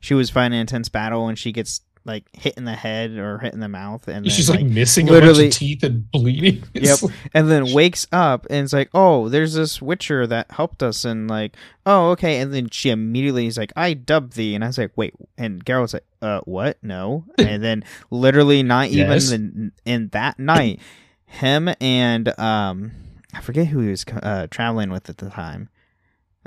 she 0.00 0.14
was 0.14 0.30
fighting 0.30 0.54
an 0.54 0.60
intense 0.60 0.88
battle 0.88 1.28
and 1.28 1.38
she 1.38 1.52
gets 1.52 1.80
like 2.06 2.24
hit 2.34 2.54
in 2.56 2.64
the 2.64 2.72
head 2.74 3.10
or 3.18 3.38
hit 3.38 3.52
in 3.52 3.60
the 3.60 3.68
mouth 3.68 4.06
and 4.08 4.24
then, 4.24 4.30
she's 4.30 4.48
like, 4.48 4.64
missing 4.64 5.08
a 5.08 5.12
literally- 5.12 5.44
bunch 5.46 5.54
of 5.56 5.58
teeth 5.58 5.82
and 5.82 6.10
bleeding. 6.10 6.62
Yep. 6.74 6.98
And 7.34 7.50
then 7.50 7.72
wakes 7.72 8.06
up 8.12 8.46
and 8.48 8.64
it's 8.64 8.72
like, 8.72 8.88
oh, 8.94 9.28
there's 9.28 9.54
this 9.54 9.82
Witcher 9.82 10.26
that 10.28 10.50
helped 10.52 10.82
us, 10.82 11.04
and 11.04 11.28
like, 11.28 11.56
oh, 11.84 12.10
okay. 12.12 12.38
And 12.40 12.54
then 12.54 12.68
she 12.70 12.90
immediately 12.90 13.46
is 13.48 13.58
like, 13.58 13.72
I 13.76 13.92
dubbed 13.94 14.34
thee, 14.34 14.54
and 14.54 14.62
I 14.62 14.68
was 14.68 14.78
like, 14.78 14.92
wait. 14.96 15.14
And 15.36 15.64
Geralt's 15.64 15.94
like, 15.94 16.04
uh, 16.22 16.40
what? 16.44 16.78
No. 16.82 17.24
And 17.38 17.62
then 17.62 17.84
literally 18.10 18.62
not 18.62 18.90
Yes. 18.92 19.32
even 19.32 19.72
in, 19.84 19.92
in 19.92 20.08
that 20.10 20.38
night, 20.38 20.80
him 21.26 21.68
and 21.80 22.38
um, 22.38 22.92
I 23.34 23.40
forget 23.40 23.66
who 23.66 23.80
he 23.80 23.90
was 23.90 24.04
uh, 24.22 24.46
traveling 24.50 24.90
with 24.90 25.10
at 25.10 25.18
the 25.18 25.28
time. 25.30 25.68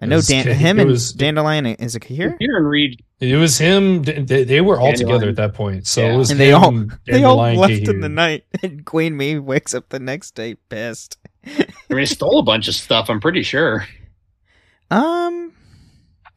I 0.02 0.06
know 0.06 0.22
Dan, 0.22 0.46
K- 0.46 0.54
him 0.54 0.80
and 0.80 0.90
was- 0.90 1.12
Dandelion 1.14 1.66
is 1.66 1.96
it 1.96 2.04
here? 2.06 2.38
Here 2.40 2.58
and 2.58 2.68
read. 2.70 3.04
It 3.20 3.36
was 3.36 3.58
him. 3.58 4.04
They, 4.04 4.46
they 4.46 4.62
were 4.62 4.80
all 4.80 4.94
together 4.94 5.28
at 5.30 5.36
that 5.36 5.54
point. 5.54 5.86
So 5.88 6.02
Yeah. 6.02 6.14
it 6.14 6.18
was 6.18 6.32
And 6.32 6.40
they 6.40 6.50
him, 6.50 6.56
all 6.56 6.72
they 7.06 7.24
all 7.24 7.36
Dandelion, 7.44 7.58
left 7.60 7.88
in 7.90 8.00
the 8.00 8.08
night, 8.10 8.46
and 8.64 8.86
Queen 8.86 9.18
Maeve 9.18 9.44
wakes 9.44 9.74
up 9.74 9.90
the 9.90 10.00
next 10.00 10.36
day 10.36 10.56
pissed. 10.56 11.18
I 11.46 11.66
mean, 11.90 12.00
he 12.00 12.06
stole 12.06 12.40
a 12.40 12.44
bunch 12.44 12.68
of 12.70 12.76
stuff. 12.76 13.10
I'm 13.10 13.20
pretty 13.20 13.44
sure. 13.44 13.86
Um, 14.92 15.54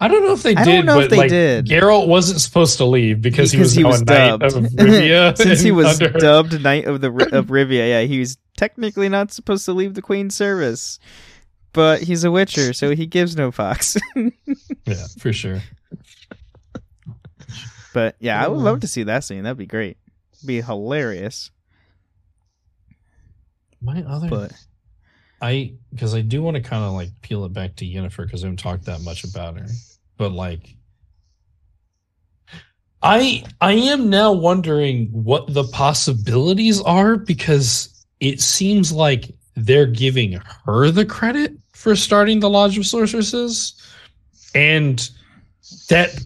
I 0.00 0.08
don't 0.08 0.24
know 0.24 0.32
if 0.32 0.42
they 0.42 0.54
did. 0.54 0.58
I 0.60 0.64
did, 0.64 0.72
don't 0.76 0.86
know 0.86 0.94
but 0.96 1.04
if 1.04 1.10
they 1.10 1.16
like 1.16 1.30
did. 1.30 1.66
Geralt 1.66 2.08
wasn't 2.08 2.40
supposed 2.40 2.76
to 2.78 2.84
leave 2.84 3.22
because, 3.22 3.52
because 3.52 3.72
he 3.72 3.84
was, 3.84 4.02
now 4.02 4.34
a 4.34 4.38
knight 4.38 4.42
of 4.42 4.52
Rivia. 4.72 5.36
Since 5.36 5.60
he 5.60 5.70
was 5.70 6.00
under- 6.02 6.18
dubbed 6.18 6.60
Knight 6.62 6.86
of 6.86 7.00
the 7.00 7.08
of 7.32 7.46
Rivia, 7.46 7.88
yeah, 7.88 8.00
he 8.02 8.18
was 8.18 8.36
technically 8.56 9.08
not 9.08 9.30
supposed 9.32 9.64
to 9.66 9.72
leave 9.72 9.94
the 9.94 10.02
Queen's 10.02 10.34
service, 10.34 10.98
but 11.72 12.02
he's 12.02 12.24
a 12.24 12.30
Witcher, 12.30 12.72
so 12.72 12.90
he 12.94 13.06
gives 13.06 13.36
no 13.36 13.50
fucks. 13.50 14.00
yeah, 14.86 15.06
for 15.18 15.32
sure. 15.32 15.60
but 17.92 18.16
yeah, 18.20 18.42
I 18.42 18.48
would 18.48 18.58
love 18.60 18.80
to 18.80 18.86
uh. 18.86 18.88
see 18.88 19.02
that 19.04 19.24
scene. 19.24 19.44
That'd 19.44 19.58
be 19.58 19.66
great. 19.66 19.96
be 20.44 20.60
hilarious. 20.60 21.50
My 23.80 24.02
other, 24.04 24.28
But 24.28 24.52
I 25.40 25.74
because 25.90 26.14
I 26.14 26.20
do 26.20 26.40
want 26.40 26.56
to 26.56 26.62
kind 26.62 26.84
of 26.84 26.92
like 26.92 27.08
peel 27.20 27.44
it 27.44 27.52
back 27.52 27.76
to 27.76 27.84
Yennefer 27.84 28.24
because 28.24 28.44
I 28.44 28.46
haven't 28.46 28.58
talked 28.58 28.84
that 28.84 29.02
much 29.02 29.24
about 29.24 29.58
her, 29.58 29.66
but 30.16 30.32
like. 30.32 30.76
I 33.04 33.42
I 33.60 33.72
am 33.72 34.10
now 34.10 34.30
wondering 34.30 35.08
what 35.08 35.52
the 35.52 35.64
possibilities 35.64 36.80
are 36.82 37.16
because 37.16 38.06
it 38.20 38.40
seems 38.40 38.92
like 38.92 39.34
they're 39.56 39.86
giving 39.86 40.40
her 40.64 40.92
the 40.92 41.04
credit 41.04 41.56
for 41.82 41.96
starting 41.96 42.38
the 42.38 42.48
Lodge 42.48 42.78
of 42.78 42.86
Sorceresses, 42.86 43.72
and 44.54 45.10
that 45.88 46.16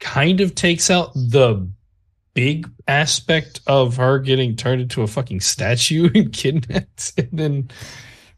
kind 0.00 0.40
of 0.40 0.54
takes 0.54 0.90
out 0.90 1.12
the 1.12 1.68
big 2.32 2.66
aspect 2.88 3.60
of 3.66 3.98
her 3.98 4.18
getting 4.18 4.56
turned 4.56 4.80
into 4.80 5.02
a 5.02 5.06
fucking 5.06 5.40
statue 5.40 6.08
and 6.14 6.32
kidnapped 6.32 7.12
and 7.18 7.28
then 7.30 7.70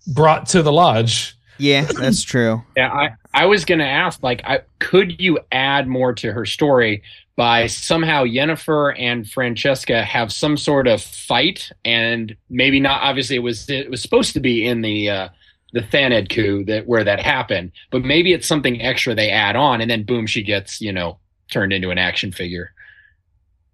brought 0.08 0.46
to 0.46 0.62
the 0.62 0.72
lodge. 0.72 1.38
Yeah, 1.58 1.82
that's 1.82 2.24
true. 2.24 2.62
Yeah, 2.76 2.92
I, 2.92 3.10
I 3.32 3.46
was 3.46 3.64
gonna 3.64 3.84
ask, 3.84 4.20
like, 4.24 4.42
I 4.44 4.62
could 4.80 5.20
you 5.20 5.38
add 5.52 5.86
more 5.86 6.12
to 6.14 6.32
her 6.32 6.44
story 6.44 7.04
by 7.36 7.68
somehow 7.68 8.24
Yennefer 8.24 8.98
and 8.98 9.30
Francesca 9.30 10.02
have 10.02 10.32
some 10.32 10.56
sort 10.56 10.88
of 10.88 11.00
fight, 11.00 11.70
and 11.84 12.36
maybe 12.50 12.80
not. 12.80 13.02
Obviously, 13.02 13.36
it 13.36 13.44
was 13.44 13.70
it 13.70 13.88
was 13.88 14.02
supposed 14.02 14.32
to 14.32 14.40
be 14.40 14.66
in 14.66 14.80
the 14.80 15.08
uh, 15.08 15.28
the 15.72 15.80
Thanedd 15.80 16.30
coup 16.30 16.64
that 16.64 16.86
where 16.86 17.04
that 17.04 17.20
happened, 17.20 17.72
but 17.90 18.02
maybe 18.04 18.32
it's 18.32 18.46
something 18.46 18.80
extra 18.82 19.14
they 19.14 19.30
add 19.30 19.56
on, 19.56 19.80
and 19.80 19.90
then 19.90 20.04
boom, 20.04 20.26
she 20.26 20.42
gets 20.42 20.80
you 20.80 20.92
know 20.92 21.18
turned 21.50 21.72
into 21.72 21.90
an 21.90 21.98
action 21.98 22.32
figure, 22.32 22.72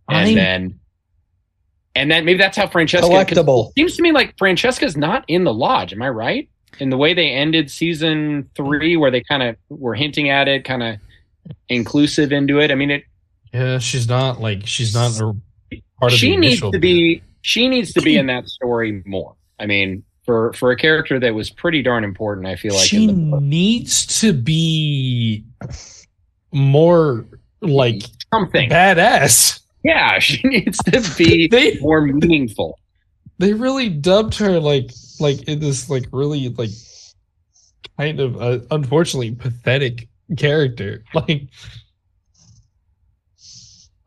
and 0.09 0.28
I- 0.28 0.34
then. 0.34 0.80
And 1.97 2.11
then 2.11 2.24
maybe 2.24 2.38
that's 2.38 2.57
how 2.57 2.66
Francesca 2.66 3.07
Collectible. 3.07 3.72
Seems 3.78 3.95
to 3.97 4.03
me 4.03 4.11
like 4.11 4.36
Francesca's 4.36 4.97
not 4.97 5.24
in 5.28 5.45
the 5.45 5.55
lodge. 5.55 5.92
Am 5.92 6.03
I 6.03 6.09
right? 6.09 6.49
In 6.80 6.90
the 6.90 6.97
way 6.97 7.14
they 7.14 7.30
ended 7.30 7.70
season 7.70 8.51
three, 8.57 8.97
where 8.97 9.12
they 9.12 9.22
kind 9.22 9.45
of 9.45 9.57
were 9.68 9.95
hinting 9.95 10.28
at 10.28 10.49
it, 10.49 10.64
kind 10.64 10.82
of 10.82 10.97
inclusive 11.68 12.32
into 12.32 12.59
it. 12.59 12.72
I 12.72 12.74
mean, 12.74 12.90
it. 12.90 13.05
Yeah, 13.53 13.78
she's 13.78 14.09
not 14.09 14.40
like 14.40 14.66
she's 14.66 14.92
not 14.92 15.12
a 15.20 15.34
part 16.01 16.12
of 16.12 16.18
she 16.18 16.30
the 16.30 16.36
needs 16.38 16.61
to 16.61 16.78
be. 16.80 17.22
She 17.42 17.68
needs 17.68 17.92
to 17.92 18.03
be 18.03 18.16
in 18.16 18.26
that 18.26 18.49
story 18.49 19.03
more. 19.07 19.36
I 19.61 19.66
mean, 19.66 20.03
for 20.25 20.53
for 20.55 20.70
a 20.70 20.77
character 20.77 21.18
that 21.20 21.35
was 21.35 21.51
pretty 21.51 21.83
darn 21.83 22.05
important, 22.05 22.47
I 22.47 22.57
feel 22.57 22.75
like. 22.75 22.87
she 22.87 23.09
in 23.09 23.31
the 23.31 23.37
book. 23.37 23.43
needs 23.43 24.20
to 24.20 24.33
be 24.33 25.45
more 26.53 27.27
like 27.61 28.03
something 28.33 28.70
badass. 28.70 29.61
Yeah, 29.83 30.18
she 30.20 30.47
needs 30.49 30.79
to 30.85 31.03
be 31.16 31.49
they, 31.51 31.79
more 31.81 32.01
meaningful. 32.01 32.79
They 33.39 33.53
really 33.53 33.89
dubbed 33.89 34.37
her 34.39 34.61
like 34.61 34.91
like 35.20 35.43
in 35.43 35.61
this 35.61 35.91
like 35.91 36.07
really 36.12 36.49
like 36.51 36.70
kind 37.99 38.20
of 38.20 38.41
uh, 38.41 38.61
unfortunately 38.70 39.35
pathetic 39.35 40.09
character. 40.37 41.05
Like, 41.14 41.49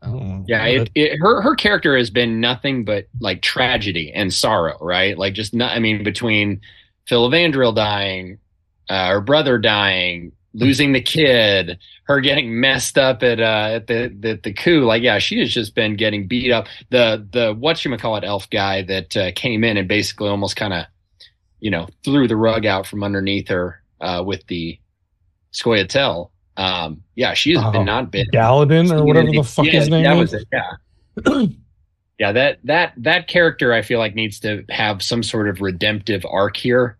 I. 0.02 0.44
Yeah, 0.46 0.64
it, 0.64 0.90
it, 0.94 1.18
her 1.18 1.42
her 1.42 1.54
character 1.54 1.96
has 1.96 2.10
been 2.10 2.40
nothing 2.40 2.84
but 2.84 3.08
like 3.20 3.42
tragedy 3.42 4.12
and 4.12 4.32
sorrow, 4.32 4.78
right? 4.80 5.18
Like 5.18 5.34
just 5.34 5.54
not. 5.54 5.72
I 5.72 5.80
mean, 5.80 6.04
between 6.04 6.60
Filavandrel 7.08 7.74
dying, 7.74 8.38
uh, 8.88 9.08
her 9.08 9.20
brother 9.20 9.58
dying, 9.58 10.32
losing 10.54 10.92
the 10.92 11.00
kid, 11.00 11.78
her 12.04 12.20
getting 12.20 12.60
messed 12.60 12.96
up 12.96 13.22
at 13.22 13.40
uh, 13.40 13.70
at 13.74 13.86
the, 13.86 14.14
the 14.18 14.40
the 14.42 14.52
coup. 14.52 14.84
Like, 14.84 15.02
yeah, 15.02 15.18
she 15.18 15.38
has 15.40 15.52
just 15.52 15.74
been 15.74 15.96
getting 15.96 16.26
beat 16.26 16.52
up. 16.52 16.66
The 16.90 17.26
the 17.32 17.54
what 17.54 17.84
you 17.84 17.96
call 17.96 18.16
it 18.16 18.24
elf 18.24 18.48
guy 18.50 18.82
that 18.82 19.16
uh, 19.16 19.32
came 19.34 19.64
in 19.64 19.76
and 19.76 19.88
basically 19.88 20.28
almost 20.28 20.56
kind 20.56 20.72
of, 20.72 20.86
you 21.60 21.70
know, 21.70 21.88
threw 22.04 22.28
the 22.28 22.36
rug 22.36 22.66
out 22.66 22.86
from 22.86 23.02
underneath 23.02 23.48
her 23.48 23.82
uh, 24.00 24.22
with 24.24 24.46
the 24.46 24.78
Scoia'tael. 25.52 26.30
Um, 26.56 27.02
yeah, 27.18 27.34
she 27.34 27.52
has 27.54 27.62
Oh, 27.64 27.72
been 27.72 27.84
not 27.84 28.10
been 28.12 28.26
Gallatin 28.30 28.92
or 28.92 29.04
whatever 29.04 29.26
the 29.32 29.42
fuck 29.42 29.66
yeah, 29.66 29.72
his 29.72 29.88
name 29.88 30.04
that 30.04 30.16
is. 30.18 30.32
was 30.32 30.34
it. 30.34 30.48
Yeah. 30.52 31.46
yeah, 32.18 32.32
that 32.32 32.58
that 32.64 32.92
that 32.96 33.26
character 33.28 33.72
I 33.72 33.82
feel 33.82 33.98
like 33.98 34.14
needs 34.14 34.38
to 34.40 34.64
have 34.70 35.02
some 35.02 35.22
sort 35.24 35.48
of 35.48 35.60
redemptive 35.60 36.24
arc 36.30 36.56
here 36.56 36.96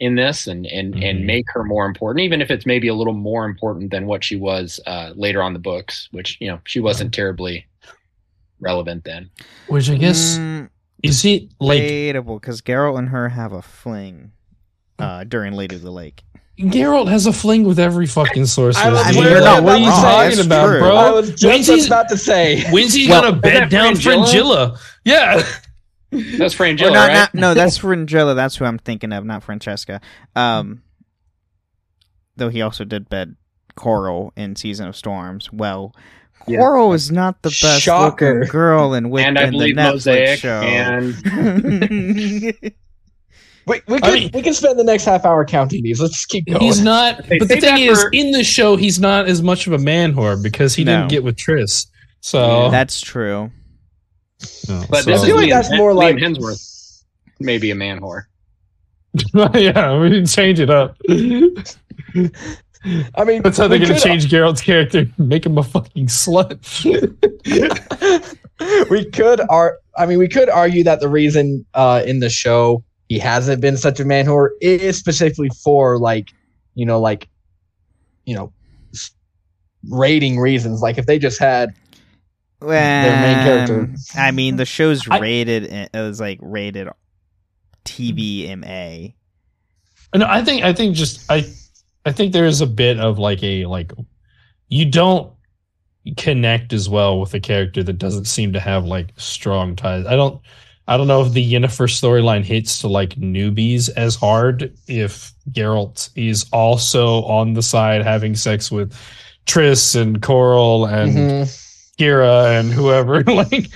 in 0.00 0.16
this 0.16 0.48
and 0.48 0.66
and 0.66 0.94
Mm-hmm. 0.94 1.02
and 1.04 1.26
make 1.26 1.44
her 1.54 1.62
more 1.62 1.86
important, 1.86 2.24
even 2.24 2.42
if 2.42 2.50
it's 2.50 2.66
maybe 2.66 2.88
a 2.88 2.94
little 2.94 3.12
more 3.14 3.44
important 3.44 3.92
than 3.92 4.06
what 4.06 4.24
she 4.24 4.34
was 4.34 4.80
uh, 4.86 5.12
later 5.14 5.40
on 5.42 5.52
the 5.52 5.60
books, 5.60 6.08
which 6.10 6.38
you 6.40 6.48
know 6.48 6.58
she 6.64 6.80
wasn't 6.80 7.14
terribly 7.14 7.64
relevant 8.60 9.04
then. 9.04 9.30
Which 9.68 9.88
I 9.90 9.96
guess 9.96 10.38
Mm, 10.38 10.70
is 11.04 11.24
it 11.24 11.44
like 11.60 11.80
debatable 11.82 12.38
because 12.40 12.60
Geralt 12.62 12.98
and 12.98 13.08
her 13.10 13.28
have 13.28 13.52
a 13.52 13.62
fling 13.62 14.32
uh, 14.98 15.22
during 15.24 15.52
Lady 15.54 15.76
of 15.76 15.82
the 15.82 15.92
Lake. 15.92 16.22
Geralt 16.58 17.08
has 17.08 17.26
a 17.26 17.32
fling 17.32 17.64
with 17.64 17.78
every 17.78 18.06
fucking 18.06 18.46
sorcerer. 18.46 18.82
I 18.84 18.90
was 18.92 19.06
dude. 19.06 19.16
literally 19.16 19.40
What 19.42 19.58
about 19.60 19.68
are 19.72 19.78
you 19.78 19.84
to 19.86 19.90
talking 19.90 20.36
that's 20.36 20.46
about, 20.46 20.66
true. 20.66 20.78
bro? 20.80 20.96
I 20.96 21.10
was 21.10 21.30
just 21.30 21.44
When's 21.44 21.66
he- 21.66 21.86
about 21.86 22.08
to 22.10 22.18
say. 22.18 22.62
When's 22.70 22.92
he 22.94 23.08
Well, 23.08 23.22
gonna 23.22 23.36
bed 23.36 23.68
down 23.70 23.94
Frangilla? 23.94 24.76
Frangilla? 24.76 24.78
Yeah. 25.04 25.42
That's 26.10 26.54
Or 26.54 26.64
Frangilla, 26.64 26.92
not, 26.92 27.08
right? 27.08 27.14
not- 27.14 27.34
no, 27.34 27.54
that's 27.54 27.78
Frangilla. 27.78 28.34
That's 28.36 28.56
who 28.56 28.66
I'm 28.66 28.78
thinking 28.78 29.12
of, 29.14 29.24
not 29.24 29.42
Francesca. 29.42 30.00
Um, 30.36 30.82
though 32.36 32.50
he 32.50 32.60
also 32.60 32.84
did 32.84 33.08
bed 33.08 33.36
Coral 33.74 34.32
in 34.36 34.54
Season 34.54 34.86
of 34.86 34.94
Storms. 34.94 35.50
Well, 35.52 35.94
Yeah. 36.46 36.58
Coral 36.58 36.92
is 36.92 37.10
not 37.10 37.40
the 37.42 37.48
best 37.48 37.80
Shocker. 37.80 38.40
looking 38.40 38.50
girl 38.52 38.92
in, 38.94 39.08
with, 39.08 39.24
and 39.24 39.38
I 39.38 39.44
in 39.44 39.52
the 39.52 39.58
believe 39.58 39.76
Netflix 39.76 39.92
Mosaic 39.92 40.38
show. 40.40 40.60
and 40.60 41.14
We, 43.66 43.80
we 43.86 43.96
I 43.96 44.00
could 44.00 44.14
mean- 44.14 44.30
we 44.34 44.42
can 44.42 44.54
spend 44.54 44.78
the 44.78 44.84
next 44.84 45.04
half 45.04 45.24
hour 45.24 45.44
counting 45.44 45.82
these. 45.82 46.00
Let's 46.00 46.14
just 46.14 46.28
keep 46.28 46.46
going. 46.46 46.60
He's 46.60 46.80
not. 46.80 47.26
They 47.28 47.38
But 47.38 47.48
the 47.48 47.60
thing 47.60 47.78
is, 47.78 48.02
for- 48.02 48.10
in 48.12 48.32
the 48.32 48.44
show, 48.44 48.76
he's 48.76 48.98
not 48.98 49.26
as 49.28 49.42
much 49.42 49.66
of 49.66 49.72
a 49.72 49.78
man 49.78 50.12
whore 50.12 50.40
because 50.42 50.74
he 50.74 50.84
No. 50.84 50.98
didn't 50.98 51.10
get 51.10 51.24
with 51.24 51.36
Triss. 51.36 51.86
So 52.20 52.70
That's 52.70 53.00
true. 53.00 53.50
no, 54.68 54.84
but 54.90 55.04
so- 55.04 55.10
this 55.10 55.20
I 55.20 55.22
is 55.22 55.24
feel 55.24 55.36
like 55.36 55.46
Liam, 55.48 55.50
that's 55.50 55.76
more 55.76 55.92
Liam 55.92 55.96
like- 55.96 56.16
Hemsworth, 56.16 57.02
maybe 57.40 57.70
a 57.70 57.74
man 57.74 58.00
whore. 58.00 58.24
yeah, 59.54 59.98
we 60.00 60.10
can 60.10 60.26
change 60.26 60.58
it 60.58 60.70
up. 60.70 60.96
I 63.14 63.24
mean, 63.24 63.42
That's 63.42 63.58
how 63.58 63.68
they're 63.68 63.78
gonna 63.78 63.94
could- 63.94 64.02
change 64.02 64.26
Geralt's 64.26 64.60
character, 64.60 65.06
make 65.18 65.46
him 65.46 65.56
a 65.58 65.62
fucking 65.62 66.06
slut. 66.06 66.58
we 68.90 69.04
could 69.10 69.40
ar- 69.48 69.78
I 69.96 70.06
mean, 70.06 70.18
we 70.18 70.28
could 70.28 70.48
argue 70.48 70.82
that 70.84 71.00
the 71.00 71.08
reason 71.08 71.64
uh, 71.74 72.02
in 72.04 72.20
the 72.20 72.30
show 72.30 72.82
he 73.12 73.18
hasn't 73.18 73.60
been 73.60 73.76
such 73.76 74.00
a 74.00 74.04
man 74.06 74.24
whore 74.24 74.48
is 74.62 74.96
specifically 74.96 75.50
for 75.62 75.98
like, 75.98 76.30
you 76.74 76.86
know, 76.86 76.98
like, 76.98 77.28
you 78.24 78.34
know, 78.34 78.50
rating 79.90 80.38
reasons. 80.38 80.80
Like 80.80 80.96
if 80.96 81.04
they 81.04 81.18
just 81.18 81.38
had 81.38 81.74
Well, 82.62 83.20
main 83.20 83.44
character. 83.44 83.94
I 84.18 84.30
mean, 84.30 84.56
the 84.56 84.64
show's 84.64 85.06
I- 85.08 85.18
rated. 85.18 85.64
It 85.64 85.90
was 85.94 86.20
like 86.20 86.38
rated 86.40 86.88
TVMA. 87.84 89.14
No, 90.14 90.26
I 90.26 90.42
think 90.44 90.62
I 90.62 90.72
think 90.72 90.94
just 90.96 91.30
I 91.30 91.44
I 92.04 92.12
think 92.12 92.32
there 92.32 92.46
is 92.46 92.60
a 92.60 92.66
bit 92.66 92.98
of 92.98 93.18
like 93.18 93.42
a 93.42 93.66
like 93.66 93.92
you 94.68 94.84
don't 94.84 95.32
connect 96.16 96.72
as 96.72 96.88
well 96.88 97.20
with 97.20 97.32
a 97.34 97.40
character 97.40 97.82
that 97.82 97.98
doesn't 97.98 98.24
seem 98.26 98.52
to 98.52 98.60
have 98.60 98.84
like 98.84 99.12
strong 99.16 99.76
ties. 99.76 100.06
I 100.06 100.16
don't 100.16 100.40
I 100.92 100.98
don't 100.98 101.06
know 101.06 101.22
if 101.24 101.32
the 101.32 101.52
Yennefer 101.52 101.88
storyline 101.88 102.44
hits 102.44 102.78
to 102.80 102.88
like 102.88 103.14
newbies 103.14 103.88
as 103.96 104.14
hard 104.14 104.74
if 104.88 105.32
Geralt 105.50 106.10
is 106.16 106.44
also 106.52 107.22
on 107.22 107.54
the 107.54 107.62
side 107.62 108.02
having 108.02 108.34
sex 108.36 108.70
with 108.70 108.92
Triss 109.46 109.98
and 109.98 110.20
Coral 110.20 110.84
and 110.84 111.12
Mhm, 111.16 111.94
Kira 111.98 112.60
and 112.60 112.70
whoever 112.70 113.22
like 113.26 113.70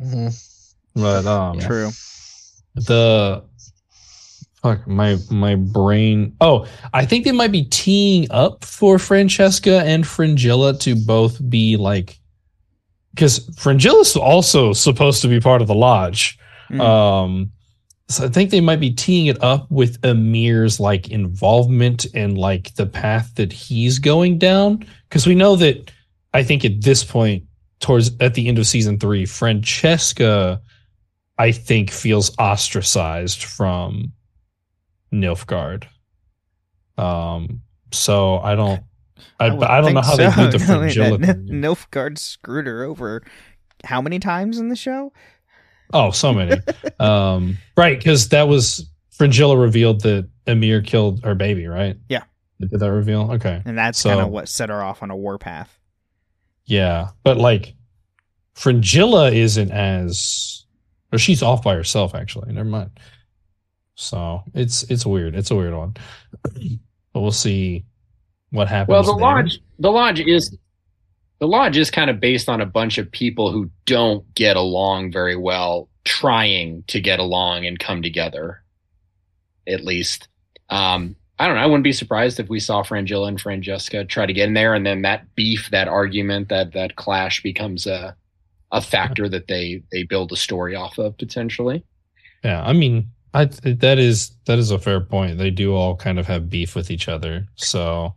mhm. 0.00 0.32
but 0.94 1.26
um 1.26 1.60
True. 1.60 1.90
the 2.74 3.44
fuck 4.62 4.86
my 4.86 5.18
my 5.30 5.56
brain 5.56 6.34
oh 6.40 6.66
i 6.94 7.04
think 7.04 7.24
they 7.26 7.32
might 7.32 7.52
be 7.52 7.64
teeing 7.64 8.26
up 8.30 8.64
for 8.64 8.98
francesca 8.98 9.82
and 9.84 10.04
frangilla 10.04 10.78
to 10.80 10.94
both 10.94 11.38
be 11.50 11.76
like 11.76 12.18
because 13.14 13.40
frangilla's 13.50 14.16
also 14.16 14.72
supposed 14.72 15.22
to 15.22 15.28
be 15.28 15.40
part 15.40 15.60
of 15.62 15.68
the 15.68 15.74
lodge 15.74 16.38
Mm. 16.70 16.80
um 16.80 17.52
so 18.08 18.24
i 18.24 18.28
think 18.28 18.50
they 18.50 18.60
might 18.60 18.80
be 18.80 18.90
teeing 18.90 19.26
it 19.26 19.42
up 19.42 19.70
with 19.70 20.00
Emhyr's 20.02 20.80
like 20.80 21.10
involvement 21.10 22.06
and 22.14 22.38
like 22.38 22.74
the 22.76 22.86
path 22.86 23.34
that 23.34 23.52
he's 23.52 23.98
going 23.98 24.38
down 24.38 24.86
because 25.08 25.26
we 25.26 25.34
know 25.34 25.56
that 25.56 25.90
i 26.32 26.42
think 26.42 26.64
at 26.64 26.80
this 26.80 27.04
point 27.04 27.44
towards 27.80 28.10
at 28.20 28.34
the 28.34 28.48
end 28.48 28.58
of 28.58 28.66
season 28.66 28.98
three 28.98 29.26
francesca 29.26 30.60
I 31.38 31.50
think 31.50 31.90
feels 31.90 32.30
ostracized 32.38 33.42
from 33.44 34.12
Nilfgaard. 35.12 35.84
Um, 36.96 37.62
so 37.90 38.38
I 38.38 38.54
don't, 38.54 38.82
I, 39.40 39.50
but 39.50 39.70
I 39.70 39.80
don't 39.80 39.94
know 39.94 40.00
how 40.02 40.16
they 40.16 40.30
so. 40.30 40.36
do 40.50 40.58
the 40.58 40.64
I 40.64 40.68
mean, 40.68 40.80
fragility. 40.80 41.24
Nilfgaard 41.26 42.18
screwed 42.18 42.66
her 42.66 42.84
over 42.84 43.22
how 43.84 44.00
many 44.00 44.18
times 44.18 44.58
in 44.58 44.68
the 44.68 44.76
show? 44.76 45.12
Oh, 45.92 46.10
so 46.10 46.32
many. 46.32 46.56
um, 47.00 47.58
right, 47.76 47.98
because 47.98 48.28
that 48.30 48.48
was 48.48 48.88
Frangilla 49.18 49.60
revealed 49.60 50.02
that 50.02 50.28
Emhyr 50.46 50.84
killed 50.84 51.22
her 51.24 51.34
baby, 51.34 51.66
right? 51.66 51.96
Yeah. 52.08 52.22
Did 52.60 52.70
that 52.78 52.92
reveal? 52.92 53.32
Okay. 53.32 53.60
And 53.64 53.76
that's 53.76 53.98
So- 53.98 54.10
kind 54.10 54.20
of 54.22 54.28
what 54.28 54.48
set 54.48 54.68
her 54.68 54.82
off 54.82 55.02
on 55.02 55.10
a 55.10 55.16
warpath. 55.16 55.78
Yeah, 56.64 57.08
but 57.24 57.36
like 57.38 57.74
Fringilla 58.54 59.32
isn't 59.32 59.70
as 59.72 60.64
or 61.12 61.18
she's 61.18 61.42
off 61.42 61.62
by 61.64 61.74
herself 61.74 62.14
actually. 62.14 62.52
Never 62.52 62.68
mind. 62.68 62.90
So 63.96 64.42
it's 64.54 64.84
it's 64.84 65.04
weird. 65.04 65.34
It's 65.34 65.50
a 65.50 65.56
weird 65.56 65.74
one. 65.74 65.94
But 67.12 67.20
we'll 67.20 67.30
see 67.32 67.84
what 68.52 68.68
happens. 68.68 68.88
Well, 68.88 69.02
the 69.02 69.14
there. 69.14 69.20
lodge, 69.20 69.60
the 69.78 69.90
lodge 69.90 70.20
is 70.20 70.56
the 71.40 71.48
lodge 71.48 71.76
is 71.76 71.90
kind 71.90 72.08
of 72.08 72.20
based 72.20 72.48
on 72.48 72.60
a 72.60 72.66
bunch 72.66 72.98
of 72.98 73.10
people 73.10 73.50
who 73.50 73.68
don't 73.84 74.32
get 74.34 74.56
along 74.56 75.10
very 75.10 75.36
well, 75.36 75.88
trying 76.04 76.84
to 76.86 77.00
get 77.00 77.18
along 77.18 77.66
and 77.66 77.80
come 77.80 78.00
together. 78.00 78.62
At 79.66 79.84
least, 79.84 80.28
um, 80.70 81.16
I 81.38 81.46
don't 81.48 81.56
know. 81.56 81.62
I 81.62 81.66
wouldn't 81.66 81.82
be 81.82 81.92
surprised 81.92 82.38
if 82.38 82.48
we 82.48 82.60
saw 82.60 82.82
Frangilla 82.82 83.26
and 83.26 83.40
Francesca 83.40 84.04
try 84.04 84.26
to 84.26 84.32
get 84.32 84.46
in 84.46 84.54
there, 84.54 84.74
and 84.74 84.86
then 84.86 85.02
that 85.02 85.34
beef, 85.34 85.70
that 85.70 85.88
argument, 85.88 86.48
that 86.50 86.72
that 86.74 86.94
clash 86.94 87.42
becomes 87.42 87.86
a 87.86 88.14
a 88.70 88.80
factor 88.80 89.28
that 89.28 89.48
they 89.48 89.82
they 89.90 90.02
build 90.02 90.30
a 90.32 90.36
story 90.36 90.76
off 90.76 90.98
of 90.98 91.16
potentially. 91.18 91.84
Yeah, 92.44 92.62
I 92.62 92.72
mean, 92.72 93.10
I 93.34 93.46
that 93.46 93.98
is 93.98 94.30
that 94.46 94.58
is 94.58 94.70
a 94.70 94.78
fair 94.78 95.00
point. 95.00 95.38
They 95.38 95.50
do 95.50 95.74
all 95.74 95.96
kind 95.96 96.18
of 96.18 96.26
have 96.26 96.50
beef 96.50 96.74
with 96.74 96.90
each 96.90 97.08
other. 97.08 97.46
So 97.56 98.14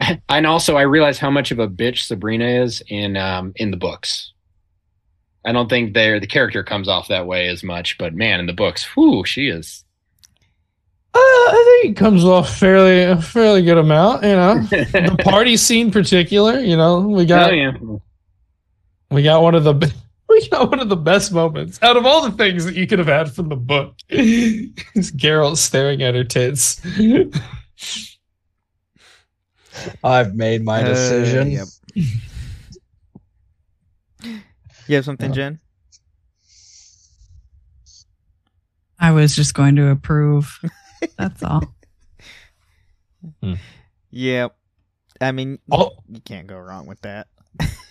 and 0.28 0.46
also 0.46 0.76
I 0.76 0.82
realize 0.82 1.18
how 1.18 1.30
much 1.30 1.50
of 1.50 1.58
a 1.58 1.68
bitch 1.68 2.04
Sabrina 2.04 2.46
is 2.46 2.82
in 2.88 3.16
um 3.16 3.52
in 3.56 3.70
the 3.70 3.76
books. 3.76 4.32
I 5.44 5.52
don't 5.52 5.68
think 5.68 5.94
there 5.94 6.18
the 6.18 6.26
character 6.26 6.62
comes 6.64 6.88
off 6.88 7.08
that 7.08 7.26
way 7.26 7.48
as 7.48 7.62
much, 7.62 7.98
but 7.98 8.14
man, 8.14 8.40
in 8.40 8.46
the 8.46 8.52
books, 8.52 8.86
whoo, 8.96 9.24
she 9.24 9.48
is. 9.48 9.84
Uh, 11.14 11.18
I 11.18 11.80
think 11.82 11.96
it 11.96 11.98
comes 11.98 12.24
off 12.24 12.58
fairly 12.58 13.02
a 13.04 13.20
fairly 13.22 13.62
good 13.62 13.78
amount. 13.78 14.22
You 14.22 14.30
know, 14.30 14.58
the 14.64 15.16
party 15.24 15.56
scene, 15.56 15.90
particular. 15.90 16.60
You 16.60 16.76
know, 16.76 17.00
we 17.00 17.24
got 17.24 17.50
Oh 17.50 17.54
yeah. 17.54 17.72
we 19.10 19.22
got 19.22 19.40
one 19.40 19.54
of 19.54 19.64
the 19.64 19.94
we 20.28 20.48
got 20.48 20.68
one 20.70 20.80
of 20.80 20.88
the 20.88 20.96
best 20.96 21.32
moments 21.32 21.78
out 21.80 21.96
of 21.96 22.04
all 22.04 22.28
the 22.28 22.36
things 22.36 22.64
that 22.64 22.74
you 22.74 22.86
could 22.86 22.98
have 22.98 23.08
had 23.08 23.32
from 23.32 23.48
the 23.48 23.56
book. 23.56 23.94
Is 24.08 25.12
Geralt 25.12 25.56
staring 25.56 26.02
at 26.02 26.14
her 26.14 26.24
tits. 26.24 26.82
I've 30.04 30.34
made 30.34 30.64
my 30.64 30.82
Uh, 30.82 30.88
decision. 30.88 31.50
yep. 31.50 31.66
You 34.88 34.94
have 34.96 35.04
something, 35.04 35.32
Jen? 35.32 35.58
I 38.98 39.10
was 39.12 39.34
just 39.36 39.54
going 39.54 39.76
to 39.76 39.88
approve. 39.90 40.58
That's 41.18 41.42
all. 41.42 41.62
Yep. 44.10 44.56
I 45.20 45.32
mean, 45.32 45.58
Oh. 45.70 45.92
you 46.08 46.20
can't 46.20 46.46
go 46.46 46.58
wrong 46.58 46.86
with 46.86 47.00
that. 47.02 47.26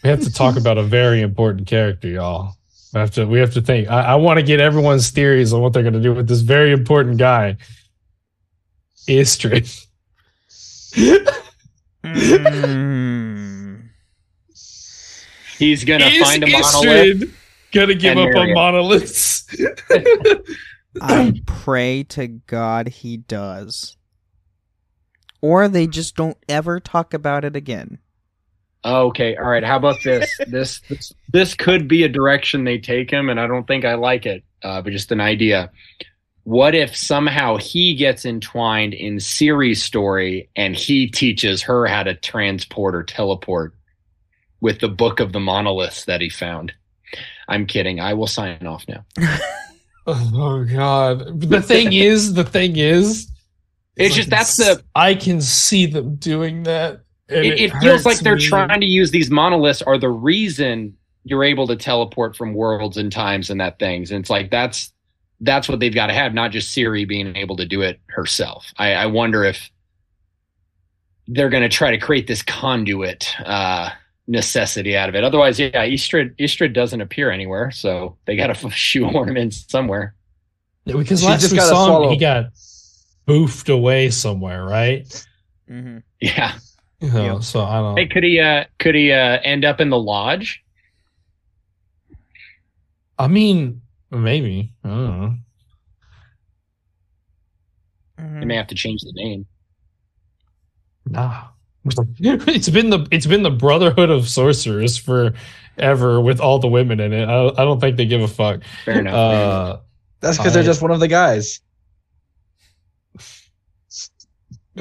We 0.04 0.10
have 0.10 0.22
to 0.22 0.32
talk 0.32 0.56
about 0.58 0.78
a 0.78 0.84
very 0.84 1.22
important 1.22 1.68
character, 1.68 2.08
y'all. 2.08 2.56
We 2.94 3.00
have 3.02 3.12
to 3.12 3.26
we 3.26 3.40
have 3.40 3.54
to 3.56 3.62
think. 3.62 3.90
I, 3.90 4.02
I 4.02 4.16
want 4.16 4.38
to 4.40 4.44
get 4.44 4.62
everyone's 4.62 5.10
theories 5.10 5.52
on 5.52 5.60
what 5.62 5.74
they're 5.74 5.84
gonna 5.84 6.00
do 6.02 6.14
with 6.14 6.28
this 6.30 6.40
very 6.42 6.72
important 6.72 7.18
guy. 7.18 7.58
Istredd. 9.08 9.86
Mm. 12.16 13.90
He's 15.58 15.84
gonna 15.84 16.06
Is 16.06 16.24
find 16.24 16.44
a 16.44 16.48
monolith. 16.48 17.36
Gonna 17.72 17.96
give 17.96 18.18
up 18.18 18.30
marry 18.30 18.52
on 18.52 18.54
monoliths? 18.54 19.48
I 21.02 21.34
pray 21.46 22.04
to 22.04 22.28
God 22.28 22.88
he 22.88 23.18
does. 23.18 23.98
Or 25.42 25.68
they 25.68 25.88
just 25.88 26.16
don't 26.16 26.38
ever 26.48 26.80
talk 26.80 27.14
about 27.14 27.44
it 27.44 27.56
again. 27.56 28.00
Okay, 28.84 29.36
all 29.36 29.50
right. 29.50 29.64
How 29.64 29.78
about 29.78 30.02
this? 30.04 30.30
this 30.48 30.80
this 30.82 31.14
this 31.32 31.54
could 31.54 31.88
be 31.88 32.04
a 32.04 32.10
direction 32.10 32.64
they 32.64 32.78
take 32.78 33.12
him, 33.12 33.30
and 33.30 33.40
I 33.40 33.48
don't 33.48 33.68
think 33.68 33.84
I 33.84 33.96
like 33.96 34.26
it. 34.26 34.44
Uh, 34.64 34.82
but 34.82 34.94
just 34.94 35.12
an 35.12 35.22
idea. 35.22 35.72
What 36.46 36.74
if 36.76 36.96
somehow 36.96 37.58
he 37.58 37.96
gets 37.96 38.24
entwined 38.26 38.94
in 38.94 39.18
Ciri's 39.18 39.82
story, 39.84 40.48
and 40.56 40.76
he 40.76 41.08
teaches 41.08 41.62
her 41.64 41.86
how 41.88 42.04
to 42.04 42.14
transport 42.16 42.96
or 42.96 43.04
teleport 43.04 43.74
with 44.62 44.80
the 44.80 44.88
book 44.88 45.20
of 45.20 45.34
the 45.34 45.40
monoliths 45.40 46.06
that 46.06 46.22
he 46.22 46.30
found? 46.30 46.72
I'm 47.48 47.66
kidding. 47.66 48.00
I 48.00 48.14
will 48.14 48.28
sign 48.28 48.66
off 48.66 48.86
now. 48.88 49.04
Oh 50.08 50.64
god. 50.72 51.42
The 51.42 51.64
thing 51.64 51.92
is, 51.94 52.36
the 52.36 52.44
thing 52.44 52.78
is, 52.78 53.28
It's 53.98 54.14
just 54.14 54.30
that's 54.30 54.56
the 54.58 54.84
I 54.94 55.16
can 55.16 55.42
see 55.42 55.88
them 55.88 56.16
doing 56.18 56.62
that. 56.64 57.02
and 57.28 57.44
it, 57.44 57.60
it 57.60 57.74
feels 57.82 58.06
like 58.06 58.20
they're 58.20 58.36
me. 58.36 58.46
trying 58.48 58.80
to 58.82 58.86
use 58.86 59.10
these 59.10 59.32
monoliths 59.32 59.82
are 59.82 59.98
the 59.98 60.10
reason 60.10 60.96
you're 61.24 61.44
able 61.44 61.66
to 61.66 61.76
teleport 61.76 62.36
from 62.36 62.54
worlds 62.54 62.98
and 62.98 63.12
times 63.12 63.50
and 63.50 63.60
that 63.60 63.80
things. 63.80 64.12
And 64.12 64.20
it's 64.20 64.30
like 64.30 64.52
that's 64.52 64.94
that's 65.42 65.68
what 65.68 65.80
they've 65.80 65.94
got 65.94 66.08
to 66.08 66.14
have, 66.14 66.34
not 66.34 66.52
just 66.52 66.76
Ciri 66.76 67.08
being 67.08 67.36
able 67.36 67.56
to 67.58 67.66
do 67.66 67.82
it 67.82 68.00
herself. 68.08 68.66
I, 68.78 68.94
I 68.94 69.06
wonder 69.08 69.44
if 69.44 69.70
they're 71.28 71.50
going 71.50 71.64
to 71.64 71.70
try 71.70 71.92
to 71.92 71.98
create 71.98 72.28
this 72.28 72.42
conduit 72.42 73.34
uh, 73.46 73.90
necessity 74.28 74.96
out 74.96 75.10
of 75.10 75.16
it. 75.16 75.24
Otherwise, 75.24 75.60
yeah, 75.60 75.86
Istredd 75.86 76.38
Istredd 76.38 76.74
doesn't 76.74 77.02
appear 77.02 77.32
anywhere, 77.32 77.72
so 77.72 78.18
they 78.26 78.36
got 78.36 78.56
to 78.56 78.70
shoehorn 78.72 79.30
him 79.30 79.38
in 79.38 79.52
somewhere. 79.52 80.16
Yeah, 80.86 80.98
because 80.98 81.22
She 81.22 81.26
last 81.26 81.42
just 81.42 81.52
we 81.54 81.58
gotta 81.58 81.70
saw 81.70 82.04
him, 82.04 82.10
he 82.12 82.18
got 82.18 82.46
boofed 83.28 83.74
away 83.74 84.10
somewhere, 84.10 84.64
right? 84.64 85.06
Mm-hmm. 85.70 85.98
Yeah. 86.22 86.54
You 87.02 87.12
know, 87.12 87.40
So 87.40 87.64
I 87.64 87.80
don't. 87.80 87.98
Hey, 87.98 88.08
could 88.08 88.24
he 88.24 88.40
uh, 88.40 88.66
could 88.80 88.96
he 88.96 89.12
uh, 89.12 89.40
end 89.44 89.66
up 89.66 89.82
in 89.82 89.90
the 89.90 90.00
lodge? 90.00 90.64
I 93.18 93.28
mean, 93.28 93.82
maybe. 94.16 94.74
I 94.84 94.88
don't 94.88 95.22
know. 95.22 95.34
They 98.18 98.46
may 98.46 98.56
have 98.56 98.68
to 98.68 98.76
change 98.76 99.02
the 99.02 99.14
name. 99.14 99.46
Nah. 101.06 101.44
It's 102.20 102.70
been 102.70 102.90
the 102.90 103.08
it's 103.12 103.28
been 103.28 103.44
the 103.44 103.52
Brotherhood 103.52 104.10
of 104.10 104.28
Sorcerers 104.28 104.98
forever 104.98 106.20
with 106.20 106.40
all 106.40 106.58
the 106.58 106.68
women 106.68 107.00
in 107.00 107.14
it. 107.14 107.30
I, 107.30 107.50
I 107.50 107.64
don't 107.64 107.80
think 107.80 107.98
they 107.98 108.08
give 108.08 108.22
a 108.22 108.28
fuck. 108.28 108.62
Fair 108.86 109.02
enough. 109.02 109.14
Uh, 109.14 109.78
That's 110.20 110.38
because 110.38 110.56
they're 110.56 110.64
just 110.64 110.82
one 110.82 110.90
of 110.90 111.00
the 111.00 111.08
guys. 111.08 111.60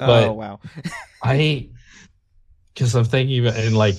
oh 0.00 0.32
wow. 0.32 0.60
I 1.22 1.68
because 2.72 2.94
I'm 2.94 3.04
thinking 3.04 3.46
about 3.46 3.58
and 3.58 3.76
like 3.76 3.96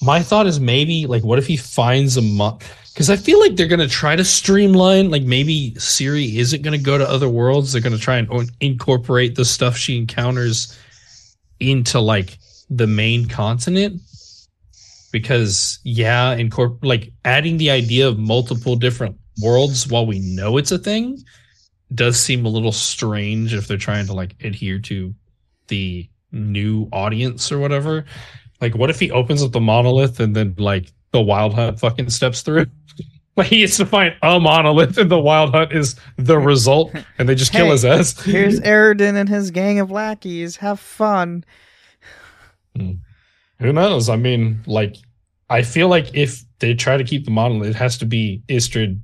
my 0.00 0.22
thought 0.22 0.46
is 0.46 0.58
maybe 0.58 1.06
like 1.06 1.22
what 1.22 1.38
if 1.38 1.46
he 1.46 1.58
finds 1.58 2.16
a 2.16 2.22
month 2.22 2.66
because 2.92 3.10
I 3.10 3.16
feel 3.16 3.40
like 3.40 3.56
they're 3.56 3.66
gonna 3.66 3.88
try 3.88 4.16
to 4.16 4.24
streamline 4.24 5.10
like 5.10 5.22
maybe 5.22 5.72
Ciri 5.76 6.36
isn't 6.36 6.62
gonna 6.62 6.78
go 6.78 6.98
to 6.98 7.08
other 7.08 7.28
worlds 7.28 7.72
they're 7.72 7.82
gonna 7.82 7.98
try 7.98 8.16
and 8.16 8.50
incorporate 8.60 9.34
the 9.34 9.44
stuff 9.44 9.76
she 9.76 9.96
encounters 9.96 10.78
into 11.60 12.00
like 12.00 12.38
the 12.70 12.86
main 12.86 13.28
continent 13.28 14.00
because 15.12 15.78
yeah 15.84 16.34
incorp 16.36 16.78
like 16.82 17.12
adding 17.24 17.58
the 17.58 17.70
idea 17.70 18.08
of 18.08 18.18
multiple 18.18 18.76
different 18.76 19.16
worlds 19.42 19.86
while 19.86 20.06
we 20.06 20.18
know 20.18 20.56
it's 20.56 20.72
a 20.72 20.78
thing 20.78 21.18
does 21.94 22.18
seem 22.18 22.44
a 22.44 22.48
little 22.48 22.72
strange 22.72 23.54
if 23.54 23.68
they're 23.68 23.76
trying 23.76 24.06
to 24.06 24.12
like 24.12 24.34
adhere 24.44 24.78
to 24.78 25.14
the 25.68 26.08
new 26.30 26.88
audience 26.92 27.52
or 27.52 27.58
whatever. 27.58 28.04
Like, 28.60 28.74
what 28.74 28.90
if 28.90 29.00
he 29.00 29.10
opens 29.10 29.42
up 29.42 29.52
the 29.52 29.60
monolith 29.60 30.20
and 30.20 30.34
then 30.34 30.54
like 30.58 30.92
the 31.12 31.20
wild 31.20 31.54
hunt 31.54 31.78
fucking 31.80 32.10
steps 32.10 32.42
through? 32.42 32.66
Like 33.34 33.46
he 33.46 33.60
gets 33.60 33.78
to 33.78 33.86
find 33.86 34.14
a 34.22 34.38
monolith 34.38 34.98
and 34.98 35.10
the 35.10 35.18
wild 35.18 35.54
hunt 35.54 35.72
is 35.72 35.96
the 36.18 36.38
result, 36.38 36.92
and 37.16 37.26
they 37.26 37.34
just 37.34 37.50
kill 37.50 37.70
his 37.70 37.82
ass. 37.82 38.22
Here's 38.24 38.60
Eredin 38.60 39.14
and 39.16 39.26
his 39.26 39.50
gang 39.50 39.80
of 39.80 39.90
lackeys. 39.90 40.56
Have 40.56 40.78
fun. 40.78 41.42
Hmm. 42.76 42.90
Who 43.58 43.72
knows? 43.72 44.10
I 44.10 44.16
mean, 44.16 44.62
like, 44.66 44.96
I 45.48 45.62
feel 45.62 45.88
like 45.88 46.14
if 46.14 46.44
they 46.58 46.74
try 46.74 46.98
to 46.98 47.04
keep 47.04 47.24
the 47.24 47.30
monolith, 47.30 47.70
it 47.70 47.76
has 47.76 47.96
to 47.98 48.04
be 48.04 48.42
Istredd 48.48 49.00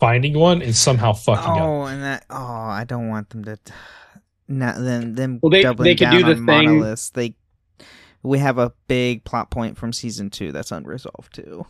finding 0.00 0.36
one 0.36 0.60
and 0.60 0.74
somehow 0.74 1.12
fucking 1.12 1.48
up. 1.48 1.60
Oh, 1.60 1.82
and 1.84 2.02
that. 2.02 2.24
Oh, 2.30 2.36
I 2.36 2.82
don't 2.84 3.08
want 3.08 3.30
them 3.30 3.44
to. 3.44 3.56
Not 4.48 4.74
them. 4.76 5.14
Them 5.14 5.38
Well, 5.40 5.50
they- 5.50 5.62
doubling 5.62 5.84
they 5.84 5.94
could 5.94 6.04
down 6.06 6.14
do 6.14 6.22
the 6.24 6.30
on 6.30 6.34
thing- 6.38 6.44
monoliths. 6.46 7.10
They. 7.10 7.36
We 8.28 8.38
have 8.40 8.58
a 8.58 8.72
big 8.88 9.24
plot 9.24 9.50
point 9.50 9.78
from 9.78 9.94
season 9.94 10.28
two 10.28 10.52
that's 10.52 10.70
unresolved 10.70 11.34
too. 11.34 11.64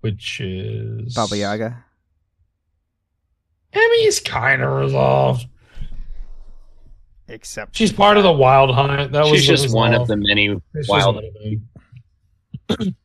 Which 0.00 0.40
is 0.40 1.12
Baba 1.14 1.36
Yaga. 1.36 1.84
I 3.74 3.78
mean, 3.78 4.06
it's 4.06 4.20
kind 4.20 4.62
of 4.62 4.70
resolved. 4.70 5.46
Except 7.26 7.76
She's 7.76 7.92
part 7.92 8.16
of 8.16 8.22
the 8.22 8.32
wild 8.32 8.72
hunt. 8.72 9.10
That 9.10 9.24
was 9.24 9.40
She's 9.40 9.48
just 9.48 9.74
one 9.74 9.92
of 9.92 10.06
the 10.06 10.16
many 10.16 10.56
It's 10.74 10.88
wild. 10.88 11.16
one. 12.68 12.96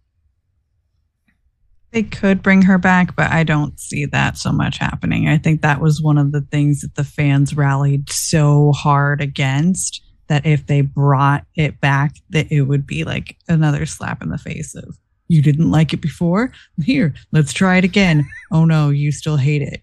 They 1.93 2.03
could 2.03 2.43
bring 2.43 2.61
her 2.61 2.78
back, 2.78 3.16
but 3.16 3.32
I 3.32 3.43
don't 3.43 3.80
see 3.80 4.05
that 4.05 4.38
so 4.38 4.51
much 4.51 4.78
happening. 4.78 5.28
I 5.28 5.39
think 5.39 5.61
that 5.64 5.82
was 5.82 5.99
one 5.99 6.20
of 6.20 6.32
the 6.32 6.41
things 6.41 6.82
that 6.82 6.93
the 6.93 7.03
fans 7.03 7.55
rallied 7.55 8.11
so 8.11 8.72
hard 8.72 9.20
against 9.20 10.03
that 10.28 10.45
if 10.45 10.67
they 10.67 10.82
brought 10.82 11.45
it 11.55 11.80
back, 11.82 12.15
that 12.30 12.51
it 12.51 12.61
would 12.63 12.88
be 12.88 13.03
like 13.03 13.38
another 13.47 13.86
slap 13.86 14.21
in 14.21 14.30
the 14.30 14.38
face 14.38 14.76
of 14.76 14.97
you 15.28 15.41
didn't 15.41 15.71
like 15.71 15.93
it 15.93 16.01
before. 16.01 16.51
Here, 16.84 17.13
let's 17.32 17.53
try 17.53 17.78
it 17.78 17.84
again. 17.84 18.28
oh 18.51 18.65
no, 18.65 18.89
you 18.89 19.11
still 19.11 19.38
hate 19.38 19.61
it. 19.61 19.82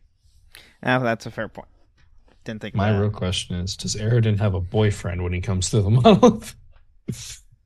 Ah, 0.82 0.98
that's 0.98 1.26
a 1.26 1.30
fair 1.30 1.48
point. 1.48 1.68
Didn't 2.44 2.62
think. 2.62 2.74
My 2.74 2.92
that. 2.92 3.00
real 3.00 3.10
question 3.10 3.56
is: 3.56 3.76
Does 3.76 3.96
Eredin 3.96 4.38
have 4.38 4.54
a 4.54 4.60
boyfriend 4.60 5.22
when 5.22 5.32
he 5.32 5.40
comes 5.40 5.70
to 5.70 5.82
the 5.82 5.90
monolith? 5.90 6.54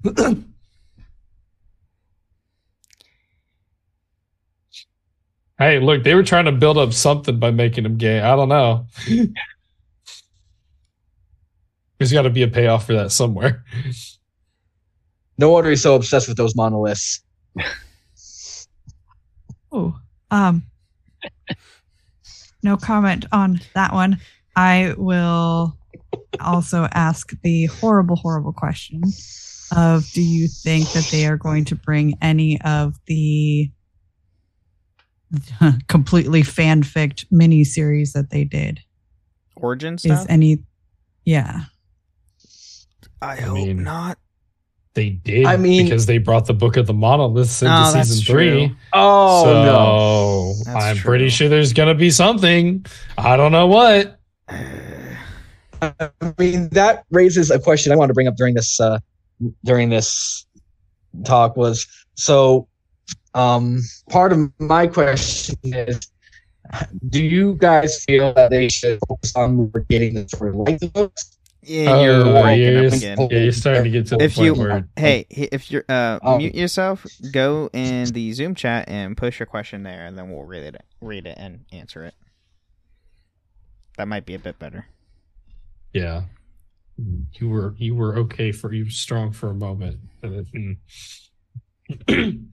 hey, 5.58 5.78
look, 5.78 6.02
they 6.02 6.14
were 6.14 6.22
trying 6.22 6.46
to 6.46 6.52
build 6.52 6.78
up 6.78 6.92
something 6.92 7.38
by 7.38 7.50
making 7.50 7.84
him 7.84 7.96
gay. 7.96 8.20
I 8.20 8.34
don't 8.34 8.48
know. 8.48 8.86
There's 12.04 12.12
got 12.12 12.22
to 12.22 12.30
be 12.30 12.42
a 12.42 12.48
payoff 12.48 12.84
for 12.86 12.92
that 12.92 13.12
somewhere. 13.12 13.64
No 15.36 15.50
wonder 15.50 15.70
he's 15.70 15.82
so 15.82 15.96
obsessed 15.96 16.28
with 16.28 16.36
those 16.36 16.54
monoliths. 16.54 17.20
Oh, 19.72 19.98
um, 20.30 20.62
no 22.62 22.76
comment 22.76 23.26
on 23.32 23.60
that 23.74 23.92
one. 23.92 24.20
I 24.54 24.94
will 24.96 25.76
also 26.40 26.86
ask 26.92 27.32
the 27.42 27.66
horrible, 27.66 28.14
horrible 28.14 28.52
question 28.52 29.02
of 29.74 30.08
do 30.12 30.22
you 30.22 30.46
think 30.46 30.92
that 30.92 31.08
they 31.10 31.26
are 31.26 31.36
going 31.36 31.64
to 31.64 31.74
bring 31.74 32.16
any 32.22 32.60
of 32.60 32.94
the 33.06 33.72
completely 35.88 36.42
fanfic 36.42 37.26
miniseries 37.32 38.12
that 38.12 38.30
they 38.30 38.44
did? 38.44 38.78
Origin 39.56 39.98
stuff. 39.98 40.20
Is 40.20 40.26
any, 40.28 40.58
yeah. 41.24 41.62
I 43.24 43.36
hope 43.40 43.68
not. 43.76 44.18
They 44.94 45.10
did. 45.10 45.46
I 45.46 45.56
mean- 45.56 45.84
because 45.86 46.06
they 46.06 46.18
brought 46.18 46.46
the 46.46 46.54
Book 46.54 46.76
of 46.76 46.86
the 46.86 46.94
Monoliths 46.94 47.62
into 47.62 47.74
Oh, 47.74 47.92
season 47.92 48.24
three. 48.24 48.66
true. 48.68 48.76
Oh 48.92 49.44
so 49.44 49.64
no! 49.64 50.54
That's 50.72 50.84
I'm 50.84 50.96
true. 50.96 51.08
pretty 51.10 51.28
sure 51.30 51.48
there's 51.48 51.72
gonna 51.72 51.94
be 51.96 52.10
something. 52.10 52.84
I 53.18 53.36
don't 53.36 53.50
know 53.52 53.66
what. 53.66 54.18
I 55.82 56.10
mean, 56.38 56.68
that 56.70 57.04
raises 57.10 57.50
a 57.50 57.58
question 57.58 57.92
I 57.92 57.96
want 57.96 58.08
to 58.10 58.14
bring 58.14 58.28
up 58.28 58.36
during 58.36 58.54
this 58.54 58.78
uh, 58.80 58.98
during 59.64 59.88
this 59.90 60.46
talk 61.24 61.56
was 61.56 61.86
so. 62.14 62.68
Um, 63.34 63.80
part 64.10 64.32
of 64.32 64.38
my 64.60 64.86
question 64.86 65.56
is, 65.64 66.00
do 67.08 67.20
you 67.22 67.54
guys 67.56 68.04
feel 68.04 68.32
that 68.34 68.50
they 68.50 68.68
should 68.68 69.00
focus 69.08 69.34
on 69.34 69.72
getting 69.90 70.14
the 70.14 70.28
story 70.28 70.52
like 70.52 70.78
the 70.78 70.88
books? 70.88 71.33
Yeah, 71.66 72.00
you're 72.02 72.14
Oh, 72.26 72.42
breaking 72.42 72.62
you're, 72.72 72.86
up 72.86 72.92
again. 72.92 73.18
yeah, 73.30 73.38
you're 73.38 73.52
starting 73.52 73.84
to 73.84 73.90
get 73.90 74.06
to 74.08 74.16
the 74.16 74.24
If 74.24 74.34
point 74.36 74.46
you, 74.46 74.54
where 74.54 74.88
hey, 74.96 75.26
if 75.30 75.70
you're 75.70 75.84
uh, 75.88 76.18
Um, 76.22 76.38
mute 76.38 76.54
yourself, 76.54 77.06
go 77.32 77.70
in 77.72 78.06
the 78.12 78.32
Zoom 78.32 78.54
chat 78.54 78.88
and 78.88 79.16
push 79.16 79.38
your 79.38 79.46
question 79.46 79.82
there, 79.82 80.06
and 80.06 80.16
then 80.18 80.30
we'll 80.30 80.44
read 80.44 80.62
it, 80.74 80.82
read 81.00 81.26
it, 81.26 81.36
and 81.38 81.64
answer 81.72 82.04
it. 82.04 82.14
That 83.96 84.08
might 84.08 84.26
be 84.26 84.34
a 84.34 84.38
bit 84.38 84.58
better. 84.58 84.86
yeah, 85.92 86.22
you 87.38 87.48
were 87.48 87.74
you 87.78 87.94
were 87.94 88.16
okay 88.18 88.52
for 88.52 88.72
you 88.72 88.84
were 88.84 88.90
strong 88.90 89.32
for 89.32 89.50
a 89.50 89.54
moment. 89.54 89.98
and 90.22 90.46
then- 90.52 90.76
mm. 92.08 92.48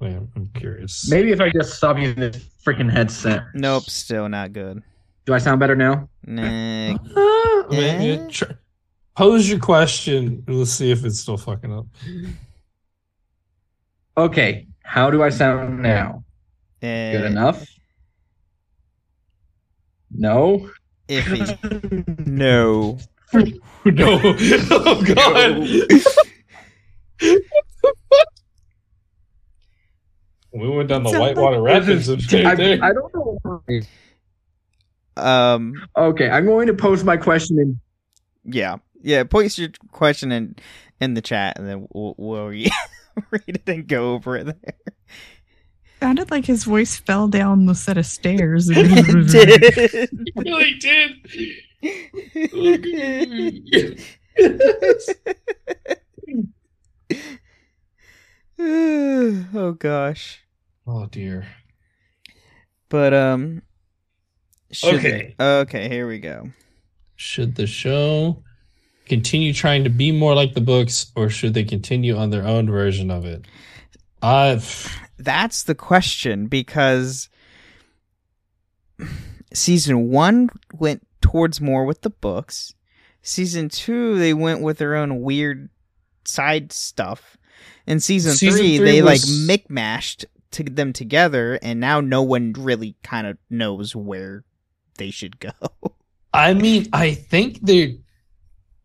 Wait, 0.00 0.12
I'm- 0.14 0.30
I'm 0.34 0.46
curious. 0.54 1.08
Maybe 1.10 1.30
if 1.30 1.40
I 1.40 1.50
just 1.50 1.74
stop 1.74 1.98
using 1.98 2.20
this 2.20 2.36
freaking 2.64 2.90
headset. 2.90 3.42
Nope, 3.54 3.84
still 3.84 4.28
not 4.28 4.52
good. 4.52 4.82
Do 5.30 5.34
I 5.34 5.38
sound 5.38 5.60
better 5.60 5.76
now? 5.76 6.08
Nah, 6.26 6.42
Uh, 7.16 7.62
wait, 7.70 8.18
Eh? 8.18 8.26
tr- 8.30 8.52
pose 9.14 9.48
your 9.48 9.60
question 9.60 10.42
and 10.48 10.58
let's 10.58 10.72
see 10.72 10.90
if 10.90 11.04
it's 11.04 11.20
still 11.20 11.36
fucking 11.36 11.72
up. 11.72 11.86
Okay. 14.16 14.66
How 14.82 15.08
do 15.08 15.22
I 15.22 15.28
sound 15.28 15.80
now? 15.80 16.24
eh, 16.82 17.12
Good 17.12 17.26
enough? 17.26 17.64
No? 20.10 20.68
Iffy. 21.08 22.26
no. 22.26 22.98
no, 23.84 24.20
oh 24.24 25.14
god. 25.14 25.60
we 30.52 30.68
went 30.68 30.88
down 30.88 31.04
the 31.04 31.16
Whitewater 31.16 31.62
Rapids 31.62 32.08
of 32.08 32.18
I, 32.34 32.56
there. 32.56 32.82
I 32.82 32.92
don't 32.92 33.14
know. 33.14 33.60
Um. 35.16 35.74
Okay, 35.96 36.28
I'm 36.28 36.46
going 36.46 36.66
to 36.68 36.74
post 36.74 37.04
my 37.04 37.16
question 37.16 37.58
in. 37.58 37.80
Yeah. 38.44 38.76
Yeah. 39.02 39.24
Post 39.24 39.58
your 39.58 39.70
question 39.92 40.32
in 40.32 40.56
in 41.00 41.14
the 41.14 41.22
chat, 41.22 41.58
and 41.58 41.68
then 41.68 41.86
we'll, 41.92 42.14
we'll 42.18 42.46
read, 42.46 42.70
read 43.30 43.42
it 43.46 43.68
and 43.68 43.86
go 43.86 44.14
over 44.14 44.36
it 44.36 44.44
there. 44.44 44.74
Sounded 46.00 46.30
like 46.30 46.46
his 46.46 46.64
voice 46.64 46.96
fell 46.96 47.28
down 47.28 47.66
the 47.66 47.74
set 47.74 47.98
of 47.98 48.06
stairs. 48.06 48.70
It 48.72 50.10
did. 50.80 51.16
really 52.52 53.60
did. 53.60 54.02
oh 59.54 59.72
gosh. 59.72 60.40
oh 60.86 61.06
dear. 61.06 61.46
But 62.88 63.14
um. 63.14 63.62
Should- 64.72 64.94
Okay. 64.94 65.34
Okay. 65.40 65.88
Here 65.88 66.06
we 66.08 66.18
go. 66.18 66.50
Should 67.16 67.54
the 67.56 67.66
show 67.66 68.42
continue 69.06 69.52
trying 69.52 69.84
to 69.84 69.90
be 69.90 70.12
more 70.12 70.34
like 70.34 70.54
the 70.54 70.60
books, 70.60 71.10
or 71.16 71.28
should 71.28 71.52
they 71.54 71.64
continue 71.64 72.16
on 72.16 72.30
their 72.30 72.46
own 72.46 72.66
version 72.70 73.10
of 73.10 73.24
it? 73.24 73.44
I've 74.22 74.96
That's 75.18 75.64
the 75.64 75.74
question 75.74 76.46
because 76.46 77.28
season 79.52 80.08
one 80.10 80.48
went 80.72 81.06
towards 81.20 81.60
more 81.60 81.84
with 81.84 82.02
the 82.02 82.10
books. 82.10 82.74
Season 83.22 83.68
two, 83.68 84.18
they 84.18 84.32
went 84.32 84.62
with 84.62 84.78
their 84.78 84.96
own 84.96 85.20
weird 85.20 85.68
side 86.24 86.72
stuff. 86.72 87.36
In 87.86 88.00
season, 88.00 88.32
Season 88.32 88.58
three, 88.60 88.76
three 88.78 88.86
they 88.86 89.02
like 89.02 89.20
was- 89.20 89.46
micmashed 89.46 90.24
to 90.52 90.62
them 90.64 90.92
together, 90.92 91.58
and 91.62 91.80
now 91.80 92.00
no 92.00 92.22
one 92.22 92.52
really 92.56 92.96
kind 93.02 93.26
of 93.26 93.36
knows 93.48 93.94
where 93.94 94.44
they 95.00 95.10
should 95.10 95.40
go. 95.40 95.50
I 96.32 96.54
mean, 96.54 96.88
I 96.92 97.14
think 97.14 97.58
they 97.60 97.98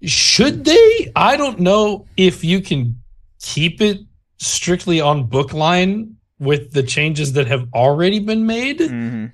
should 0.01 0.63
they. 0.65 1.11
I 1.15 1.35
don't 1.37 1.59
know 1.59 2.07
if 2.17 2.43
you 2.43 2.61
can 2.61 3.03
keep 3.41 3.81
it 3.81 3.99
strictly 4.37 4.99
on 5.01 5.27
book 5.27 5.53
line 5.53 6.15
with 6.39 6.71
the 6.71 6.83
changes 6.83 7.33
that 7.33 7.47
have 7.47 7.67
already 7.73 8.19
been 8.19 8.45
made. 8.45 8.79
Mhm. 8.79 9.31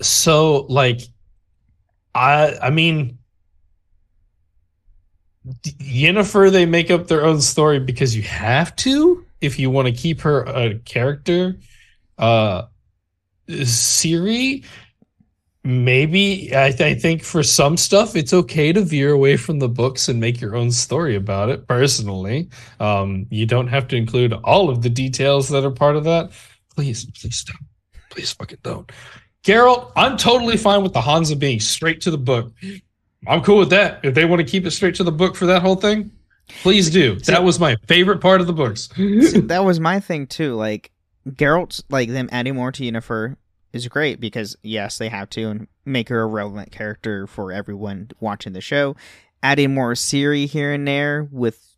So, 0.00 0.66
like, 0.68 1.00
I 2.14 2.56
I 2.62 2.70
mean, 2.70 3.18
D- 5.62 5.72
Yennefer, 6.04 6.52
they 6.52 6.66
make 6.66 6.90
up 6.90 7.08
their 7.08 7.24
own 7.24 7.40
story 7.40 7.80
because 7.80 8.14
you 8.14 8.22
have 8.22 8.76
to 8.76 9.24
if 9.40 9.58
you 9.58 9.70
want 9.70 9.88
to 9.88 9.92
keep 9.92 10.20
her 10.20 10.42
a 10.44 10.78
character. 10.80 11.58
Uh, 12.18 12.66
Ciri, 13.48 14.64
maybe 15.64 16.50
I, 16.56 16.70
th- 16.70 16.80
I 16.80 16.98
think 16.98 17.22
for 17.22 17.42
some 17.42 17.76
stuff 17.76 18.16
it's 18.16 18.32
okay 18.32 18.72
to 18.72 18.80
veer 18.82 19.12
away 19.12 19.36
from 19.36 19.58
the 19.58 19.68
books 19.68 20.08
and 20.08 20.20
make 20.20 20.40
your 20.40 20.56
own 20.56 20.70
story 20.70 21.14
about 21.14 21.48
it. 21.48 21.66
Personally, 21.68 22.48
um, 22.80 23.26
you 23.30 23.46
don't 23.46 23.68
have 23.68 23.88
to 23.88 23.96
include 23.96 24.32
all 24.32 24.70
of 24.70 24.82
the 24.82 24.90
details 24.90 25.48
that 25.50 25.64
are 25.64 25.70
part 25.70 25.96
of 25.96 26.04
that. 26.04 26.30
Please, 26.74 27.04
please 27.04 27.44
don't. 27.44 27.66
Please 28.10 28.32
fucking 28.32 28.58
don't. 28.62 28.90
Geralt, 29.44 29.92
I'm 29.96 30.16
totally 30.16 30.56
fine 30.56 30.82
with 30.82 30.92
the 30.92 31.00
Hansa 31.00 31.36
being 31.36 31.60
straight 31.60 32.00
to 32.02 32.10
the 32.10 32.18
book. 32.18 32.52
I'm 33.26 33.42
cool 33.42 33.58
with 33.58 33.70
that. 33.70 34.00
If 34.04 34.14
they 34.14 34.24
want 34.24 34.40
to 34.40 34.46
keep 34.46 34.66
it 34.66 34.70
straight 34.72 34.94
to 34.96 35.04
the 35.04 35.12
book 35.12 35.36
for 35.36 35.46
that 35.46 35.62
whole 35.62 35.76
thing, 35.76 36.10
please 36.62 36.90
do. 36.90 37.16
That 37.20 37.42
was 37.42 37.58
my 37.58 37.76
favorite 37.86 38.20
part 38.20 38.40
of 38.40 38.46
the 38.46 38.52
books. 38.52 38.88
That 38.96 39.64
was 39.64 39.80
my 39.80 40.00
thing 40.00 40.26
too. 40.26 40.54
Like 40.54 40.90
Geralt's 41.28 41.82
like 41.88 42.08
them 42.08 42.28
adding 42.32 42.54
more 42.54 42.72
to 42.72 42.82
Yennefer 42.82 43.36
is 43.72 43.88
great 43.88 44.20
because 44.20 44.56
yes, 44.62 44.98
they 44.98 45.08
have 45.08 45.30
to 45.30 45.48
and 45.48 45.68
make 45.84 46.08
her 46.08 46.22
a 46.22 46.26
relevant 46.26 46.72
character 46.72 47.26
for 47.26 47.52
everyone 47.52 48.10
watching 48.20 48.52
the 48.52 48.60
show. 48.60 48.96
Adding 49.42 49.74
more 49.74 49.94
Ciri 49.94 50.46
here 50.46 50.72
and 50.72 50.86
there 50.86 51.28
with 51.30 51.76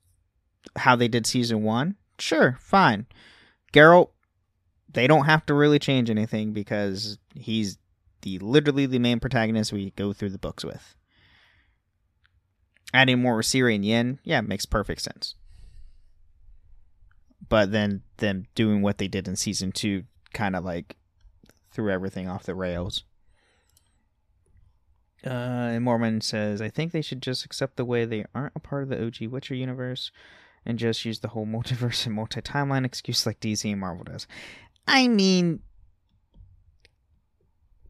how 0.77 0.97
they 0.97 1.09
did 1.09 1.27
season 1.27 1.63
one, 1.63 1.97
sure, 2.19 2.59
fine. 2.61 3.07
Geralt, 3.73 4.11
they 4.93 5.07
don't 5.07 5.25
have 5.25 5.47
to 5.47 5.55
really 5.55 5.79
change 5.79 6.11
anything 6.11 6.53
because 6.53 7.19
he's 7.35 7.79
the 8.23 8.39
literally 8.39 8.87
the 8.87 8.99
main 8.99 9.21
protagonist 9.21 9.73
we 9.73 9.91
go 9.93 10.13
through 10.13 10.31
the 10.31 10.39
books 10.39 10.65
with. 10.65 10.95
Adding 12.93 13.21
more 13.21 13.41
Ciri 13.41 13.75
and 13.75 13.85
Yen, 13.85 14.21
yeah, 14.25 14.41
makes 14.41 14.67
perfect 14.67 15.03
sense 15.03 15.35
but 17.49 17.73
then 17.73 18.03
them 18.19 18.47
doing 18.55 18.83
what 18.83 18.99
they 18.99 19.09
did 19.09 19.29
in 19.29 19.37
season 19.37 19.73
two 19.73 20.05
kind 20.33 20.57
of 20.57 20.65
like 20.65 20.97
threw 21.75 21.91
everything 21.91 22.29
off 22.29 22.45
the 22.45 22.55
rails 22.55 23.05
Uh, 25.27 25.73
and 25.73 25.85
Mormon 25.85 26.21
says, 26.21 26.61
I 26.61 26.69
think 26.69 26.93
they 26.93 27.01
should 27.03 27.23
just 27.23 27.45
accept 27.47 27.77
the 27.77 27.85
way 27.85 28.05
they 28.05 28.25
aren't 28.35 28.53
a 28.57 28.61
part 28.61 28.83
of 28.83 28.89
the 28.91 29.03
OG 29.03 29.29
Witcher 29.31 29.55
universe 29.55 30.11
and 30.67 30.79
just 30.79 31.05
use 31.05 31.21
the 31.21 31.29
whole 31.29 31.47
multiverse 31.57 32.05
and 32.07 32.15
multi 32.15 32.43
timeline 32.43 32.85
excuse 32.85 33.25
like 33.27 33.41
DC 33.41 33.71
and 33.71 33.81
Marvel 33.81 34.05
does. 34.05 34.27
I 34.87 35.09
mean, 35.09 35.61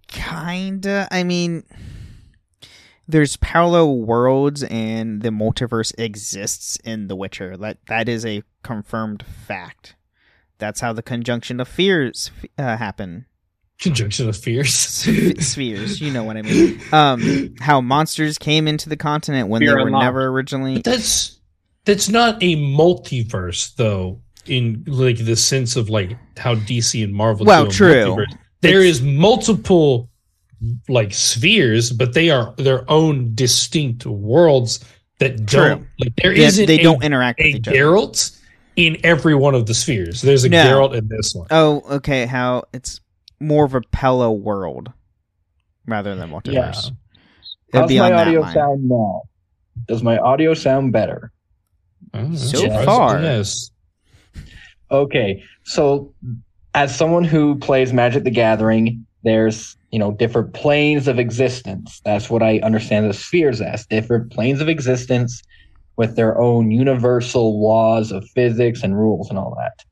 kinda. 0.07 1.09
I 1.11 1.25
mean, 1.25 1.65
there's 3.09 3.37
parallel 3.37 3.99
worlds 3.99 4.63
and 4.65 5.23
the 5.23 5.31
multiverse 5.31 5.93
exists 5.99 6.77
in 6.85 7.09
The 7.09 7.17
Witcher. 7.17 7.57
That 7.57 7.79
that 7.89 8.09
is 8.09 8.25
a 8.25 8.43
confirmed 8.63 9.25
fact. 9.25 9.97
That's 10.59 10.81
how 10.81 10.93
the 10.93 11.03
conjunction 11.03 11.61
of 11.61 11.69
fears 11.69 12.31
uh, 12.57 12.77
happen. 12.77 13.27
Conjunction 13.85 14.29
of 14.29 14.37
fears. 14.37 14.73
spheres, 15.41 16.01
you 16.01 16.11
know 16.13 16.25
what 16.25 16.37
I 16.37 16.43
mean. 16.43 16.81
Um, 16.93 17.55
how 17.61 17.81
monsters 17.81 18.39
came 18.39 18.67
into 18.67 18.89
the 18.89 18.97
continent 18.97 19.49
when 19.49 19.61
Fear 19.61 19.71
they 19.71 19.75
were 19.77 19.87
unlocked. 19.89 20.05
never 20.05 20.27
originally. 20.29 20.75
But 20.77 20.85
that's 20.85 21.39
that's 21.85 22.09
not 22.09 22.43
a 22.43 22.57
multiverse 22.57 23.75
though, 23.77 24.21
in 24.47 24.85
like 24.87 25.19
the 25.19 25.37
sense 25.37 25.77
of 25.77 25.91
like 25.91 26.17
how 26.37 26.55
DC 26.55 27.03
and 27.05 27.13
Marvel. 27.15 27.47
Well, 27.47 27.65
do 27.65 27.69
a 27.71 27.73
true. 27.73 27.95
multiverse. 27.95 28.39
There 28.63 28.81
is 28.81 29.03
multiple 29.03 30.09
like 30.89 31.13
spheres, 31.13 31.93
but 31.93 32.15
they 32.15 32.31
are 32.31 32.55
their 32.57 32.91
own 32.91 33.35
distinct 33.35 34.07
worlds 34.07 34.83
that 35.19 35.45
don't 35.47 35.79
True. 35.81 35.87
like 36.01 36.13
there 36.17 36.35
They- 36.35 36.45
isn't 36.45 36.67
they 36.67 36.79
don't 36.79 37.05
interact 37.05 37.39
with 37.39 37.47
a 37.47 37.49
each 37.59 37.69
other. 37.69 37.77
Geralt 37.77 38.41
in 38.77 38.97
every 39.05 39.35
one 39.35 39.55
of 39.55 39.67
the 39.67 39.75
spheres. 39.75 40.23
There's 40.23 40.45
a 40.45 40.49
No. 40.49 40.65
Geralt 40.65 40.95
in 40.97 41.07
this 41.09 41.35
one. 41.35 41.47
Oh, 41.51 41.83
okay. 41.97 42.25
How 42.27 42.65
it's 42.73 43.01
more 43.45 43.65
of 43.65 43.75
a 43.75 43.81
Pella 43.93 44.33
world 44.33 44.93
rather 45.87 46.15
than 46.17 46.31
multiverse. 46.31 46.87
It'd 47.69 47.81
How's 47.83 47.89
be 47.89 47.99
my 47.99 48.07
on 48.07 48.11
that 48.13 48.27
audio 48.29 48.41
line. 48.41 48.55
sound 48.55 48.89
now? 48.89 49.23
Does 49.87 50.03
my 50.03 50.19
audio 50.19 50.55
sound 50.55 50.93
better? 50.93 51.33
Oh, 52.13 52.35
So 52.35 52.69
far. 52.85 53.21
yes. 53.21 53.71
Okay, 54.91 55.43
so 55.65 56.13
as 56.75 56.95
someone 56.97 57.25
who 57.25 57.57
plays 57.59 57.93
Magic 57.93 58.25
the 58.25 58.31
Gathering, 58.31 59.07
there's 59.25 59.77
you 59.91 59.99
know 59.99 60.13
different 60.13 60.53
planes 60.55 61.09
of 61.09 61.19
existence. 61.19 62.01
That's 62.05 62.29
what 62.31 62.43
I 62.43 62.59
understand 62.61 63.09
the 63.09 63.15
spheres 63.15 63.61
as 63.61 63.87
different 63.87 64.31
planes 64.33 64.61
of 64.61 64.69
existence 64.69 65.43
with 65.97 66.17
their 66.17 66.41
own 66.41 66.71
universal 66.71 67.61
laws 67.63 68.13
of 68.13 68.25
physics 68.31 68.83
and 68.83 68.97
rules 68.97 69.31
and 69.31 69.39
all 69.39 69.57
that. 69.59 69.85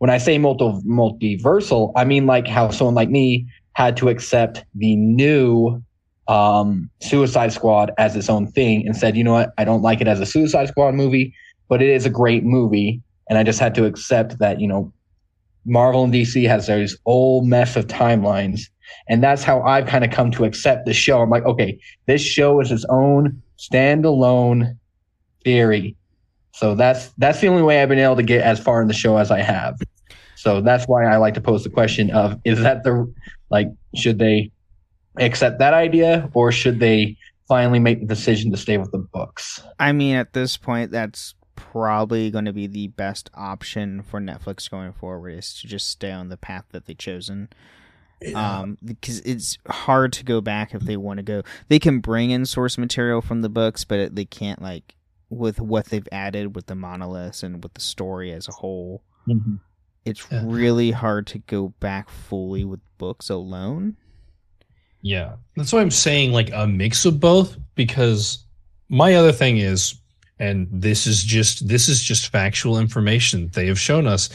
When 0.00 0.08
I 0.08 0.16
say 0.16 0.38
multi- 0.38 0.80
multiversal, 0.86 1.92
I 1.94 2.04
mean 2.04 2.24
like 2.26 2.48
how 2.48 2.70
someone 2.70 2.94
like 2.94 3.10
me 3.10 3.46
had 3.74 3.98
to 3.98 4.08
accept 4.08 4.64
the 4.74 4.96
new 4.96 5.82
um, 6.26 6.88
Suicide 7.00 7.52
Squad 7.52 7.92
as 7.98 8.16
its 8.16 8.30
own 8.30 8.46
thing 8.46 8.86
and 8.86 8.96
said, 8.96 9.14
you 9.14 9.22
know 9.22 9.32
what, 9.32 9.52
I 9.58 9.64
don't 9.64 9.82
like 9.82 10.00
it 10.00 10.08
as 10.08 10.18
a 10.18 10.24
Suicide 10.24 10.68
Squad 10.68 10.94
movie, 10.94 11.34
but 11.68 11.82
it 11.82 11.90
is 11.90 12.06
a 12.06 12.10
great 12.10 12.44
movie. 12.44 13.02
And 13.28 13.36
I 13.36 13.42
just 13.42 13.60
had 13.60 13.74
to 13.74 13.84
accept 13.84 14.38
that 14.38 14.58
you 14.58 14.66
know 14.66 14.90
Marvel 15.66 16.02
and 16.04 16.14
DC 16.14 16.48
has 16.48 16.66
those 16.66 16.96
old 17.04 17.46
mess 17.46 17.76
of 17.76 17.86
timelines, 17.86 18.62
and 19.06 19.22
that's 19.22 19.44
how 19.44 19.60
I've 19.60 19.86
kind 19.86 20.02
of 20.02 20.10
come 20.10 20.30
to 20.30 20.44
accept 20.44 20.86
the 20.86 20.94
show. 20.94 21.20
I'm 21.20 21.28
like, 21.28 21.44
okay, 21.44 21.78
this 22.06 22.22
show 22.22 22.60
is 22.60 22.72
its 22.72 22.86
own 22.88 23.42
standalone 23.58 24.78
theory, 25.44 25.94
so 26.60 26.74
that's 26.74 27.08
that's 27.16 27.40
the 27.40 27.48
only 27.48 27.62
way 27.62 27.82
I've 27.82 27.88
been 27.88 27.98
able 27.98 28.16
to 28.16 28.22
get 28.22 28.42
as 28.42 28.60
far 28.60 28.82
in 28.82 28.88
the 28.88 28.92
show 28.92 29.16
as 29.16 29.30
I 29.30 29.40
have. 29.40 29.80
So 30.36 30.60
that's 30.60 30.84
why 30.84 31.06
I 31.06 31.16
like 31.16 31.32
to 31.34 31.40
pose 31.40 31.64
the 31.64 31.70
question 31.70 32.10
of 32.10 32.38
is 32.44 32.60
that 32.60 32.84
the 32.84 33.10
like 33.48 33.68
should 33.94 34.18
they 34.18 34.52
accept 35.16 35.58
that 35.60 35.72
idea 35.72 36.28
or 36.34 36.52
should 36.52 36.78
they 36.78 37.16
finally 37.48 37.78
make 37.78 38.00
the 38.00 38.06
decision 38.06 38.50
to 38.50 38.58
stay 38.58 38.76
with 38.76 38.92
the 38.92 38.98
books? 38.98 39.62
I 39.78 39.92
mean, 39.92 40.16
at 40.16 40.34
this 40.34 40.58
point, 40.58 40.90
that's 40.90 41.34
probably 41.56 42.30
going 42.30 42.44
to 42.44 42.52
be 42.52 42.66
the 42.66 42.88
best 42.88 43.30
option 43.32 44.02
for 44.02 44.20
Netflix 44.20 44.70
going 44.70 44.92
forward 44.92 45.30
is 45.30 45.58
to 45.62 45.66
just 45.66 45.88
stay 45.88 46.12
on 46.12 46.28
the 46.28 46.36
path 46.36 46.66
that 46.72 46.84
they've 46.84 46.98
chosen. 46.98 47.48
Um, 48.34 48.76
because 48.84 49.20
it's 49.20 49.56
hard 49.66 50.12
to 50.12 50.24
go 50.24 50.42
back 50.42 50.74
if 50.74 50.82
they 50.82 50.98
want 50.98 51.16
to 51.16 51.22
go. 51.22 51.42
They 51.68 51.78
can 51.78 52.00
bring 52.00 52.28
in 52.28 52.44
source 52.44 52.76
material 52.76 53.22
from 53.22 53.40
the 53.40 53.48
books, 53.48 53.84
but 53.84 53.98
it, 53.98 54.14
they 54.14 54.26
can't 54.26 54.60
like 54.60 54.94
with 55.30 55.60
what 55.60 55.86
they've 55.86 56.08
added 56.12 56.54
with 56.54 56.66
the 56.66 56.74
monoliths 56.74 57.42
and 57.42 57.62
with 57.62 57.72
the 57.74 57.80
story 57.80 58.32
as 58.32 58.48
a 58.48 58.52
whole. 58.52 59.02
Mm-hmm. 59.26 59.56
It's 60.04 60.26
Yeah. 60.30 60.42
really 60.44 60.90
hard 60.90 61.26
to 61.28 61.38
go 61.38 61.68
back 61.80 62.10
fully 62.10 62.64
with 62.64 62.80
books 62.98 63.30
alone. 63.30 63.96
Yeah. 65.02 65.36
That's 65.56 65.72
why 65.72 65.80
I'm 65.80 65.90
saying 65.90 66.32
like 66.32 66.50
a 66.52 66.66
mix 66.66 67.04
of 67.04 67.20
both 67.20 67.56
because 67.74 68.44
my 68.88 69.14
other 69.14 69.32
thing 69.32 69.58
is 69.58 69.94
and 70.38 70.66
this 70.70 71.06
is 71.06 71.22
just 71.22 71.68
this 71.68 71.88
is 71.88 72.02
just 72.02 72.28
factual 72.32 72.78
information 72.78 73.50
they 73.52 73.66
have 73.66 73.78
shown 73.78 74.06
us 74.06 74.30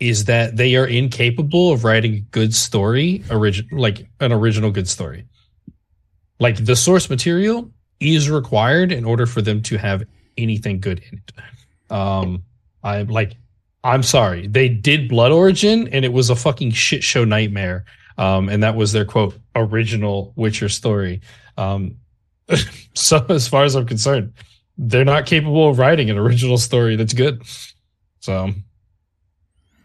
is 0.00 0.24
that 0.24 0.56
they 0.56 0.74
are 0.76 0.86
incapable 0.86 1.70
of 1.70 1.84
writing 1.84 2.14
a 2.14 2.20
good 2.20 2.54
story 2.54 3.22
origin 3.30 3.66
like 3.70 4.08
an 4.20 4.32
original 4.32 4.70
good 4.70 4.88
story. 4.88 5.24
Like 6.38 6.64
the 6.64 6.76
source 6.76 7.08
material 7.10 7.70
is 8.00 8.30
required 8.30 8.92
in 8.92 9.04
order 9.04 9.26
for 9.26 9.42
them 9.42 9.60
to 9.62 9.76
have 9.76 10.02
anything 10.36 10.80
good 10.80 11.02
in 11.10 11.18
it. 11.18 11.32
Um 11.94 12.42
I'm 12.82 13.08
like 13.08 13.36
I'm 13.82 14.02
sorry. 14.02 14.46
They 14.46 14.68
did 14.68 15.08
Blood 15.08 15.32
Origin 15.32 15.88
and 15.88 16.04
it 16.04 16.12
was 16.12 16.30
a 16.30 16.36
fucking 16.36 16.72
shit 16.72 17.02
show 17.02 17.24
nightmare. 17.24 17.84
Um, 18.18 18.50
and 18.50 18.62
that 18.62 18.76
was 18.76 18.92
their 18.92 19.06
quote 19.06 19.34
original 19.54 20.34
Witcher 20.36 20.68
story. 20.68 21.22
Um, 21.56 21.96
so 22.94 23.24
as 23.30 23.48
far 23.48 23.64
as 23.64 23.74
I'm 23.74 23.86
concerned, 23.86 24.34
they're 24.76 25.04
not 25.04 25.24
capable 25.26 25.70
of 25.70 25.78
writing 25.78 26.10
an 26.10 26.18
original 26.18 26.58
story 26.58 26.96
that's 26.96 27.14
good. 27.14 27.42
So 28.20 28.52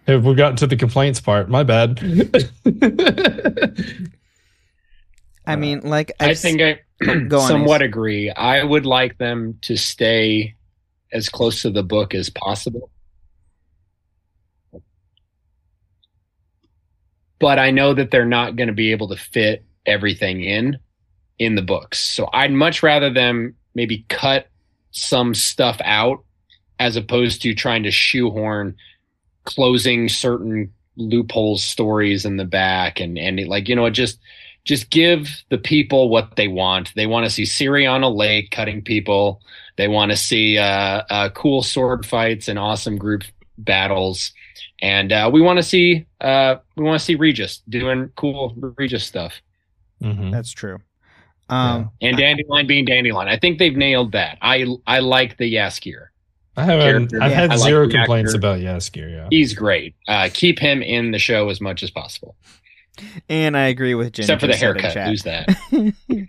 if 0.08 0.24
we've 0.24 0.36
gotten 0.36 0.58
to 0.58 0.68
the 0.68 0.76
complaints 0.76 1.22
part, 1.22 1.50
my 1.50 1.64
bad. 1.64 2.00
I 5.48 5.54
uh, 5.54 5.58
mean, 5.58 5.82
like 5.82 6.12
I 6.20 6.30
I've 6.30 6.40
think 6.40 6.62
I 6.62 6.80
on, 7.08 7.30
somewhat 7.42 7.82
Ace. 7.82 7.88
agree. 7.88 8.30
I 8.32 8.64
would 8.64 8.86
like 8.86 9.18
them 9.18 9.58
to 9.64 9.78
stay 9.78 10.56
as 11.12 11.30
close 11.30 11.62
to 11.62 11.70
the 11.70 11.84
book 11.84 12.14
as 12.14 12.30
possible. 12.30 12.90
But 17.40 17.60
I 17.60 17.72
know 17.72 17.94
that 17.94 18.12
they're 18.12 18.26
not 18.26 18.56
going 18.56 18.68
to 18.68 18.74
be 18.74 18.92
able 18.92 19.10
to 19.10 19.18
fit 19.18 19.66
everything 19.86 20.44
in 20.44 20.80
in 21.38 21.56
the 21.56 21.62
books. 21.62 22.00
So 22.00 22.30
I'd 22.34 22.52
much 22.52 22.82
rather 22.82 23.12
them 23.12 23.56
maybe 23.74 24.06
cut 24.10 24.48
some 24.92 25.34
stuff 25.34 25.80
out 25.84 26.24
as 26.80 26.96
opposed 26.96 27.42
to 27.42 27.54
trying 27.54 27.84
to 27.84 27.92
shoehorn 27.92 28.76
closing 29.44 30.10
certain 30.10 30.74
loopholes 30.98 31.64
stories 31.64 32.26
in 32.26 32.38
the 32.38 32.46
back 32.46 33.02
and 33.02 33.18
and 33.18 33.40
it, 33.40 33.48
like 33.50 33.68
you 33.68 33.76
know 33.76 33.86
it 33.86 33.92
just 33.92 34.18
just 34.66 34.90
give 34.90 35.30
the 35.50 35.58
people 35.58 36.10
what 36.10 36.36
they 36.36 36.48
want. 36.48 36.94
They 36.96 37.06
want 37.08 37.26
to 37.26 37.30
see 37.30 37.44
Ciri 37.44 37.90
on 37.90 38.04
a 38.04 38.10
lake 38.10 38.52
cutting 38.52 38.82
people. 38.82 39.42
They 39.78 39.88
want 39.88 40.12
to 40.12 40.18
see 40.18 40.58
uh, 40.58 41.04
uh, 41.10 41.30
cool 41.30 41.62
sword 41.64 42.06
fights 42.06 42.48
and 42.48 42.58
awesome 42.60 42.98
group 42.98 43.24
battles. 43.58 44.32
And 44.82 45.12
uh, 45.14 45.30
we 45.32 45.42
want 45.42 45.58
to 45.58 45.64
see 45.64 46.06
uh, 46.22 46.56
we 46.76 46.84
want 46.84 47.00
to 47.00 47.06
see 47.06 47.16
Regis 47.16 47.62
doing 47.70 48.12
cool 48.16 48.54
Regis 48.78 49.04
stuff. 49.06 49.42
Mhm. 50.02 50.32
That's 50.32 50.52
true. 50.52 50.80
Um, 51.48 51.92
And 52.02 52.18
Dandelion 52.18 52.66
being 52.68 52.86
Dandelion. 52.86 53.28
I 53.30 53.38
think 53.38 53.60
they've 53.60 53.76
nailed 53.78 54.12
that. 54.14 54.38
I 54.42 54.66
I 54.88 55.00
like 55.00 55.38
the 55.38 55.54
Jaskier. 55.54 56.08
I 56.58 56.64
haven't. 56.64 57.14
I've 57.22 57.32
had 57.34 57.52
I 57.52 57.58
zero 57.58 57.86
the 57.86 57.94
complaints 57.94 58.32
actor. 58.34 58.38
about 58.40 58.60
Jaskier. 58.60 59.12
Yeah. 59.12 59.28
He's 59.30 59.54
great. 59.54 59.94
Uh, 60.08 60.30
keep 60.34 60.58
him 60.58 60.82
in 60.82 61.12
the 61.12 61.20
show 61.20 61.50
as 61.50 61.62
much 61.62 61.84
as 61.84 61.92
possible. 61.92 62.36
And 63.30 63.58
I 63.58 63.68
agree 63.68 63.96
with 63.96 64.14
Jen. 64.14 64.24
Except 64.24 64.42
for 64.42 64.48
the 64.48 64.54
just 64.54 64.62
said 64.62 64.78
in 64.78 64.84
haircut. 64.84 64.94
chat. 64.94 65.08
Who's 65.08 65.24
that? 65.24 66.28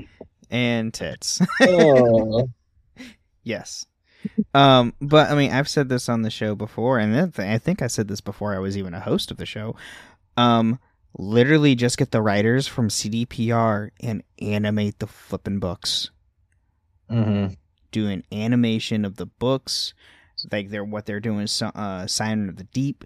and 0.50 0.94
tits. 0.94 1.40
Oh. 1.62 2.48
yes. 3.42 3.86
Um, 4.54 4.94
but 5.00 5.30
I 5.30 5.34
mean, 5.34 5.52
I've 5.52 5.68
said 5.68 5.88
this 5.88 6.08
on 6.08 6.22
the 6.22 6.30
show 6.30 6.54
before, 6.54 6.98
and 6.98 7.34
th- 7.34 7.46
I 7.46 7.58
think 7.58 7.82
I 7.82 7.86
said 7.86 8.08
this 8.08 8.20
before 8.20 8.54
I 8.54 8.58
was 8.58 8.76
even 8.76 8.94
a 8.94 9.00
host 9.00 9.30
of 9.30 9.36
the 9.36 9.46
show. 9.46 9.76
Um, 10.36 10.78
literally 11.16 11.74
just 11.74 11.98
get 11.98 12.10
the 12.10 12.22
writers 12.22 12.66
from 12.66 12.88
CDPR 12.88 13.90
and 14.00 14.22
animate 14.40 14.98
the 14.98 15.06
flipping 15.06 15.58
books. 15.58 16.10
Mm-hmm. 17.10 17.54
Do 17.90 18.08
an 18.08 18.24
animation 18.32 19.04
of 19.04 19.16
the 19.16 19.26
books, 19.26 19.94
like 20.52 20.68
they're 20.68 20.84
what 20.84 21.06
they're 21.06 21.20
doing. 21.20 21.46
So, 21.46 21.68
uh, 21.68 22.06
Siren 22.06 22.48
of 22.48 22.56
the 22.56 22.64
Deep. 22.64 23.04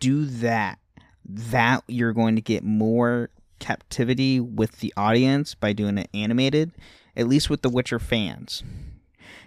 Do 0.00 0.24
that. 0.24 0.78
That 1.24 1.84
you're 1.88 2.12
going 2.12 2.36
to 2.36 2.42
get 2.42 2.64
more 2.64 3.30
captivity 3.58 4.40
with 4.40 4.80
the 4.80 4.92
audience 4.96 5.54
by 5.54 5.72
doing 5.72 5.98
it 5.98 6.10
animated, 6.12 6.72
at 7.16 7.28
least 7.28 7.48
with 7.48 7.62
the 7.62 7.70
Witcher 7.70 7.98
fans. 7.98 8.62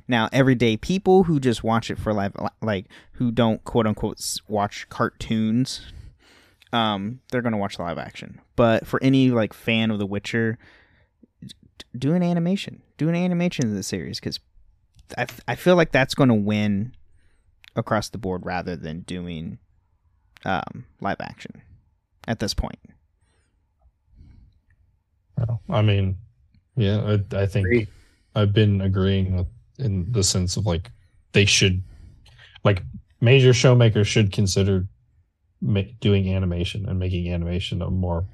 Now, 0.08 0.30
everyday 0.32 0.78
people 0.78 1.24
who 1.24 1.40
just 1.40 1.64
watch 1.64 1.92
it 1.92 2.00
for 2.00 2.14
live, 2.14 2.34
like 2.62 2.86
who 3.14 3.32
don't 3.32 3.64
quote 3.64 3.86
unquote 3.86 4.22
watch 4.48 4.88
cartoons, 4.90 5.82
um, 6.72 7.20
they're 7.32 7.42
gonna 7.42 7.58
watch 7.58 7.78
live 7.78 7.98
action. 7.98 8.40
But 8.56 8.88
for 8.88 9.02
any 9.04 9.30
like 9.30 9.54
fan 9.54 9.92
of 9.92 10.00
The 10.00 10.06
Witcher, 10.06 10.58
do 11.98 12.14
an 12.14 12.24
animation. 12.24 12.82
Do 12.98 13.10
an 13.10 13.16
animation 13.16 13.66
of 13.66 13.74
the 13.74 13.84
series 13.84 14.20
because 14.20 14.40
I, 15.18 15.28
I 15.48 15.56
feel 15.56 15.76
like 15.76 15.92
that's 15.92 16.16
going 16.16 16.30
to 16.30 16.36
win 16.36 16.94
across 17.76 18.10
the 18.10 18.18
board 18.18 18.46
rather 18.46 18.76
than 18.76 19.02
doing 19.02 19.60
um, 20.46 20.86
live 21.02 21.18
action 21.20 21.62
at 22.28 22.40
this 22.40 22.54
point. 22.54 22.80
I 25.70 25.82
mean, 25.82 26.18
yeah, 26.76 27.18
I, 27.32 27.42
I 27.42 27.46
think 27.46 27.90
I've 28.36 28.54
been 28.54 28.82
agreeing 28.82 29.36
with 29.38 29.48
in 29.80 30.12
the 30.12 30.24
sense 30.24 30.58
of 30.58 30.66
like 30.66 30.92
they 31.34 31.46
should, 31.46 31.84
like 32.64 32.82
major 33.22 33.52
showmakers 33.52 34.06
should 34.06 34.32
consider 34.32 34.88
ma- 35.62 35.82
doing 36.00 36.34
animation 36.34 36.88
and 36.88 36.98
making 36.98 37.32
animation 37.32 37.82
a 37.82 37.90
more 37.90 38.26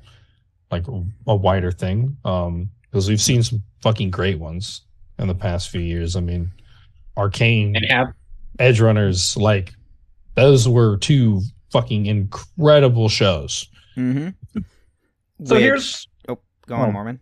like 0.71 0.85
a 1.27 1.35
wider 1.35 1.71
thing. 1.71 2.17
Um, 2.23 2.69
because 2.89 3.09
we've 3.09 3.21
seen 3.21 3.41
some 3.41 3.63
fucking 3.81 4.11
great 4.11 4.37
ones 4.37 4.81
in 5.17 5.27
the 5.27 5.33
past 5.33 5.69
few 5.69 5.81
years. 5.81 6.15
I 6.15 6.19
mean, 6.21 6.51
Arcane 7.17 7.75
and 7.75 7.85
have 7.89 8.13
Edge 8.59 8.79
Runners, 8.79 9.35
like 9.35 9.73
those 10.35 10.67
were 10.67 10.97
two 10.97 11.41
fucking 11.73 12.05
incredible 12.05 13.09
shows. 13.09 13.67
Mm-hmm. 13.97 14.29
So 15.43 15.55
here's 15.55 16.07
oh, 16.29 16.37
go 16.67 16.75
on, 16.75 16.89
Oh. 16.89 16.91
Mormon. 16.93 17.19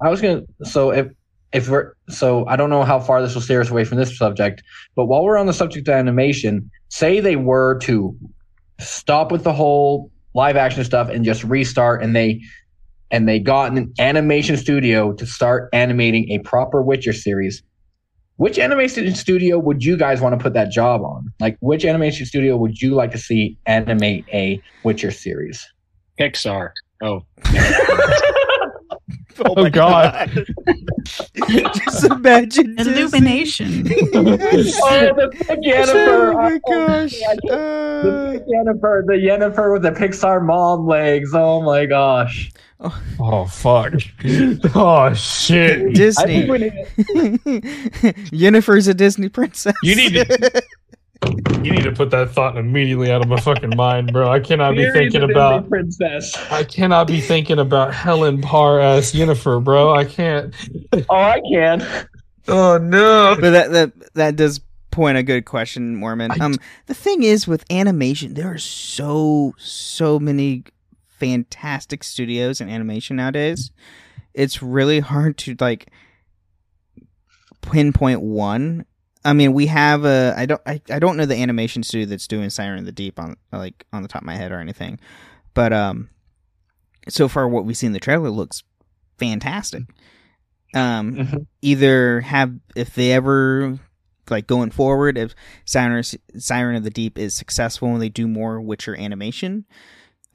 I 0.00 0.10
was 0.10 0.20
gonna. 0.20 0.42
So 0.62 0.90
if 0.92 1.08
if 1.52 1.68
we're 1.68 1.94
so, 2.08 2.46
I 2.46 2.56
don't 2.56 2.70
know 2.70 2.84
how 2.84 3.00
far 3.00 3.20
this 3.22 3.34
will 3.34 3.42
steer 3.42 3.60
us 3.60 3.70
away 3.70 3.84
from 3.84 3.98
this 3.98 4.16
subject, 4.16 4.62
but 4.94 5.06
while 5.06 5.24
we're 5.24 5.36
on 5.36 5.46
the 5.46 5.52
subject 5.52 5.88
of 5.88 5.94
animation, 5.94 6.70
say 6.88 7.20
they 7.20 7.36
were 7.36 7.78
to 7.80 8.16
stop 8.78 9.32
with 9.32 9.44
the 9.44 9.52
whole 9.52 10.10
live 10.34 10.56
action 10.56 10.84
stuff 10.84 11.08
and 11.08 11.24
just 11.24 11.42
restart, 11.44 12.02
and 12.02 12.14
they 12.14 12.40
and 13.10 13.28
they 13.28 13.38
got 13.38 13.72
an 13.72 13.92
animation 13.98 14.56
studio 14.56 15.12
to 15.14 15.26
start 15.26 15.68
animating 15.72 16.30
a 16.30 16.38
proper 16.38 16.82
Witcher 16.82 17.12
series. 17.12 17.62
Which 18.42 18.58
animation 18.58 19.14
studio 19.14 19.56
would 19.56 19.84
you 19.84 19.96
guys 19.96 20.20
want 20.20 20.36
to 20.36 20.42
put 20.42 20.52
that 20.54 20.72
job 20.72 21.02
on? 21.02 21.32
Like, 21.38 21.56
which 21.60 21.84
animation 21.84 22.26
studio 22.26 22.56
would 22.56 22.82
you 22.82 22.92
like 22.92 23.12
to 23.12 23.18
see 23.18 23.56
animate 23.66 24.24
a 24.32 24.60
Witcher 24.82 25.12
series? 25.12 25.64
Pixar. 26.18 26.72
Oh, 27.04 27.24
Oh, 29.44 29.54
oh, 29.56 29.62
my 29.64 29.70
God. 29.70 30.30
Just 31.34 32.04
imagine 32.04 32.78
Illumination. 32.78 33.86
oh, 34.14 34.22
the 34.22 35.30
big 35.48 35.58
Yennefer. 35.60 36.32
Oh 36.32 36.34
my 36.34 36.60
Oh, 36.66 36.86
gosh. 36.86 37.14
Uh, 37.22 38.02
the 38.02 38.30
big 38.32 38.42
Yennefer, 38.46 39.06
the 39.06 39.12
Yennefer 39.14 39.72
with 39.72 39.82
the 39.82 39.90
Pixar 39.90 40.44
mom 40.44 40.86
legs. 40.86 41.30
Oh 41.34 41.62
my 41.62 41.86
gosh. 41.86 42.52
Oh, 42.80 43.02
oh 43.20 43.44
fuck! 43.46 43.92
oh 44.74 45.14
shit! 45.14 45.94
Disney. 45.94 46.22
I 46.22 46.26
think 46.26 46.50
we 46.50 46.58
need 46.58 46.72
Yennefer's 48.32 48.88
a 48.88 48.94
Disney 48.94 49.28
princess. 49.28 49.74
You 49.84 49.94
need 49.94 50.14
to 50.14 50.62
you 51.62 51.72
need 51.72 51.84
to 51.84 51.92
put 51.92 52.10
that 52.10 52.30
thought 52.30 52.56
immediately 52.56 53.10
out 53.10 53.22
of 53.22 53.28
my 53.28 53.40
fucking 53.40 53.76
mind, 53.76 54.12
bro. 54.12 54.30
I 54.30 54.40
cannot 54.40 54.72
be 54.72 54.82
Mary's 54.82 55.12
thinking 55.12 55.30
about 55.30 55.68
princess. 55.68 56.34
I 56.50 56.64
cannot 56.64 57.06
be 57.06 57.20
thinking 57.20 57.58
about 57.58 57.94
Helen 57.94 58.40
Parr 58.40 58.80
as 58.80 59.12
Yennefer, 59.12 59.62
bro. 59.62 59.94
I 59.94 60.04
can't. 60.04 60.54
Oh, 60.92 61.04
I 61.10 61.40
can. 61.50 61.86
Oh 62.48 62.78
no! 62.78 63.36
but 63.40 63.50
that 63.50 63.70
that 63.70 64.14
that 64.14 64.36
does 64.36 64.60
point 64.90 65.16
a 65.16 65.22
good 65.22 65.44
question, 65.44 65.96
Mormon. 65.96 66.32
Um, 66.40 66.56
the 66.86 66.94
thing 66.94 67.22
is 67.22 67.46
with 67.48 67.64
animation, 67.70 68.34
there 68.34 68.52
are 68.52 68.58
so 68.58 69.54
so 69.58 70.18
many 70.18 70.64
fantastic 71.18 72.02
studios 72.02 72.60
in 72.60 72.68
animation 72.68 73.16
nowadays. 73.16 73.70
It's 74.34 74.62
really 74.62 75.00
hard 75.00 75.38
to 75.38 75.56
like 75.60 75.90
pinpoint 77.60 78.22
one. 78.22 78.84
I 79.24 79.32
mean, 79.34 79.52
we 79.52 79.66
have 79.66 80.04
a 80.04 80.34
I 80.36 80.46
don't 80.46 80.60
I, 80.66 80.80
I 80.90 80.98
don't 80.98 81.16
know 81.16 81.26
the 81.26 81.36
animation 81.36 81.82
studio 81.82 82.06
that's 82.06 82.26
doing 82.26 82.50
Siren 82.50 82.80
of 82.80 82.86
the 82.86 82.92
Deep 82.92 83.18
on 83.20 83.36
like 83.52 83.84
on 83.92 84.02
the 84.02 84.08
top 84.08 84.22
of 84.22 84.26
my 84.26 84.36
head 84.36 84.50
or 84.52 84.58
anything, 84.60 84.98
but 85.54 85.72
um, 85.72 86.10
so 87.08 87.28
far 87.28 87.48
what 87.48 87.64
we 87.64 87.74
see 87.74 87.86
in 87.86 87.92
the 87.92 88.00
trailer 88.00 88.30
looks 88.30 88.62
fantastic. 89.18 89.84
Um, 90.74 91.14
Mhm. 91.16 91.46
either 91.60 92.20
have 92.22 92.54
if 92.74 92.94
they 92.94 93.12
ever 93.12 93.78
like 94.30 94.46
going 94.46 94.70
forward 94.70 95.18
if 95.18 95.34
Siren 95.66 96.02
Siren 96.38 96.76
of 96.76 96.84
the 96.84 96.90
Deep 96.90 97.18
is 97.18 97.34
successful 97.34 97.88
and 97.92 98.00
they 98.00 98.08
do 98.08 98.26
more 98.26 98.60
Witcher 98.60 98.96
animation, 98.98 99.66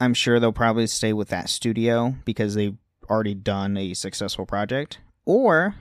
I'm 0.00 0.14
sure 0.14 0.38
they'll 0.38 0.52
probably 0.52 0.86
stay 0.86 1.12
with 1.12 1.28
that 1.28 1.48
studio 1.48 2.14
because 2.24 2.54
they've 2.54 2.76
already 3.10 3.34
done 3.34 3.76
a 3.76 3.94
successful 3.94 4.46
project. 4.46 4.98
Or 5.24 5.74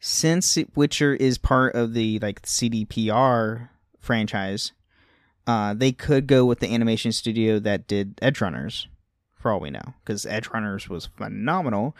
since 0.00 0.58
Witcher 0.74 1.14
is 1.14 1.38
part 1.38 1.74
of 1.74 1.92
the 1.94 2.18
like 2.20 2.42
CDPR 2.42 3.68
franchise, 3.98 4.72
uh, 5.46 5.74
they 5.74 5.92
could 5.92 6.26
go 6.26 6.44
with 6.46 6.60
the 6.60 6.72
animation 6.74 7.12
studio 7.12 7.58
that 7.60 7.86
did 7.86 8.18
Edge 8.22 8.40
Runners, 8.40 8.88
for 9.36 9.52
all 9.52 9.60
we 9.60 9.70
know, 9.70 9.94
because 10.04 10.24
Edge 10.26 10.48
Runners 10.48 10.88
was 10.88 11.06
phenomenal, 11.16 11.94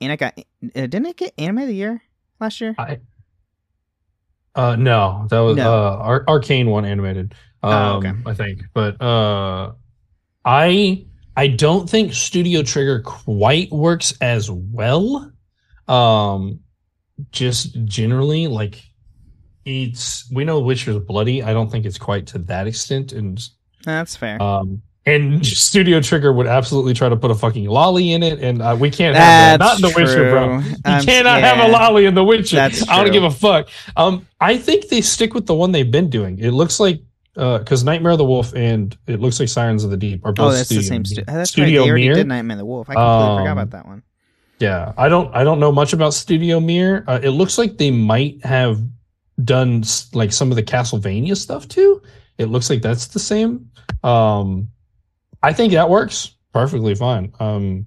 and 0.00 0.12
it 0.12 0.16
got 0.18 0.38
uh, 0.38 0.42
didn't 0.72 1.06
it 1.06 1.16
get 1.16 1.34
Anime 1.38 1.58
of 1.58 1.68
the 1.68 1.74
Year 1.74 2.02
last 2.40 2.60
year? 2.60 2.74
I, 2.78 2.98
uh, 4.54 4.76
no, 4.76 5.26
that 5.30 5.40
was 5.40 5.56
No. 5.56 5.72
uh 5.72 5.96
Ar- 6.00 6.24
Arcane 6.28 6.68
one 6.68 6.84
animated. 6.84 7.34
Um, 7.62 7.72
Oh, 7.72 7.96
okay. 7.98 8.12
I 8.26 8.34
think, 8.34 8.62
but 8.74 9.00
uh, 9.00 9.72
I 10.44 11.06
I 11.36 11.46
don't 11.48 11.88
think 11.88 12.12
Studio 12.12 12.62
Trigger 12.62 13.00
quite 13.00 13.70
works 13.70 14.12
as 14.20 14.50
well. 14.50 15.32
Um, 15.88 16.60
just 17.30 17.84
generally 17.84 18.46
like 18.48 18.82
it's 19.64 20.30
we 20.32 20.44
know 20.44 20.60
Witcher's 20.60 20.98
bloody. 20.98 21.42
I 21.42 21.52
don't 21.52 21.70
think 21.70 21.84
it's 21.86 21.98
quite 21.98 22.26
to 22.28 22.38
that 22.38 22.66
extent, 22.66 23.12
and 23.12 23.40
That's 23.84 24.16
fair. 24.16 24.40
um. 24.42 24.82
And 25.04 25.44
Studio 25.46 26.00
Trigger 26.00 26.32
would 26.32 26.46
absolutely 26.46 26.94
try 26.94 27.08
to 27.08 27.16
put 27.16 27.32
a 27.32 27.34
fucking 27.34 27.64
loli 27.66 28.10
in 28.12 28.22
it, 28.22 28.38
and 28.38 28.62
uh, 28.62 28.76
we 28.78 28.88
can't 28.88 29.16
have 29.16 29.58
that. 29.58 29.64
Not 29.64 29.76
in 29.76 29.82
The 29.82 29.88
That's 29.88 29.96
Witcher, 29.98 30.30
bro. 30.30 30.58
You 30.60 30.74
Um, 30.84 31.04
cannot 31.04 31.40
have 31.40 31.58
a 31.58 31.72
loli 31.74 32.06
in 32.06 32.14
The 32.14 32.22
Witcher. 32.22 32.54
That's 32.54 32.88
I 32.88 32.96
don't 32.96 33.06
true. 33.06 33.12
give 33.12 33.24
a 33.24 33.30
fuck. 33.32 33.68
Um, 33.96 34.28
I 34.40 34.56
think 34.58 34.88
they 34.88 35.00
stick 35.00 35.34
with 35.34 35.46
the 35.46 35.54
one 35.54 35.72
they've 35.72 35.90
been 35.90 36.08
doing. 36.08 36.38
It 36.38 36.52
looks 36.52 36.78
like 36.78 37.02
because 37.34 37.82
Nightmare 37.82 38.12
of 38.12 38.18
the 38.18 38.24
Wolf 38.24 38.54
and 38.54 38.96
it 39.08 39.18
looks 39.18 39.40
like 39.40 39.48
Sirens 39.48 39.82
of 39.82 39.90
the 39.90 39.96
Deep 39.96 40.24
are 40.24 40.32
both. 40.32 40.52
Oh, 40.52 40.56
that's 40.56 40.68
the 40.68 40.82
same. 40.82 41.04
Stu- 41.04 41.22
that's 41.24 41.34
right. 41.36 41.46
Studio 41.48 41.82
They 41.82 41.88
already 41.90 42.06
Mir. 42.08 42.14
did 42.14 42.28
Nightmare 42.28 42.54
of 42.54 42.58
the 42.58 42.64
Wolf. 42.66 42.88
I 42.88 42.94
completely 42.94 43.38
forgot 43.38 43.46
Um, 43.52 43.58
about 43.58 43.70
that 43.70 43.86
one. 43.86 44.02
Yeah, 44.62 44.92
I 44.96 45.08
don't. 45.08 45.34
I 45.34 45.42
don't 45.42 45.58
know 45.58 45.72
much 45.72 45.92
about 45.92 46.14
Studio 46.14 46.60
Mir. 46.60 47.02
Uh, 47.08 47.18
it 47.20 47.30
looks 47.30 47.58
like 47.58 47.78
they 47.78 47.90
might 47.90 48.44
have 48.44 48.80
done 49.42 49.82
like 50.12 50.32
some 50.32 50.52
of 50.52 50.56
the 50.56 50.62
Castlevania 50.62 51.36
stuff 51.36 51.66
too. 51.66 52.00
It 52.38 52.46
looks 52.46 52.70
like 52.70 52.80
that's 52.80 53.08
the 53.08 53.18
same. 53.18 53.68
Um, 54.04 54.68
I 55.42 55.52
think 55.52 55.72
that 55.72 55.90
works 55.90 56.36
perfectly 56.52 56.94
fine. 56.94 57.32
Um, 57.40 57.86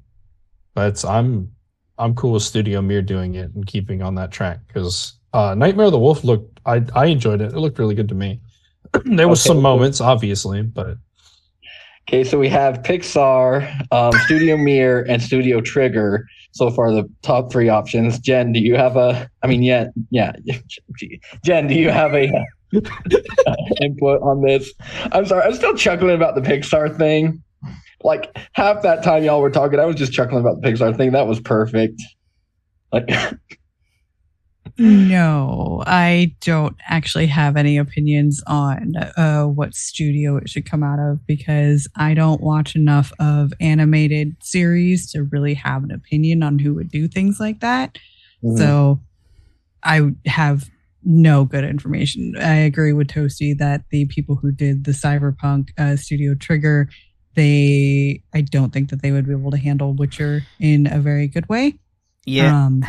that's 0.73 1.05
I'm 1.05 1.49
I'm 1.97 2.13
cool 2.13 2.33
with 2.33 2.43
Studio 2.43 2.81
Mir 2.81 3.01
doing 3.01 3.35
it 3.35 3.55
and 3.55 3.65
keeping 3.65 4.01
on 4.01 4.15
that 4.15 4.33
track 4.33 4.59
because 4.67 5.13
uh, 5.31 5.55
Nightmare 5.55 5.85
of 5.85 5.93
the 5.93 5.99
Wolf 5.99 6.25
looked. 6.25 6.59
I 6.65 6.83
I 6.93 7.05
enjoyed 7.05 7.39
it. 7.39 7.53
It 7.53 7.57
looked 7.57 7.79
really 7.79 7.95
good 7.95 8.09
to 8.09 8.15
me. 8.15 8.41
there 9.05 9.29
was 9.29 9.39
Okay, 9.39 9.47
some 9.47 9.61
moments, 9.61 10.01
obviously, 10.01 10.61
but 10.61 10.97
Okay, 12.07 12.23
so 12.23 12.37
we 12.37 12.49
have 12.49 12.83
Pixar, 12.83 13.91
um, 13.91 14.11
Studio 14.25 14.57
Mir, 14.57 15.05
and 15.09 15.23
Studio 15.23 15.59
Trigger. 15.61 16.27
So 16.55 16.71
far, 16.71 16.89
the 16.93 17.09
top 17.21 17.51
three 17.51 17.67
options. 17.67 18.17
Jen, 18.17 18.53
do 18.53 18.61
you 18.61 18.75
have 18.75 18.95
a? 18.95 19.29
I 19.43 19.47
mean, 19.47 19.61
yeah, 19.61 19.87
yeah. 20.09 20.31
Jen, 21.43 21.67
do 21.67 21.73
you 21.73 21.89
have 21.89 22.13
a 22.13 22.29
uh, 22.29 22.81
input 23.81 24.21
on 24.21 24.41
this? 24.41 24.73
I'm 25.11 25.25
sorry, 25.25 25.43
I'm 25.43 25.53
still 25.53 25.75
chuckling 25.75 26.15
about 26.15 26.35
the 26.35 26.41
Pixar 26.41 26.97
thing. 26.97 27.43
Like 28.05 28.37
half 28.53 28.83
that 28.83 29.03
time 29.03 29.25
y'all 29.25 29.41
were 29.41 29.51
talking, 29.51 29.81
I 29.81 29.85
was 29.85 29.97
just 29.97 30.13
chuckling 30.13 30.39
about 30.39 30.61
the 30.61 30.69
Pixar 30.69 30.95
thing. 30.95 31.11
That 31.11 31.27
was 31.27 31.41
perfect. 31.41 32.01
Like, 32.93 33.09
No, 34.77 35.83
I 35.87 36.35
don't 36.41 36.75
actually 36.87 37.27
have 37.27 37.55
any 37.55 37.77
opinions 37.77 38.43
on 38.45 38.95
uh, 38.97 39.45
what 39.45 39.73
studio 39.73 40.35
it 40.35 40.49
should 40.49 40.69
come 40.69 40.83
out 40.83 40.99
of 40.99 41.25
because 41.25 41.87
I 41.95 42.13
don't 42.13 42.41
watch 42.41 42.75
enough 42.75 43.13
of 43.19 43.53
animated 43.61 44.35
series 44.41 45.09
to 45.11 45.23
really 45.23 45.53
have 45.53 45.85
an 45.85 45.91
opinion 45.91 46.43
on 46.43 46.59
who 46.59 46.73
would 46.73 46.89
do 46.91 47.07
things 47.07 47.39
like 47.39 47.61
that. 47.61 47.97
So 48.57 48.99
I 49.81 50.11
have 50.25 50.69
no 51.03 51.45
good 51.45 51.63
information. 51.63 52.35
I 52.37 52.55
agree 52.55 52.93
with 52.93 53.07
Toasty 53.07 53.57
that 53.57 53.83
the 53.91 54.05
people 54.05 54.35
who 54.35 54.51
did 54.51 54.83
the 54.83 54.91
Cyberpunk 54.91 55.69
uh, 55.77 55.95
Studio 55.95 56.35
Trigger, 56.35 56.89
they 57.35 58.21
I 58.33 58.41
don't 58.41 58.73
think 58.73 58.89
that 58.89 59.01
they 59.01 59.11
would 59.11 59.25
be 59.25 59.31
able 59.31 59.51
to 59.51 59.57
handle 59.57 59.93
Witcher 59.93 60.43
in 60.59 60.85
a 60.91 60.99
very 60.99 61.27
good 61.27 61.47
way. 61.47 61.79
Yeah. 62.25 62.65
Um, 62.65 62.85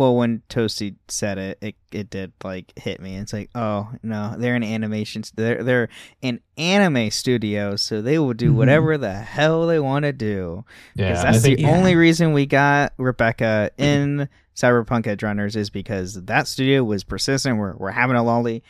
well, 0.00 0.16
when 0.16 0.40
Toasty 0.48 0.94
said 1.08 1.36
it, 1.36 1.58
it 1.60 1.74
it 1.92 2.08
did 2.08 2.32
like 2.42 2.72
hit 2.78 3.00
me. 3.02 3.16
It's 3.18 3.34
like, 3.34 3.50
oh 3.54 3.90
no, 4.02 4.34
they're 4.38 4.54
an 4.54 4.64
animation. 4.64 5.22
They're 5.34 5.62
they're 5.62 5.88
an 6.22 6.40
anime 6.56 7.10
studio, 7.10 7.76
so 7.76 8.00
they 8.00 8.18
will 8.18 8.32
do 8.32 8.50
Mhm. 8.52 8.54
whatever 8.54 8.96
the 8.96 9.12
hell 9.12 9.66
they 9.66 9.78
want 9.78 10.04
to 10.06 10.14
do. 10.14 10.64
Yeah, 10.94 11.20
I 11.20 11.22
that's 11.32 11.42
think- 11.42 11.58
the 11.58 11.64
Yeah. 11.64 11.70
only 11.76 11.96
reason 11.96 12.32
we 12.32 12.46
got 12.46 12.94
Rebecca 12.96 13.72
in 13.76 14.30
Cyberpunk 14.56 15.06
Edge 15.06 15.22
Runners 15.22 15.54
is 15.54 15.68
because 15.68 16.14
that 16.24 16.48
studio 16.48 16.82
was 16.82 17.04
persistent. 17.04 17.58
We're 17.58 17.76
we're 17.76 17.90
having 17.90 18.16
a 18.16 18.20
loli. 18.20 18.62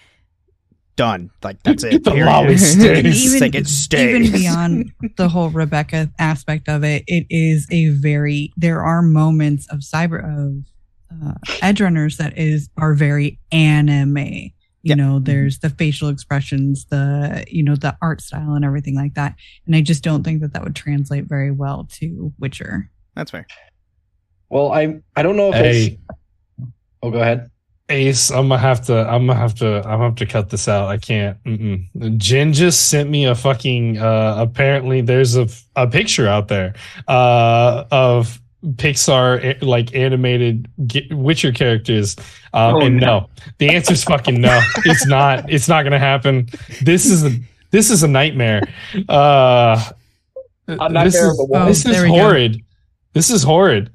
Done. 0.96 1.30
Like 1.44 1.62
that's 1.62 1.84
it. 1.84 2.02
The 2.04 2.10
period. 2.10 2.26
loli 2.26 2.58
stays. 2.58 3.06
It's 3.06 3.26
even, 3.36 3.40
like 3.40 3.54
it 3.54 3.68
stays. 3.68 4.26
even 4.26 4.32
beyond 4.40 4.92
the 5.16 5.28
whole 5.28 5.48
Rebecca 5.48 6.10
aspect 6.18 6.68
of 6.68 6.82
it, 6.84 7.04
it 7.06 7.26
is 7.30 7.66
a 7.70 7.88
very 7.90 8.52
there 8.56 8.82
are 8.82 9.00
moments 9.00 9.66
of 9.68 9.78
cyber 9.80 10.18
of 10.22 10.64
uh, 11.24 11.34
edge 11.62 11.80
runners 11.80 12.16
that 12.18 12.36
is 12.38 12.68
are 12.76 12.94
very 12.94 13.38
anime. 13.52 14.16
You 14.18 14.52
Yeah. 14.82 14.94
know, 14.94 15.18
there's 15.18 15.58
the 15.58 15.70
facial 15.70 16.08
expressions, 16.08 16.86
the 16.86 17.44
you 17.48 17.62
know 17.62 17.76
the 17.76 17.96
art 18.00 18.20
style 18.22 18.54
and 18.54 18.64
everything 18.64 18.94
like 18.94 19.14
that. 19.14 19.34
And 19.66 19.76
I 19.76 19.80
just 19.82 20.02
don't 20.02 20.22
think 20.24 20.40
that 20.40 20.52
that 20.54 20.62
would 20.64 20.74
translate 20.76 21.24
very 21.24 21.50
well 21.50 21.86
to 21.98 22.32
Witcher. 22.38 22.90
That's 23.14 23.30
fair. 23.30 23.46
Well, 24.48 24.72
I 24.72 25.00
I 25.16 25.22
don't 25.22 25.36
know 25.36 25.48
if 25.50 25.54
Hey, 25.56 25.86
it's. 25.86 25.96
Oh, 27.02 27.10
go 27.10 27.20
ahead. 27.20 27.50
Ace, 27.88 28.30
I'm 28.30 28.48
gonna 28.48 28.58
have 28.58 28.86
to. 28.86 28.94
I'm 29.00 29.26
gonna 29.26 29.38
have 29.38 29.54
to. 29.56 29.78
I'm 29.78 29.82
gonna 29.82 30.04
have 30.04 30.14
to 30.16 30.26
cut 30.26 30.48
this 30.48 30.68
out. 30.68 30.88
I 30.88 30.96
can't. 30.96 31.42
Mm-mm. 31.44 32.16
Jen 32.18 32.52
just 32.52 32.88
sent 32.88 33.10
me 33.10 33.26
a 33.26 33.34
fucking. 33.34 33.98
Uh, 33.98 34.36
apparently, 34.38 35.00
there's 35.00 35.36
a 35.36 35.48
a 35.76 35.88
picture 35.88 36.28
out 36.28 36.46
there 36.48 36.74
uh, 37.08 37.84
of 37.90 38.40
Pixar 38.76 39.44
eh, 39.44 39.54
like 39.62 39.94
animated 39.94 40.68
G- 40.86 41.08
Witcher 41.12 41.52
characters. 41.52 42.16
Um, 42.52 42.74
Oh, 42.76 42.80
and 42.82 42.96
no. 43.00 43.06
no, 43.20 43.30
the 43.58 43.70
answer 43.70 43.92
is 43.94 44.04
fucking 44.04 44.40
no. 44.40 44.60
It's 44.84 45.06
not. 45.06 45.50
It's 45.50 45.68
not 45.68 45.82
gonna 45.84 45.98
happen. 45.98 46.48
This 46.82 47.06
is 47.06 47.24
a. 47.24 47.30
This 47.70 47.90
is 47.90 48.02
a 48.02 48.08
nightmare. 48.08 48.62
Uh, 49.08 49.80
A 50.66 50.76
nightmare 50.76 51.04
this 51.04 51.14
is, 51.14 51.38
a 51.40 51.44
woman. 51.44 51.68
this 51.68 51.86
Oh, 51.86 51.90
is 51.90 51.96
there 51.96 52.02
we 52.04 52.16
go. 52.16 52.22
horrid. 52.22 52.60
This 53.12 53.30
is 53.30 53.42
horrid. 53.44 53.90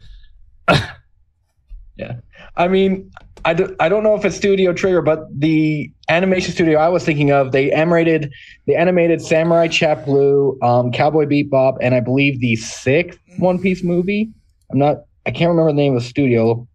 Yeah, 1.98 2.16
I 2.58 2.68
mean, 2.68 3.10
I, 3.46 3.54
do, 3.54 3.74
I 3.80 3.88
don't 3.88 4.04
know 4.04 4.16
if 4.16 4.26
it's 4.26 4.36
Studio 4.36 4.74
Trigger, 4.74 5.02
but 5.02 5.28
the 5.40 5.90
animation 6.10 6.52
studio 6.54 6.78
I 6.80 6.90
was 6.90 7.06
thinking 7.06 7.32
of, 7.32 7.52
they 7.54 7.72
animated 7.72 8.32
they 8.68 8.76
animated 8.76 9.22
Samurai 9.22 9.68
Champloo, 9.68 10.62
um, 10.62 10.92
Cowboy 10.92 11.26
Bebop, 11.26 11.78
and 11.82 11.96
I 11.96 12.00
believe 12.02 12.40
the 12.42 12.56
sixth 12.58 13.20
One 13.38 13.60
Piece 13.60 13.84
movie. 13.84 14.30
I'm 14.72 14.80
not, 14.80 14.98
I 15.26 15.32
can't 15.32 15.50
remember 15.50 15.72
the 15.72 15.78
name 15.78 15.96
of 15.96 16.04
the 16.04 16.08
studio, 16.08 16.68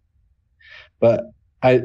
but 0.99 1.25
I, 1.63 1.81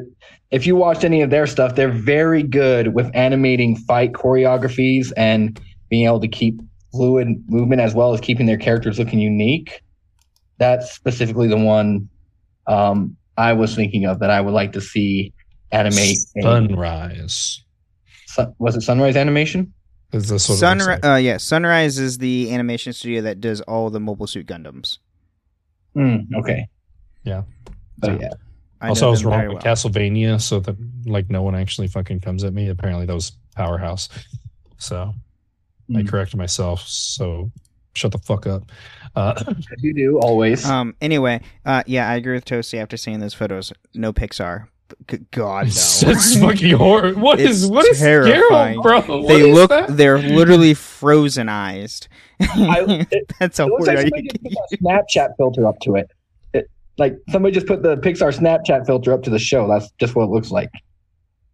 if 0.51 0.65
you 0.65 0.75
watched 0.75 1.03
any 1.03 1.21
of 1.21 1.29
their 1.29 1.47
stuff, 1.47 1.75
they're 1.75 1.91
very 1.91 2.43
good 2.43 2.93
with 2.93 3.09
animating 3.13 3.75
fight 3.75 4.13
choreographies 4.13 5.11
and 5.17 5.59
being 5.89 6.05
able 6.05 6.19
to 6.21 6.27
keep 6.27 6.61
fluid 6.91 7.43
movement 7.47 7.81
as 7.81 7.93
well 7.93 8.13
as 8.13 8.21
keeping 8.21 8.45
their 8.45 8.57
characters 8.57 8.97
looking 8.97 9.19
unique. 9.19 9.81
That's 10.57 10.91
specifically 10.93 11.47
the 11.47 11.57
one 11.57 12.09
um, 12.65 13.15
I 13.37 13.53
was 13.53 13.75
thinking 13.75 14.05
of 14.05 14.19
that 14.19 14.29
I 14.29 14.41
would 14.41 14.53
like 14.53 14.73
to 14.73 14.81
see 14.81 15.33
animate. 15.71 16.17
Sunrise. 16.41 17.63
Sun- 18.25 18.55
was 18.57 18.75
it 18.75 18.81
Sunrise 18.81 19.15
Animation? 19.15 19.73
Is 20.13 20.29
this 20.29 20.47
what 20.47 20.55
it 20.55 20.59
Sunrise, 20.59 20.99
uh, 21.03 21.15
yeah, 21.15 21.37
Sunrise 21.37 21.99
is 21.99 22.17
the 22.17 22.53
animation 22.53 22.93
studio 22.93 23.21
that 23.21 23.41
does 23.41 23.61
all 23.61 23.89
the 23.89 23.99
Mobile 23.99 24.27
Suit 24.27 24.47
Gundams. 24.47 24.99
Mm, 25.97 26.33
okay. 26.35 26.67
Yeah. 27.23 27.43
But 27.97 28.21
yeah. 28.21 28.29
I 28.79 28.89
also, 28.89 29.07
I 29.07 29.09
was 29.09 29.25
wrong 29.25 29.39
very 29.39 29.49
with 29.53 29.63
well. 29.63 29.75
Castlevania, 29.75 30.39
so 30.39 30.59
that 30.59 30.75
like 31.05 31.29
no 31.31 31.41
one 31.41 31.55
actually 31.55 31.87
fucking 31.87 32.19
comes 32.19 32.43
at 32.43 32.53
me. 32.53 32.69
Apparently, 32.69 33.05
that 33.07 33.13
was 33.15 33.31
Powerhouse. 33.55 34.07
So 34.77 35.13
I 35.95 36.01
Hmm. 36.01 36.07
corrected 36.07 36.37
myself. 36.37 36.81
So 36.87 37.51
shut 37.95 38.11
the 38.11 38.19
fuck 38.19 38.45
up. 38.45 38.71
Uh, 39.15 39.43
you 39.79 39.93
do 39.95 40.19
always. 40.19 40.63
Um. 40.65 40.95
Anyway, 41.01 41.41
uh, 41.65 41.81
yeah, 41.87 42.07
I 42.07 42.15
agree 42.15 42.35
with 42.35 42.45
Toasty 42.45 42.79
after 42.79 42.97
seeing 42.97 43.19
those 43.19 43.33
photos. 43.33 43.73
No 43.95 44.13
Pixar. 44.13 44.67
G- 45.09 45.19
God 45.31 45.65
no. 45.67 45.71
That's 45.71 46.39
fucking 46.39 46.75
horrible. 46.75 47.21
What 47.21 47.39
is 47.39 47.63
It's 47.63 47.71
what 47.71 47.85
is 47.87 47.99
terrifying. 47.99 48.79
Geralt, 48.79 49.05
bro? 49.07 49.17
What 49.21 49.27
they 49.27 49.49
is 49.49 49.55
look. 49.55 49.69
that? 49.69 49.95
They're 49.97 50.19
literally 50.19 50.73
frozen 50.73 51.49
eyes. 51.49 52.01
I- 52.39 53.05
it- 53.11 53.31
That's 53.39 53.57
how 53.57 53.67
It 53.67 53.71
looks 53.71 53.87
weird 53.87 53.97
like 53.97 54.07
somebody 54.07 54.27
just 54.27 54.43
put 54.43 54.79
a 54.79 54.83
Snapchat 54.83 55.29
filter 55.37 55.65
up 55.67 55.79
to 55.81 55.95
it. 55.95 56.11
it. 56.53 56.69
Like 56.97 57.17
somebody 57.29 57.53
just 57.53 57.67
put 57.67 57.83
the 57.83 57.95
Pixar 57.97 58.35
Snapchat 58.37 58.85
filter 58.85 59.13
up 59.13 59.23
to 59.23 59.29
the 59.29 59.39
show. 59.39 59.67
That's 59.67 59.89
just 59.99 60.15
what 60.15 60.23
it 60.25 60.29
looks 60.31 60.51
like. 60.51 60.69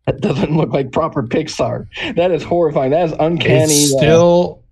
That 0.05 0.19
doesn't 0.21 0.55
look 0.55 0.71
like 0.73 0.91
proper 0.91 1.23
Pixar. 1.23 1.87
That 2.15 2.31
is 2.31 2.43
horrifying. 2.43 2.91
That 2.91 3.05
is 3.05 3.15
uncanny. 3.19 3.73
It's 3.73 3.93
uh, 3.93 3.97
still 3.97 4.63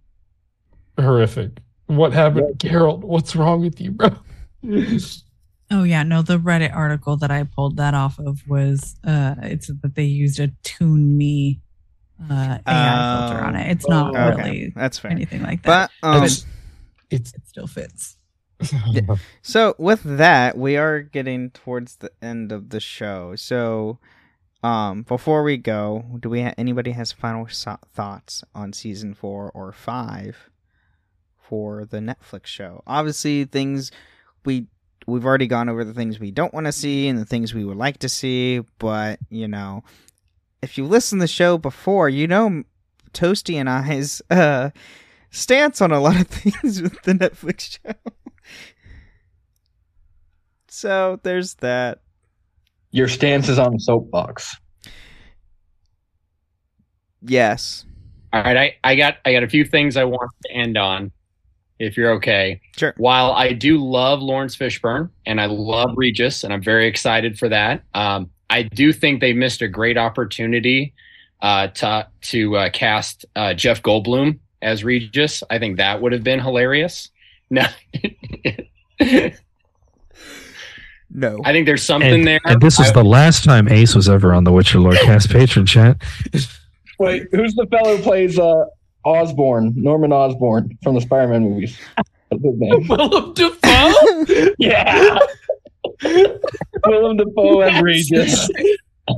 horrific. 0.99 1.51
What 1.87 2.11
happened, 2.13 2.57
Geralt? 2.59 2.99
What's 2.99 3.35
wrong 3.35 3.61
with 3.61 3.79
you, 3.81 3.91
bro? 3.91 4.09
Oh 5.71 5.83
yeah, 5.83 6.03
no, 6.03 6.21
the 6.21 6.37
Reddit 6.37 6.75
article 6.75 7.15
that 7.17 7.31
I 7.31 7.43
pulled 7.43 7.77
that 7.77 7.93
off 7.93 8.19
of 8.19 8.47
was 8.47 8.95
uh 9.05 9.35
it's 9.43 9.67
that 9.67 9.95
they 9.95 10.03
used 10.03 10.39
a 10.39 10.49
tune 10.63 11.17
me 11.17 11.61
uh 12.29 12.57
AI 12.67 13.27
filter 13.29 13.43
on 13.43 13.55
it. 13.55 13.71
It's 13.71 13.87
not 13.87 14.15
Oh, 14.15 14.19
okay. 14.33 14.43
really 14.49 14.73
That's 14.75 14.99
fair. 14.99 15.11
anything 15.11 15.41
like 15.43 15.63
that. 15.63 15.91
But 16.01 16.07
um, 16.07 16.15
It's- 16.23 16.45
it's 17.09 17.33
it 17.33 17.47
still 17.47 17.67
fits. 17.67 18.17
So 19.41 19.75
with 19.77 20.03
that, 20.03 20.57
we 20.57 20.77
are 20.77 21.01
getting 21.01 21.49
towards 21.49 21.95
the 21.97 22.11
end 22.21 22.51
of 22.51 22.69
the 22.69 22.79
show. 22.79 23.35
So, 23.35 23.97
um, 24.63 25.01
before 25.03 25.41
we 25.43 25.57
go, 25.57 26.05
do 26.19 26.29
we 26.29 26.43
ha- 26.43 26.53
anybody 26.57 26.91
has 26.91 27.11
final 27.11 27.47
so- 27.47 27.79
thoughts 27.91 28.43
on 28.53 28.71
season 28.73 29.13
four 29.15 29.51
or 29.53 29.71
five 29.73 30.49
for 31.37 31.85
the 31.85 31.97
Netflix 31.99 32.45
show? 32.45 32.83
Obviously, 32.85 33.45
things 33.45 33.91
we 34.45 34.67
we've 35.07 35.25
already 35.25 35.47
gone 35.47 35.69
over 35.69 35.83
the 35.83 35.93
things 35.93 36.19
we 36.19 36.31
don't 36.31 36.53
want 36.53 36.65
to 36.67 36.71
see 36.71 37.07
and 37.07 37.17
the 37.19 37.25
things 37.25 37.53
we 37.53 37.65
would 37.65 37.77
like 37.77 37.97
to 37.99 38.09
see, 38.09 38.61
but 38.79 39.19
you 39.29 39.47
know, 39.47 39.83
if 40.61 40.77
you 40.77 40.85
listen 40.85 41.19
to 41.19 41.23
the 41.23 41.27
show 41.27 41.57
before, 41.57 42.09
you 42.09 42.27
know 42.27 42.63
Toasty 43.13 43.55
and 43.55 43.69
I's 43.69 44.21
uh 44.29 44.69
stance 45.31 45.81
on 45.81 45.91
a 45.91 45.99
lot 45.99 46.19
of 46.19 46.27
things 46.29 46.81
with 46.81 47.01
the 47.03 47.13
Netflix 47.13 47.79
show. 47.83 47.93
So 50.67 51.19
there's 51.23 51.55
that. 51.55 51.99
your 52.91 53.07
stance 53.09 53.49
is 53.49 53.59
on 53.59 53.73
the 53.73 53.79
soapbox. 53.79 54.55
Yes. 57.21 57.85
All 58.33 58.41
right, 58.41 58.57
I, 58.57 58.91
I 58.91 58.95
got 58.95 59.17
I 59.25 59.33
got 59.33 59.43
a 59.43 59.49
few 59.49 59.65
things 59.65 59.97
I 59.97 60.05
want 60.05 60.31
to 60.45 60.51
end 60.51 60.77
on, 60.77 61.11
if 61.81 61.97
you're 61.97 62.11
okay. 62.11 62.61
Sure. 62.77 62.93
While 62.97 63.31
I 63.31 63.53
do 63.53 63.77
love 63.83 64.21
Laurence 64.21 64.55
Fishburne 64.55 65.09
and 65.25 65.41
I 65.41 65.45
love 65.47 65.91
Regis, 65.95 66.43
and 66.43 66.53
I'm 66.53 66.63
very 66.63 66.87
excited 66.87 67.37
for 67.39 67.49
that, 67.49 67.83
um, 67.93 68.29
I 68.49 68.63
do 68.63 68.91
think 68.93 69.21
they 69.21 69.33
missed 69.33 69.61
a 69.61 69.67
great 69.67 69.97
opportunity 69.97 70.93
uh, 71.41 71.67
to 71.67 72.07
to 72.21 72.57
uh, 72.57 72.69
cast 72.69 73.25
uh, 73.35 73.53
Jeff 73.53 73.81
Goldblum 73.81 74.39
as 74.61 74.83
Regis. 74.83 75.43
I 75.49 75.57
think 75.59 75.77
that 75.77 76.01
would 76.01 76.11
have 76.13 76.23
been 76.23 76.39
hilarious. 76.39 77.09
No, 77.53 77.65
No. 81.09 81.41
I 81.43 81.51
think 81.51 81.65
there's 81.65 81.83
something 81.83 82.13
And, 82.13 82.27
there. 82.27 82.39
and 82.45 82.61
this 82.61 82.79
was 82.79 82.89
I- 82.89 82.93
the 82.93 83.03
last 83.03 83.43
time 83.43 83.67
Ace 83.67 83.93
was 83.95 84.07
ever 84.07 84.33
on 84.33 84.45
the 84.45 84.51
Witcher 84.51 84.79
Lorecast 84.79 85.29
patron 85.31 85.65
chat. 85.65 85.97
Wait, 86.99 87.23
who's 87.31 87.53
the 87.55 87.65
fellow 87.67 87.97
who 87.97 88.03
plays 88.03 88.39
uh, 88.39 88.63
Osborne, 89.03 89.73
Norman 89.75 90.11
Osborne 90.13 90.77
from 90.83 90.95
the 90.95 91.01
Spider-Man 91.01 91.43
movies? 91.43 91.77
What's 92.29 92.43
his 92.43 92.53
name? 92.57 92.87
Willem 92.89 93.33
Dafoe. 93.33 94.53
yeah. 94.59 95.17
Willem 96.85 97.17
Dafoe 97.17 97.61
as 97.61 97.81
Regis. 97.81 98.49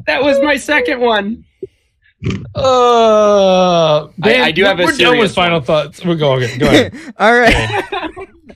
that 0.08 0.24
was 0.24 0.40
my 0.42 0.56
second 0.58 1.00
one. 1.02 1.46
Uh, 2.56 4.06
I- 4.24 4.42
I 4.44 4.52
do 4.52 4.64
have 4.64 4.80
a 4.80 4.84
we're 4.84 4.92
done 4.92 4.98
serious 4.98 5.22
with 5.24 5.36
final 5.36 5.58
one. 5.60 5.66
thoughts. 5.66 6.04
We're 6.06 6.16
going. 6.16 6.44
Okay, 6.44 6.58
go 6.58 6.68
ahead. 6.68 6.96
All 7.20 7.34
right. 7.38 7.84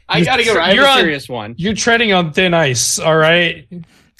I 0.09 0.23
gotta 0.23 0.45
go. 0.45 0.57
I 0.59 0.67
have 0.67 0.75
You're 0.75 0.85
a 0.85 1.15
on- 1.17 1.21
one. 1.27 1.55
You're 1.57 1.73
treading 1.73 2.13
on 2.13 2.31
thin 2.31 2.53
ice. 2.53 2.97
All 2.99 3.17
right. 3.17 3.67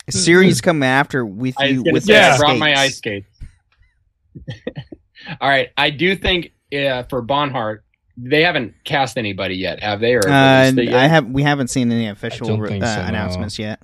A 0.10 0.12
series 0.12 0.60
coming 0.62 0.88
after 0.88 1.26
with 1.26 1.56
I 1.60 1.66
you 1.68 1.84
with 1.84 2.04
say 2.06 2.14
the 2.14 2.20
I 2.20 2.38
brought 2.38 2.58
my 2.58 2.76
ice 2.76 2.98
skates. 2.98 3.28
All 5.42 5.50
right, 5.50 5.70
I 5.78 5.90
do 5.90 6.16
think 6.16 6.52
uh, 6.74 7.04
for 7.04 7.22
Bonhart, 7.22 7.84
they 8.18 8.42
haven't 8.42 8.74
cast 8.84 9.18
anybody 9.18 9.56
yet, 9.56 9.82
have 9.82 10.00
they? 10.00 10.16
Or 10.16 10.28
Uh, 10.28 10.70
released 10.70 10.92
yet? 10.92 10.96
I 10.96 11.08
have. 11.08 11.28
We 11.28 11.44
haven't 11.44 11.68
seen 11.68 11.92
any 11.92 12.08
official 12.08 12.48
don't 12.48 12.64
uh, 12.64 12.68
think 12.68 12.84
so, 12.84 12.96
no. 12.96 13.08
announcements 13.08 13.60
yet. 13.60 13.82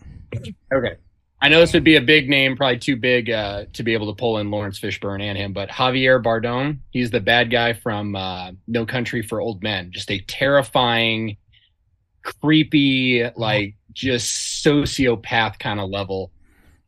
Okay. 0.74 0.96
I 1.44 1.50
know 1.50 1.60
this 1.60 1.74
would 1.74 1.84
be 1.84 1.98
a 1.98 2.02
big 2.02 2.30
name, 2.30 2.56
probably 2.56 2.80
too 2.80 2.96
big 2.96 3.30
uh, 3.30 3.66
to 3.74 3.84
be 3.84 3.94
able 3.94 4.08
to 4.14 4.18
pull 4.18 4.38
in 4.38 4.50
Laurence 4.50 4.80
Fishburne 4.80 5.22
and 5.22 5.38
him, 5.38 5.52
but 5.52 5.68
Javier 5.68 6.24
Bardem, 6.24 6.80
he's 6.92 7.12
the 7.12 7.20
bad 7.20 7.52
guy 7.52 7.74
from 7.74 8.16
uh, 8.16 8.52
No 8.66 8.86
Country 8.86 9.22
for 9.22 9.42
Old 9.42 9.62
Men. 9.62 9.92
Just 9.92 10.10
a 10.10 10.20
terrifying, 10.20 11.36
creepy, 12.24 13.30
like 13.36 13.76
just 13.92 14.64
sociopath 14.66 15.60
kind 15.60 15.82
of 15.82 15.90
level. 15.90 16.32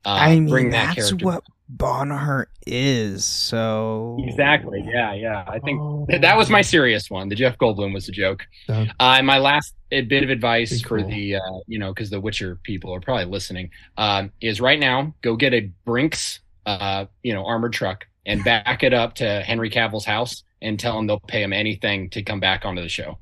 Uh, 0.05 0.09
I 0.22 0.35
mean, 0.35 0.47
bring 0.47 0.69
that 0.69 0.95
that's 0.95 1.09
character 1.09 1.26
what 1.26 1.43
Bonhart 1.67 2.49
is. 2.67 3.25
So 3.25 4.17
Exactly. 4.19 4.83
Yeah, 4.87 5.13
yeah. 5.13 5.43
I 5.47 5.59
think 5.59 6.07
th- 6.09 6.21
that 6.21 6.37
was 6.37 6.49
my 6.49 6.61
serious 6.61 7.09
one. 7.09 7.29
The 7.29 7.35
Jeff 7.35 7.57
Goldblum 7.57 7.93
was 7.93 8.07
a 8.07 8.11
joke. 8.11 8.45
Uh, 8.69 8.85
and 8.99 9.25
my 9.25 9.39
last 9.39 9.73
uh, 9.91 10.01
bit 10.01 10.23
of 10.23 10.29
advice 10.29 10.81
for 10.81 11.01
the, 11.01 11.35
uh, 11.35 11.39
you 11.67 11.79
know, 11.79 11.93
because 11.93 12.09
the 12.09 12.19
Witcher 12.19 12.59
people 12.63 12.93
are 12.93 12.99
probably 12.99 13.25
listening, 13.25 13.71
um, 13.97 14.31
is 14.41 14.61
right 14.61 14.79
now 14.79 15.13
go 15.21 15.35
get 15.35 15.53
a 15.53 15.71
Brinks, 15.85 16.39
uh, 16.65 17.05
you 17.23 17.33
know, 17.33 17.45
armored 17.45 17.73
truck 17.73 18.05
and 18.25 18.43
back 18.43 18.83
it 18.83 18.93
up 18.93 19.15
to 19.15 19.41
Henry 19.41 19.69
Cavill's 19.69 20.05
house 20.05 20.43
and 20.61 20.79
tell 20.79 20.97
him 20.97 21.07
they'll 21.07 21.19
pay 21.19 21.43
him 21.43 21.53
anything 21.53 22.09
to 22.11 22.23
come 22.23 22.39
back 22.39 22.65
onto 22.65 22.81
the 22.81 22.89
show. 22.89 23.17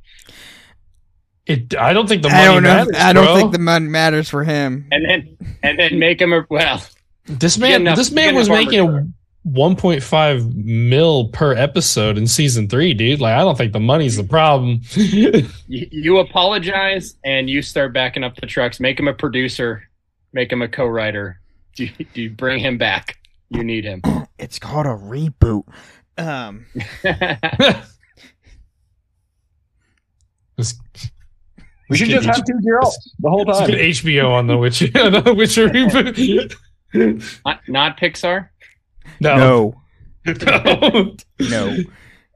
It. 1.45 1.75
I 1.75 1.91
don't 1.91 2.07
think 2.07 2.23
the 2.23 2.29
money 2.29 2.41
I 2.41 2.45
don't 2.45 2.63
know. 2.63 2.69
matters. 2.69 2.95
I 2.97 3.13
don't 3.13 3.25
bro. 3.25 3.35
think 3.35 3.51
the 3.51 3.59
money 3.59 3.87
matters 3.87 4.29
for 4.29 4.45
him. 4.45 4.87
And 4.91 5.03
then 5.05 5.37
and 5.61 5.77
then 5.77 5.99
make 5.99 6.21
him 6.21 6.31
a 6.31 6.45
well. 6.49 6.81
This 7.25 7.57
man, 7.57 7.81
enough- 7.81 7.97
this 7.97 8.11
man 8.11 8.35
was 8.35 8.47
enough 8.47 8.59
armored 8.67 8.71
making 8.73 9.13
1.5 9.47 10.55
mil 10.55 11.27
per 11.29 11.53
episode 11.53 12.17
in 12.17 12.27
season 12.27 12.67
three, 12.69 12.93
dude. 12.93 13.19
Like, 13.19 13.33
I 13.35 13.39
don't 13.39 13.57
think 13.57 13.73
the 13.73 13.79
money's 13.79 14.15
the 14.17 14.23
problem. 14.23 14.81
You, 14.95 15.47
you 15.67 16.17
apologize 16.19 17.15
and 17.25 17.49
you 17.49 17.61
start 17.61 17.93
backing 17.93 18.23
up 18.23 18.35
the 18.35 18.45
trucks. 18.47 18.79
Make 18.79 18.99
him 18.99 19.07
a 19.07 19.13
producer. 19.13 19.83
Make 20.33 20.51
him 20.51 20.61
a 20.61 20.67
co-writer. 20.67 21.39
Do 21.75 21.85
you, 21.85 22.05
do 22.13 22.21
you 22.21 22.29
bring 22.29 22.59
him 22.59 22.77
back? 22.77 23.17
You 23.49 23.63
need 23.63 23.83
him. 23.85 24.01
It's 24.39 24.59
called 24.59 24.85
a 24.85 24.89
reboot. 24.89 25.63
Um, 26.17 26.65
We 31.89 31.97
should 31.97 32.09
just 32.09 32.25
have 32.25 32.43
two 32.45 32.59
girls 32.61 32.97
the 33.19 33.29
whole 33.29 33.43
Let's 33.45 33.59
time. 33.59 33.69
HBO 33.71 34.31
on 34.31 34.47
the 34.47 34.57
Witcher. 34.57 34.87
on 34.95 35.11
the 35.23 35.33
Witcher 35.33 35.69
reboot. 35.69 36.55
not, 36.93 37.59
not 37.67 37.99
Pixar. 37.99 38.49
No. 39.19 39.81
no, 40.25 40.33
no. 40.45 41.15
no. 41.39 41.77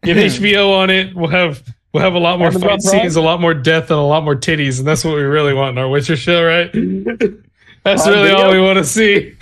Get 0.04 0.18
HBO 0.18 0.78
on 0.78 0.90
it. 0.90 1.16
We'll 1.16 1.30
have 1.30 1.64
we'll 1.94 2.04
have 2.04 2.14
a 2.14 2.20
lot 2.20 2.40
more 2.40 2.50
Amazon 2.50 2.70
fight 2.70 2.82
Prime? 2.82 3.02
scenes, 3.02 3.16
a 3.16 3.22
lot 3.22 3.42
more 3.42 3.54
death, 3.54 3.90
and 3.90 4.00
a 4.00 4.04
lot 4.04 4.24
more 4.24 4.36
titties, 4.36 4.80
and 4.80 4.88
that's 4.88 5.04
what 5.04 5.16
we 5.16 5.22
really 5.22 5.54
want 5.54 5.78
in 5.78 5.84
our 5.84 5.90
Witcher 5.90 6.16
show, 6.16 6.44
right? 6.44 6.72
That's 7.84 8.04
Prime 8.04 8.14
really 8.14 8.32
all 8.32 8.52
we 8.52 8.62
want 8.62 8.78
to 8.78 8.84
see. 8.84 9.36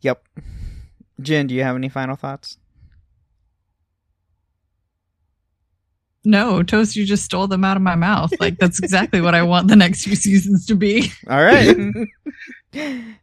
Yep. 0.00 0.22
Jen, 1.20 1.46
do 1.46 1.54
you 1.54 1.62
have 1.62 1.76
any 1.76 1.88
final 1.88 2.16
thoughts? 2.16 2.58
No, 6.24 6.62
Toast, 6.64 6.96
you 6.96 7.04
just 7.04 7.24
stole 7.24 7.46
them 7.46 7.64
out 7.64 7.76
of 7.76 7.82
my 7.84 7.94
mouth. 7.94 8.32
Like 8.40 8.58
that's 8.58 8.80
exactly 8.80 9.20
what 9.20 9.34
I 9.34 9.42
want 9.42 9.68
the 9.68 9.76
next 9.76 10.02
few 10.02 10.16
seasons 10.16 10.66
to 10.66 10.74
be. 10.74 11.12
All 11.30 11.42
right. 11.42 11.76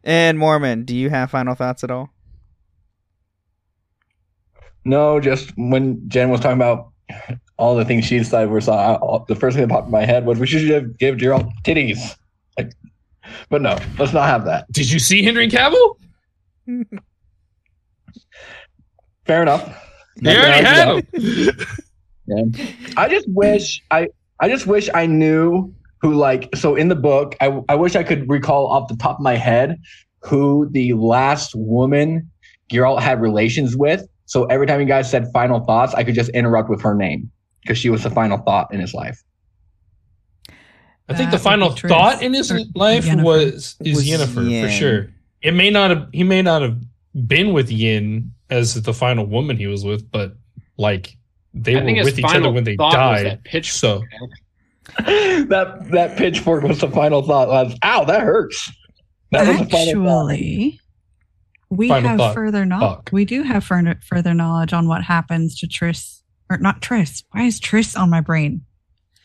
and 0.04 0.38
Mormon, 0.38 0.84
do 0.84 0.94
you 0.96 1.10
have 1.10 1.30
final 1.30 1.54
thoughts 1.54 1.84
at 1.84 1.90
all? 1.90 2.10
No, 4.84 5.18
just 5.20 5.50
when 5.56 6.06
Jen 6.08 6.30
was 6.30 6.40
talking 6.40 6.56
about 6.58 6.88
all 7.56 7.74
the 7.76 7.84
things 7.84 8.04
she 8.04 8.18
decided 8.18 8.50
were 8.50 8.60
saw, 8.60 8.94
uh, 8.94 8.98
all- 9.00 9.24
the 9.28 9.34
first 9.34 9.56
thing 9.56 9.66
that 9.66 9.72
popped 9.72 9.86
in 9.86 9.92
my 9.92 10.04
head 10.04 10.26
was 10.26 10.38
we 10.38 10.46
should 10.46 10.68
have 10.68 10.98
give 10.98 11.16
Geralt 11.16 11.50
titties. 11.64 12.16
Like, 12.58 12.72
but 13.48 13.62
no, 13.62 13.78
let's 13.98 14.12
not 14.12 14.26
have 14.28 14.44
that. 14.44 14.70
Did 14.70 14.90
you 14.90 14.98
see 14.98 15.22
Henry 15.22 15.48
Cavill? 15.48 15.96
Fair 19.26 19.42
enough. 19.42 19.64
They 20.20 20.34
Nothing 20.34 20.64
already 20.64 20.64
to 20.64 20.68
have 20.70 21.58
him. 21.58 21.66
Yeah. 22.26 22.42
I 22.96 23.06
just 23.10 23.28
wish 23.28 23.82
I 23.90 24.08
I 24.40 24.48
just 24.48 24.66
wish 24.66 24.88
I 24.94 25.04
knew 25.04 25.74
who 26.04 26.12
like 26.12 26.54
so 26.54 26.74
in 26.76 26.88
the 26.88 26.94
book 26.94 27.34
I 27.40 27.62
I 27.70 27.74
wish 27.76 27.96
I 27.96 28.02
could 28.02 28.28
recall 28.28 28.66
off 28.66 28.88
the 28.88 28.96
top 28.96 29.16
of 29.16 29.22
my 29.22 29.36
head 29.36 29.78
who 30.20 30.68
the 30.70 30.92
last 30.92 31.54
woman 31.54 32.30
Geralt 32.70 33.00
had 33.00 33.22
relations 33.22 33.74
with. 33.74 34.06
So 34.26 34.44
every 34.46 34.66
time 34.66 34.80
you 34.80 34.86
guys 34.86 35.10
said 35.10 35.28
final 35.32 35.60
thoughts, 35.60 35.94
I 35.94 36.04
could 36.04 36.14
just 36.14 36.28
interrupt 36.30 36.68
with 36.68 36.82
her 36.82 36.94
name 36.94 37.30
because 37.62 37.78
she 37.78 37.88
was 37.88 38.02
the 38.02 38.10
final 38.10 38.36
thought 38.36 38.68
in 38.72 38.80
his 38.80 38.92
life. 38.92 39.22
I 41.08 41.14
think 41.14 41.30
That 41.30 41.38
the 41.38 41.42
final 41.42 41.70
be 41.74 41.80
thought 41.88 42.22
in 42.22 42.34
his 42.34 42.52
life 42.74 43.06
Yennefer. 43.06 43.22
was 43.24 43.76
is 43.80 43.96
Was 43.96 44.06
Yennefer 44.06 44.62
for 44.64 44.70
sure. 44.70 45.10
It 45.40 45.52
may 45.52 45.70
not 45.70 45.88
have 45.90 46.08
he 46.12 46.22
may 46.22 46.42
not 46.42 46.60
have 46.60 46.76
been 47.26 47.54
with 47.54 47.70
Yin 47.70 48.30
as 48.50 48.74
the 48.82 48.92
final 48.92 49.24
woman 49.24 49.56
he 49.56 49.66
was 49.66 49.84
with, 49.86 50.10
but 50.10 50.36
like 50.76 51.16
they 51.54 51.76
I 51.76 51.82
were 51.82 52.04
with 52.04 52.18
each 52.18 52.24
other 52.26 52.50
when 52.50 52.64
they 52.64 52.76
died. 52.76 53.24
that 53.26 53.44
pitch- 53.44 53.72
So 53.72 54.02
that 54.98 55.88
that 55.90 56.16
pitchfork 56.18 56.62
was 56.62 56.80
the 56.80 56.90
final 56.90 57.22
thought. 57.22 57.48
Was, 57.48 57.76
Ow, 57.84 58.04
that 58.04 58.22
hurts. 58.22 58.70
That 59.32 59.46
was 59.48 59.68
final. 59.70 60.30
Actually, 60.30 60.80
we 61.70 61.88
Final 61.88 62.08
have 62.10 62.18
thought. 62.18 62.34
further 62.34 62.64
knowledge. 62.64 63.10
We 63.10 63.24
do 63.24 63.42
have 63.42 63.64
further 63.64 63.98
further 64.06 64.34
knowledge 64.34 64.72
on 64.72 64.86
what 64.86 65.02
happens 65.02 65.58
to 65.60 65.66
Triss, 65.66 66.20
or 66.50 66.58
not 66.58 66.80
Triss. 66.82 67.24
Why 67.32 67.42
is 67.44 67.58
Triss 67.60 67.98
on 67.98 68.10
my 68.10 68.20
brain? 68.20 68.62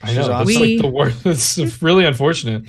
I 0.01 0.13
know 0.13 0.27
that's 0.29 0.47
We- 0.47 0.77
like 0.77 0.81
the 0.81 0.87
worst. 0.89 1.25
It's 1.59 1.81
really 1.81 2.05
unfortunate. 2.05 2.63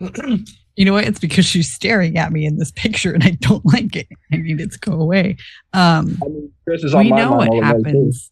You 0.76 0.84
know 0.84 0.92
what? 0.94 1.04
It's 1.04 1.20
because 1.20 1.44
she's 1.46 1.72
staring 1.72 2.16
at 2.18 2.32
me 2.32 2.44
in 2.44 2.58
this 2.58 2.72
picture, 2.72 3.12
and 3.12 3.22
I 3.22 3.30
don't 3.40 3.64
like 3.72 3.94
it. 3.94 4.08
I 4.32 4.38
need 4.38 4.60
it 4.60 4.72
to 4.72 4.78
go 4.80 4.94
away. 5.00 5.36
Um, 5.72 6.18
I 6.20 6.26
mean, 6.26 6.52
Chris 6.66 6.82
is 6.82 6.92
on 6.96 7.04
we 7.04 7.10
my 7.10 7.18
know 7.18 7.36
mind 7.36 7.38
what 7.38 7.48
all 7.48 7.54
the 7.54 7.60
too. 7.60 7.66
happens. 7.90 8.30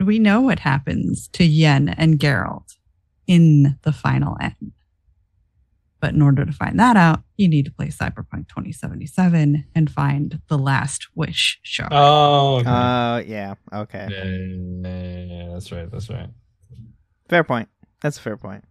We 0.00 0.18
know 0.18 0.40
what 0.40 0.60
happens 0.60 1.28
to 1.34 1.44
Yen 1.44 1.88
and 1.90 2.18
Geralt 2.18 2.76
in 3.26 3.78
the 3.82 3.92
final 3.92 4.36
end. 4.40 4.72
But 6.00 6.14
in 6.14 6.22
order 6.22 6.46
to 6.46 6.52
find 6.52 6.80
that 6.80 6.96
out, 6.96 7.22
you 7.36 7.46
need 7.46 7.66
to 7.66 7.70
play 7.70 7.88
Cyberpunk 7.88 8.48
2077 8.48 9.66
and 9.74 9.90
find 9.90 10.40
the 10.48 10.56
last 10.56 11.08
wish 11.14 11.60
show. 11.62 11.86
Oh, 11.90 12.56
okay. 12.56 12.70
Uh, 12.70 13.18
yeah. 13.18 13.54
Okay. 13.72 14.08
yeah, 14.10 14.24
yeah, 14.24 14.90
yeah, 14.90 15.24
yeah, 15.24 15.52
that's 15.52 15.70
right. 15.70 15.90
That's 15.90 16.08
right. 16.08 16.30
Fair 17.28 17.44
point. 17.44 17.68
That's 18.00 18.16
a 18.16 18.22
fair 18.22 18.38
point. 18.38 18.64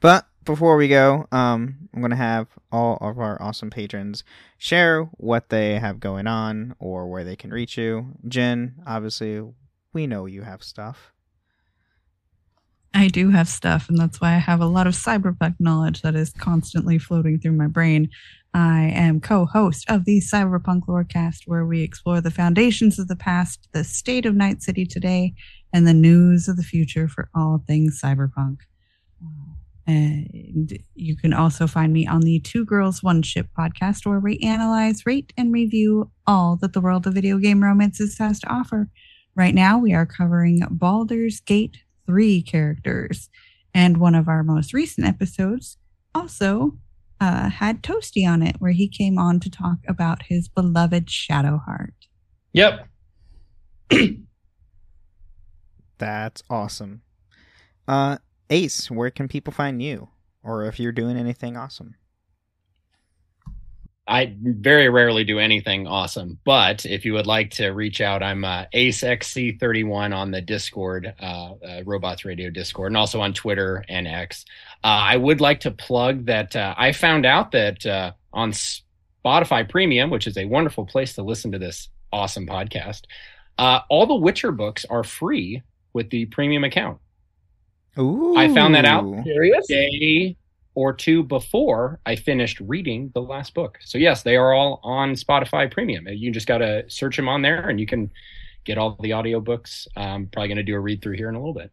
But 0.00 0.26
before 0.44 0.76
we 0.76 0.88
go, 0.88 1.26
um, 1.32 1.88
I'm 1.94 2.02
gonna 2.02 2.14
have 2.14 2.48
all 2.70 2.98
of 3.00 3.18
our 3.18 3.40
awesome 3.40 3.70
patrons 3.70 4.22
share 4.58 5.04
what 5.16 5.48
they 5.48 5.78
have 5.78 5.98
going 5.98 6.26
on 6.26 6.76
or 6.78 7.08
where 7.08 7.24
they 7.24 7.36
can 7.36 7.50
reach 7.50 7.78
you. 7.78 8.12
Jen, 8.28 8.74
obviously, 8.86 9.42
we 9.96 10.06
know 10.06 10.26
you 10.26 10.42
have 10.42 10.62
stuff. 10.62 11.14
I 12.92 13.08
do 13.08 13.30
have 13.30 13.48
stuff, 13.48 13.88
and 13.88 13.96
that's 13.96 14.20
why 14.20 14.34
I 14.34 14.38
have 14.38 14.60
a 14.60 14.66
lot 14.66 14.86
of 14.86 14.92
cyberpunk 14.92 15.54
knowledge 15.58 16.02
that 16.02 16.14
is 16.14 16.34
constantly 16.34 16.98
floating 16.98 17.40
through 17.40 17.52
my 17.52 17.66
brain. 17.66 18.10
I 18.52 18.90
am 18.94 19.20
co 19.20 19.46
host 19.46 19.88
of 19.88 20.04
the 20.04 20.20
Cyberpunk 20.20 20.82
Lorecast, 20.86 21.44
where 21.46 21.64
we 21.64 21.80
explore 21.80 22.20
the 22.20 22.30
foundations 22.30 22.98
of 22.98 23.08
the 23.08 23.16
past, 23.16 23.68
the 23.72 23.84
state 23.84 24.26
of 24.26 24.34
Night 24.34 24.62
City 24.62 24.84
today, 24.84 25.32
and 25.72 25.86
the 25.86 25.94
news 25.94 26.46
of 26.46 26.58
the 26.58 26.62
future 26.62 27.08
for 27.08 27.30
all 27.34 27.64
things 27.66 27.98
cyberpunk. 27.98 28.58
Uh, 29.88 30.28
and 30.34 30.78
you 30.94 31.16
can 31.16 31.32
also 31.32 31.66
find 31.66 31.92
me 31.94 32.06
on 32.06 32.20
the 32.20 32.40
Two 32.40 32.66
Girls 32.66 33.02
One 33.02 33.22
Ship 33.22 33.48
podcast, 33.58 34.04
where 34.04 34.20
we 34.20 34.38
analyze, 34.40 35.06
rate, 35.06 35.32
and 35.38 35.54
review 35.54 36.10
all 36.26 36.56
that 36.56 36.74
the 36.74 36.82
world 36.82 37.06
of 37.06 37.14
video 37.14 37.38
game 37.38 37.62
romances 37.62 38.18
has 38.18 38.40
to 38.40 38.52
offer. 38.52 38.90
Right 39.36 39.54
now, 39.54 39.78
we 39.78 39.92
are 39.92 40.06
covering 40.06 40.62
Baldur's 40.70 41.40
Gate 41.40 41.76
3 42.06 42.40
characters. 42.42 43.28
And 43.74 43.98
one 43.98 44.14
of 44.14 44.28
our 44.28 44.42
most 44.42 44.72
recent 44.72 45.06
episodes 45.06 45.76
also 46.14 46.78
uh, 47.20 47.50
had 47.50 47.82
Toasty 47.82 48.26
on 48.26 48.42
it, 48.42 48.56
where 48.58 48.72
he 48.72 48.88
came 48.88 49.18
on 49.18 49.38
to 49.40 49.50
talk 49.50 49.76
about 49.86 50.22
his 50.22 50.48
beloved 50.48 51.06
Shadowheart. 51.06 51.92
Yep. 52.54 52.88
That's 55.98 56.42
awesome. 56.48 57.02
Uh, 57.86 58.16
Ace, 58.48 58.90
where 58.90 59.10
can 59.10 59.28
people 59.28 59.52
find 59.52 59.82
you, 59.82 60.08
or 60.42 60.64
if 60.64 60.80
you're 60.80 60.92
doing 60.92 61.18
anything 61.18 61.58
awesome? 61.58 61.94
I 64.08 64.36
very 64.40 64.88
rarely 64.88 65.24
do 65.24 65.40
anything 65.40 65.88
awesome, 65.88 66.38
but 66.44 66.86
if 66.86 67.04
you 67.04 67.12
would 67.14 67.26
like 67.26 67.50
to 67.52 67.70
reach 67.70 68.00
out, 68.00 68.22
I'm 68.22 68.44
uh, 68.44 68.66
AceXC31 68.72 70.14
on 70.14 70.30
the 70.30 70.40
Discord, 70.40 71.12
uh, 71.20 71.54
uh, 71.54 71.82
Robots 71.84 72.24
Radio 72.24 72.48
Discord, 72.50 72.90
and 72.92 72.96
also 72.96 73.20
on 73.20 73.32
Twitter 73.32 73.84
and 73.88 74.06
X. 74.06 74.44
Uh, 74.84 74.86
I 74.86 75.16
would 75.16 75.40
like 75.40 75.58
to 75.60 75.72
plug 75.72 76.26
that 76.26 76.54
uh, 76.54 76.74
I 76.78 76.92
found 76.92 77.26
out 77.26 77.50
that 77.50 77.84
uh, 77.84 78.12
on 78.32 78.52
Spotify 78.52 79.68
Premium, 79.68 80.10
which 80.10 80.28
is 80.28 80.38
a 80.38 80.44
wonderful 80.44 80.86
place 80.86 81.14
to 81.14 81.22
listen 81.22 81.50
to 81.50 81.58
this 81.58 81.88
awesome 82.12 82.46
podcast, 82.46 83.02
uh, 83.58 83.80
all 83.90 84.06
the 84.06 84.14
Witcher 84.14 84.52
books 84.52 84.84
are 84.88 85.02
free 85.02 85.62
with 85.92 86.10
the 86.10 86.26
premium 86.26 86.62
account. 86.62 86.98
Ooh, 87.98 88.36
I 88.36 88.54
found 88.54 88.76
that 88.76 88.84
out 88.84 89.24
Serious? 89.24 89.66
day 89.66 90.36
or 90.76 90.92
two 90.92 91.24
before 91.24 91.98
I 92.06 92.14
finished 92.14 92.60
reading 92.60 93.10
the 93.14 93.22
last 93.22 93.54
book. 93.54 93.78
So 93.82 93.96
yes, 93.98 94.22
they 94.22 94.36
are 94.36 94.52
all 94.52 94.78
on 94.84 95.12
Spotify 95.14 95.68
Premium. 95.72 96.06
You 96.06 96.30
just 96.30 96.46
got 96.46 96.58
to 96.58 96.88
search 96.88 97.16
them 97.16 97.28
on 97.28 97.42
there, 97.42 97.68
and 97.68 97.80
you 97.80 97.86
can 97.86 98.10
get 98.64 98.76
all 98.76 98.96
the 99.00 99.10
audiobooks. 99.10 99.88
I'm 99.96 100.26
probably 100.26 100.48
going 100.48 100.58
to 100.58 100.62
do 100.62 100.74
a 100.74 100.78
read 100.78 101.02
through 101.02 101.16
here 101.16 101.30
in 101.30 101.34
a 101.34 101.38
little 101.38 101.54
bit. 101.54 101.72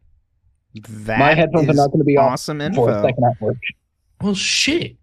That 0.88 1.18
My 1.18 1.34
headphones 1.34 1.68
are 1.68 1.74
not 1.74 1.88
going 1.88 2.00
to 2.00 2.04
be 2.04 2.16
awesome 2.16 2.60
off 2.60 2.74
for 2.74 2.90
a 2.90 2.94
info. 2.94 3.06
second 3.06 3.24
at 3.24 3.40
work. 3.40 3.56
Well, 4.22 4.34
shit. 4.34 4.96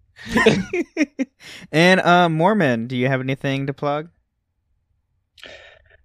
and 1.72 2.00
uh, 2.00 2.28
Mormon, 2.28 2.88
do 2.88 2.96
you 2.96 3.06
have 3.06 3.20
anything 3.20 3.68
to 3.68 3.72
plug? 3.72 4.10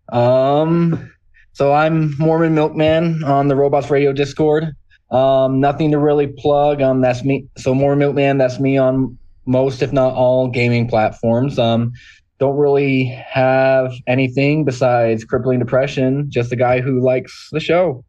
Um, 0.10 1.12
so 1.54 1.74
I'm 1.74 2.16
Mormon 2.20 2.54
Milkman 2.54 3.24
on 3.24 3.48
the 3.48 3.56
Robots 3.56 3.90
Radio 3.90 4.14
Discord. 4.14 4.76
Um, 5.10 5.60
nothing 5.60 5.92
to 5.92 6.00
really 6.00 6.28
plug. 6.28 6.82
Um, 6.82 7.02
that's 7.02 7.24
me. 7.24 7.48
So 7.58 7.74
Mormon 7.74 8.00
Milkman, 8.00 8.38
that's 8.38 8.60
me 8.60 8.78
on 8.78 9.18
most, 9.46 9.82
if 9.82 9.94
not 9.94 10.14
all, 10.14 10.50
gaming 10.50 10.88
platforms. 10.88 11.58
Um, 11.58 11.94
don't 12.40 12.58
really 12.58 13.06
have 13.06 13.94
anything 14.06 14.66
besides 14.66 15.24
crippling 15.24 15.60
depression. 15.60 16.30
Just 16.30 16.52
a 16.52 16.56
guy 16.56 16.82
who 16.82 17.00
likes 17.02 17.50
the 17.52 17.60
show. 17.60 18.04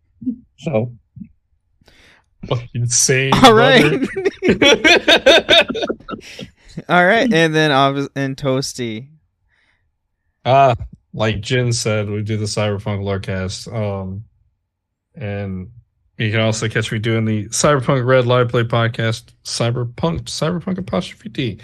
So. 0.58 0.92
Fucking 2.46 2.68
insane. 2.74 3.32
All 3.44 3.54
right. 3.54 3.82
All 6.88 7.04
right, 7.04 7.32
and 7.32 7.54
then 7.54 7.72
obvi- 7.72 8.08
and 8.14 8.36
Toasty. 8.36 9.08
Ah, 10.44 10.76
like 11.12 11.40
Jen 11.40 11.72
said, 11.72 12.08
we 12.08 12.22
do 12.22 12.36
the 12.36 12.44
Cyberpunk 12.44 13.00
Lorecast. 13.02 13.72
Um, 13.74 14.24
and 15.16 15.70
you 16.18 16.30
can 16.32 16.40
also 16.40 16.68
catch 16.68 16.90
me 16.90 16.98
doing 16.98 17.24
the 17.24 17.46
Cyberpunk 17.46 18.04
Red 18.04 18.26
Live 18.26 18.48
Play 18.48 18.64
podcast, 18.64 19.32
Cyberpunk, 19.44 20.24
Cyberpunk 20.24 20.78
apostrophe 20.78 21.28
D. 21.28 21.58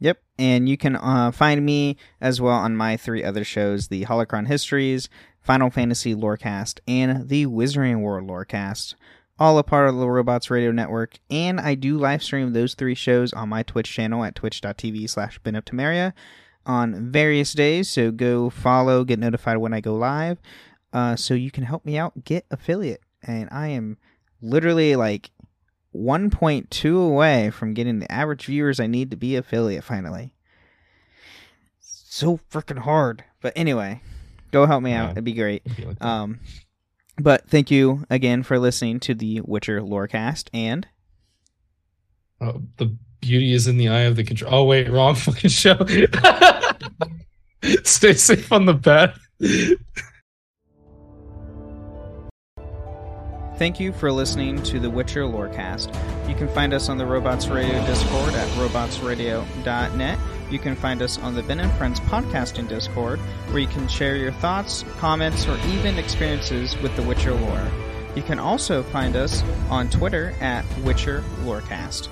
Yep, 0.00 0.20
and 0.38 0.68
you 0.68 0.76
can 0.76 0.96
uh, 0.96 1.30
find 1.30 1.64
me 1.64 1.96
as 2.20 2.40
well 2.40 2.56
on 2.56 2.76
my 2.76 2.96
three 2.96 3.22
other 3.22 3.44
shows: 3.44 3.88
the 3.88 4.04
Holocron 4.04 4.48
Histories, 4.48 5.08
Final 5.40 5.70
Fantasy 5.70 6.14
Lorecast, 6.14 6.80
and 6.88 7.28
the 7.28 7.46
Wizarding 7.46 8.00
World 8.00 8.28
Lorecast. 8.28 8.94
All 9.38 9.58
a 9.58 9.62
part 9.62 9.88
of 9.88 9.96
the 9.96 10.08
Robots 10.08 10.50
Radio 10.50 10.72
Network, 10.72 11.18
and 11.30 11.58
I 11.60 11.74
do 11.74 11.96
live 11.96 12.22
stream 12.22 12.52
those 12.52 12.74
three 12.74 12.94
shows 12.94 13.32
on 13.32 13.48
my 13.48 13.62
Twitch 13.62 13.90
channel 13.90 14.24
at 14.24 14.34
twitch.tv 14.34 15.08
slash 15.08 15.40
Temeria 15.40 16.12
on 16.66 17.10
various 17.10 17.52
days. 17.52 17.88
So 17.88 18.10
go 18.10 18.50
follow, 18.50 19.04
get 19.04 19.18
notified 19.18 19.58
when 19.58 19.72
I 19.72 19.80
go 19.80 19.94
live, 19.94 20.38
uh, 20.92 21.16
so 21.16 21.34
you 21.34 21.50
can 21.50 21.64
help 21.64 21.84
me 21.84 21.96
out 21.98 22.24
get 22.24 22.44
affiliate. 22.50 23.00
And 23.22 23.48
I 23.52 23.68
am 23.68 23.98
literally 24.40 24.96
like 24.96 25.30
1.2 25.94 27.06
away 27.08 27.50
from 27.50 27.74
getting 27.74 27.98
the 28.00 28.10
average 28.10 28.46
viewers 28.46 28.80
I 28.80 28.86
need 28.86 29.10
to 29.10 29.16
be 29.16 29.36
affiliate 29.36 29.84
finally. 29.84 30.34
So 31.80 32.40
freaking 32.50 32.78
hard. 32.78 33.24
But 33.40 33.52
anyway, 33.56 34.02
go 34.50 34.66
help 34.66 34.82
me 34.82 34.92
out. 34.92 35.12
It'd 35.12 35.24
be 35.24 35.32
great. 35.32 35.62
Um, 36.00 36.40
but 37.18 37.48
thank 37.48 37.70
you 37.70 38.04
again 38.10 38.42
for 38.42 38.58
listening 38.58 39.00
to 39.00 39.14
the 39.14 39.40
Witcher 39.42 39.80
Lorecast 39.80 40.48
and 40.52 40.86
Uh, 42.40 42.54
the 42.78 42.96
beauty 43.20 43.52
is 43.52 43.68
in 43.68 43.76
the 43.76 43.88
eye 43.88 44.00
of 44.00 44.16
the 44.16 44.24
control. 44.24 44.52
Oh 44.54 44.64
wait, 44.64 44.90
wrong 44.90 45.14
fucking 45.16 45.50
show. 45.50 45.78
Stay 47.84 48.14
safe 48.14 48.50
on 48.52 48.66
the 48.66 48.74
bed. 48.74 49.14
Thank 53.62 53.78
you 53.78 53.92
for 53.92 54.10
listening 54.10 54.60
to 54.64 54.80
the 54.80 54.90
Witcher 54.90 55.22
Lorecast. 55.22 55.86
You 56.28 56.34
can 56.34 56.48
find 56.48 56.74
us 56.74 56.88
on 56.88 56.98
the 56.98 57.06
Robots 57.06 57.46
Radio 57.46 57.74
Discord 57.86 58.34
at 58.34 58.48
robotsradio.net. 58.58 60.18
You 60.50 60.58
can 60.58 60.74
find 60.74 61.00
us 61.00 61.16
on 61.20 61.36
the 61.36 61.44
Ben 61.44 61.60
and 61.60 61.70
Friends 61.74 62.00
podcasting 62.00 62.66
Discord, 62.66 63.20
where 63.20 63.60
you 63.60 63.68
can 63.68 63.86
share 63.86 64.16
your 64.16 64.32
thoughts, 64.32 64.84
comments, 64.98 65.46
or 65.46 65.56
even 65.68 65.96
experiences 65.96 66.76
with 66.78 66.96
the 66.96 67.02
Witcher 67.02 67.34
lore. 67.34 67.70
You 68.16 68.22
can 68.24 68.40
also 68.40 68.82
find 68.82 69.14
us 69.14 69.44
on 69.70 69.88
Twitter 69.90 70.34
at 70.40 70.64
Witcher 70.78 71.22
Lorecast. 71.44 72.08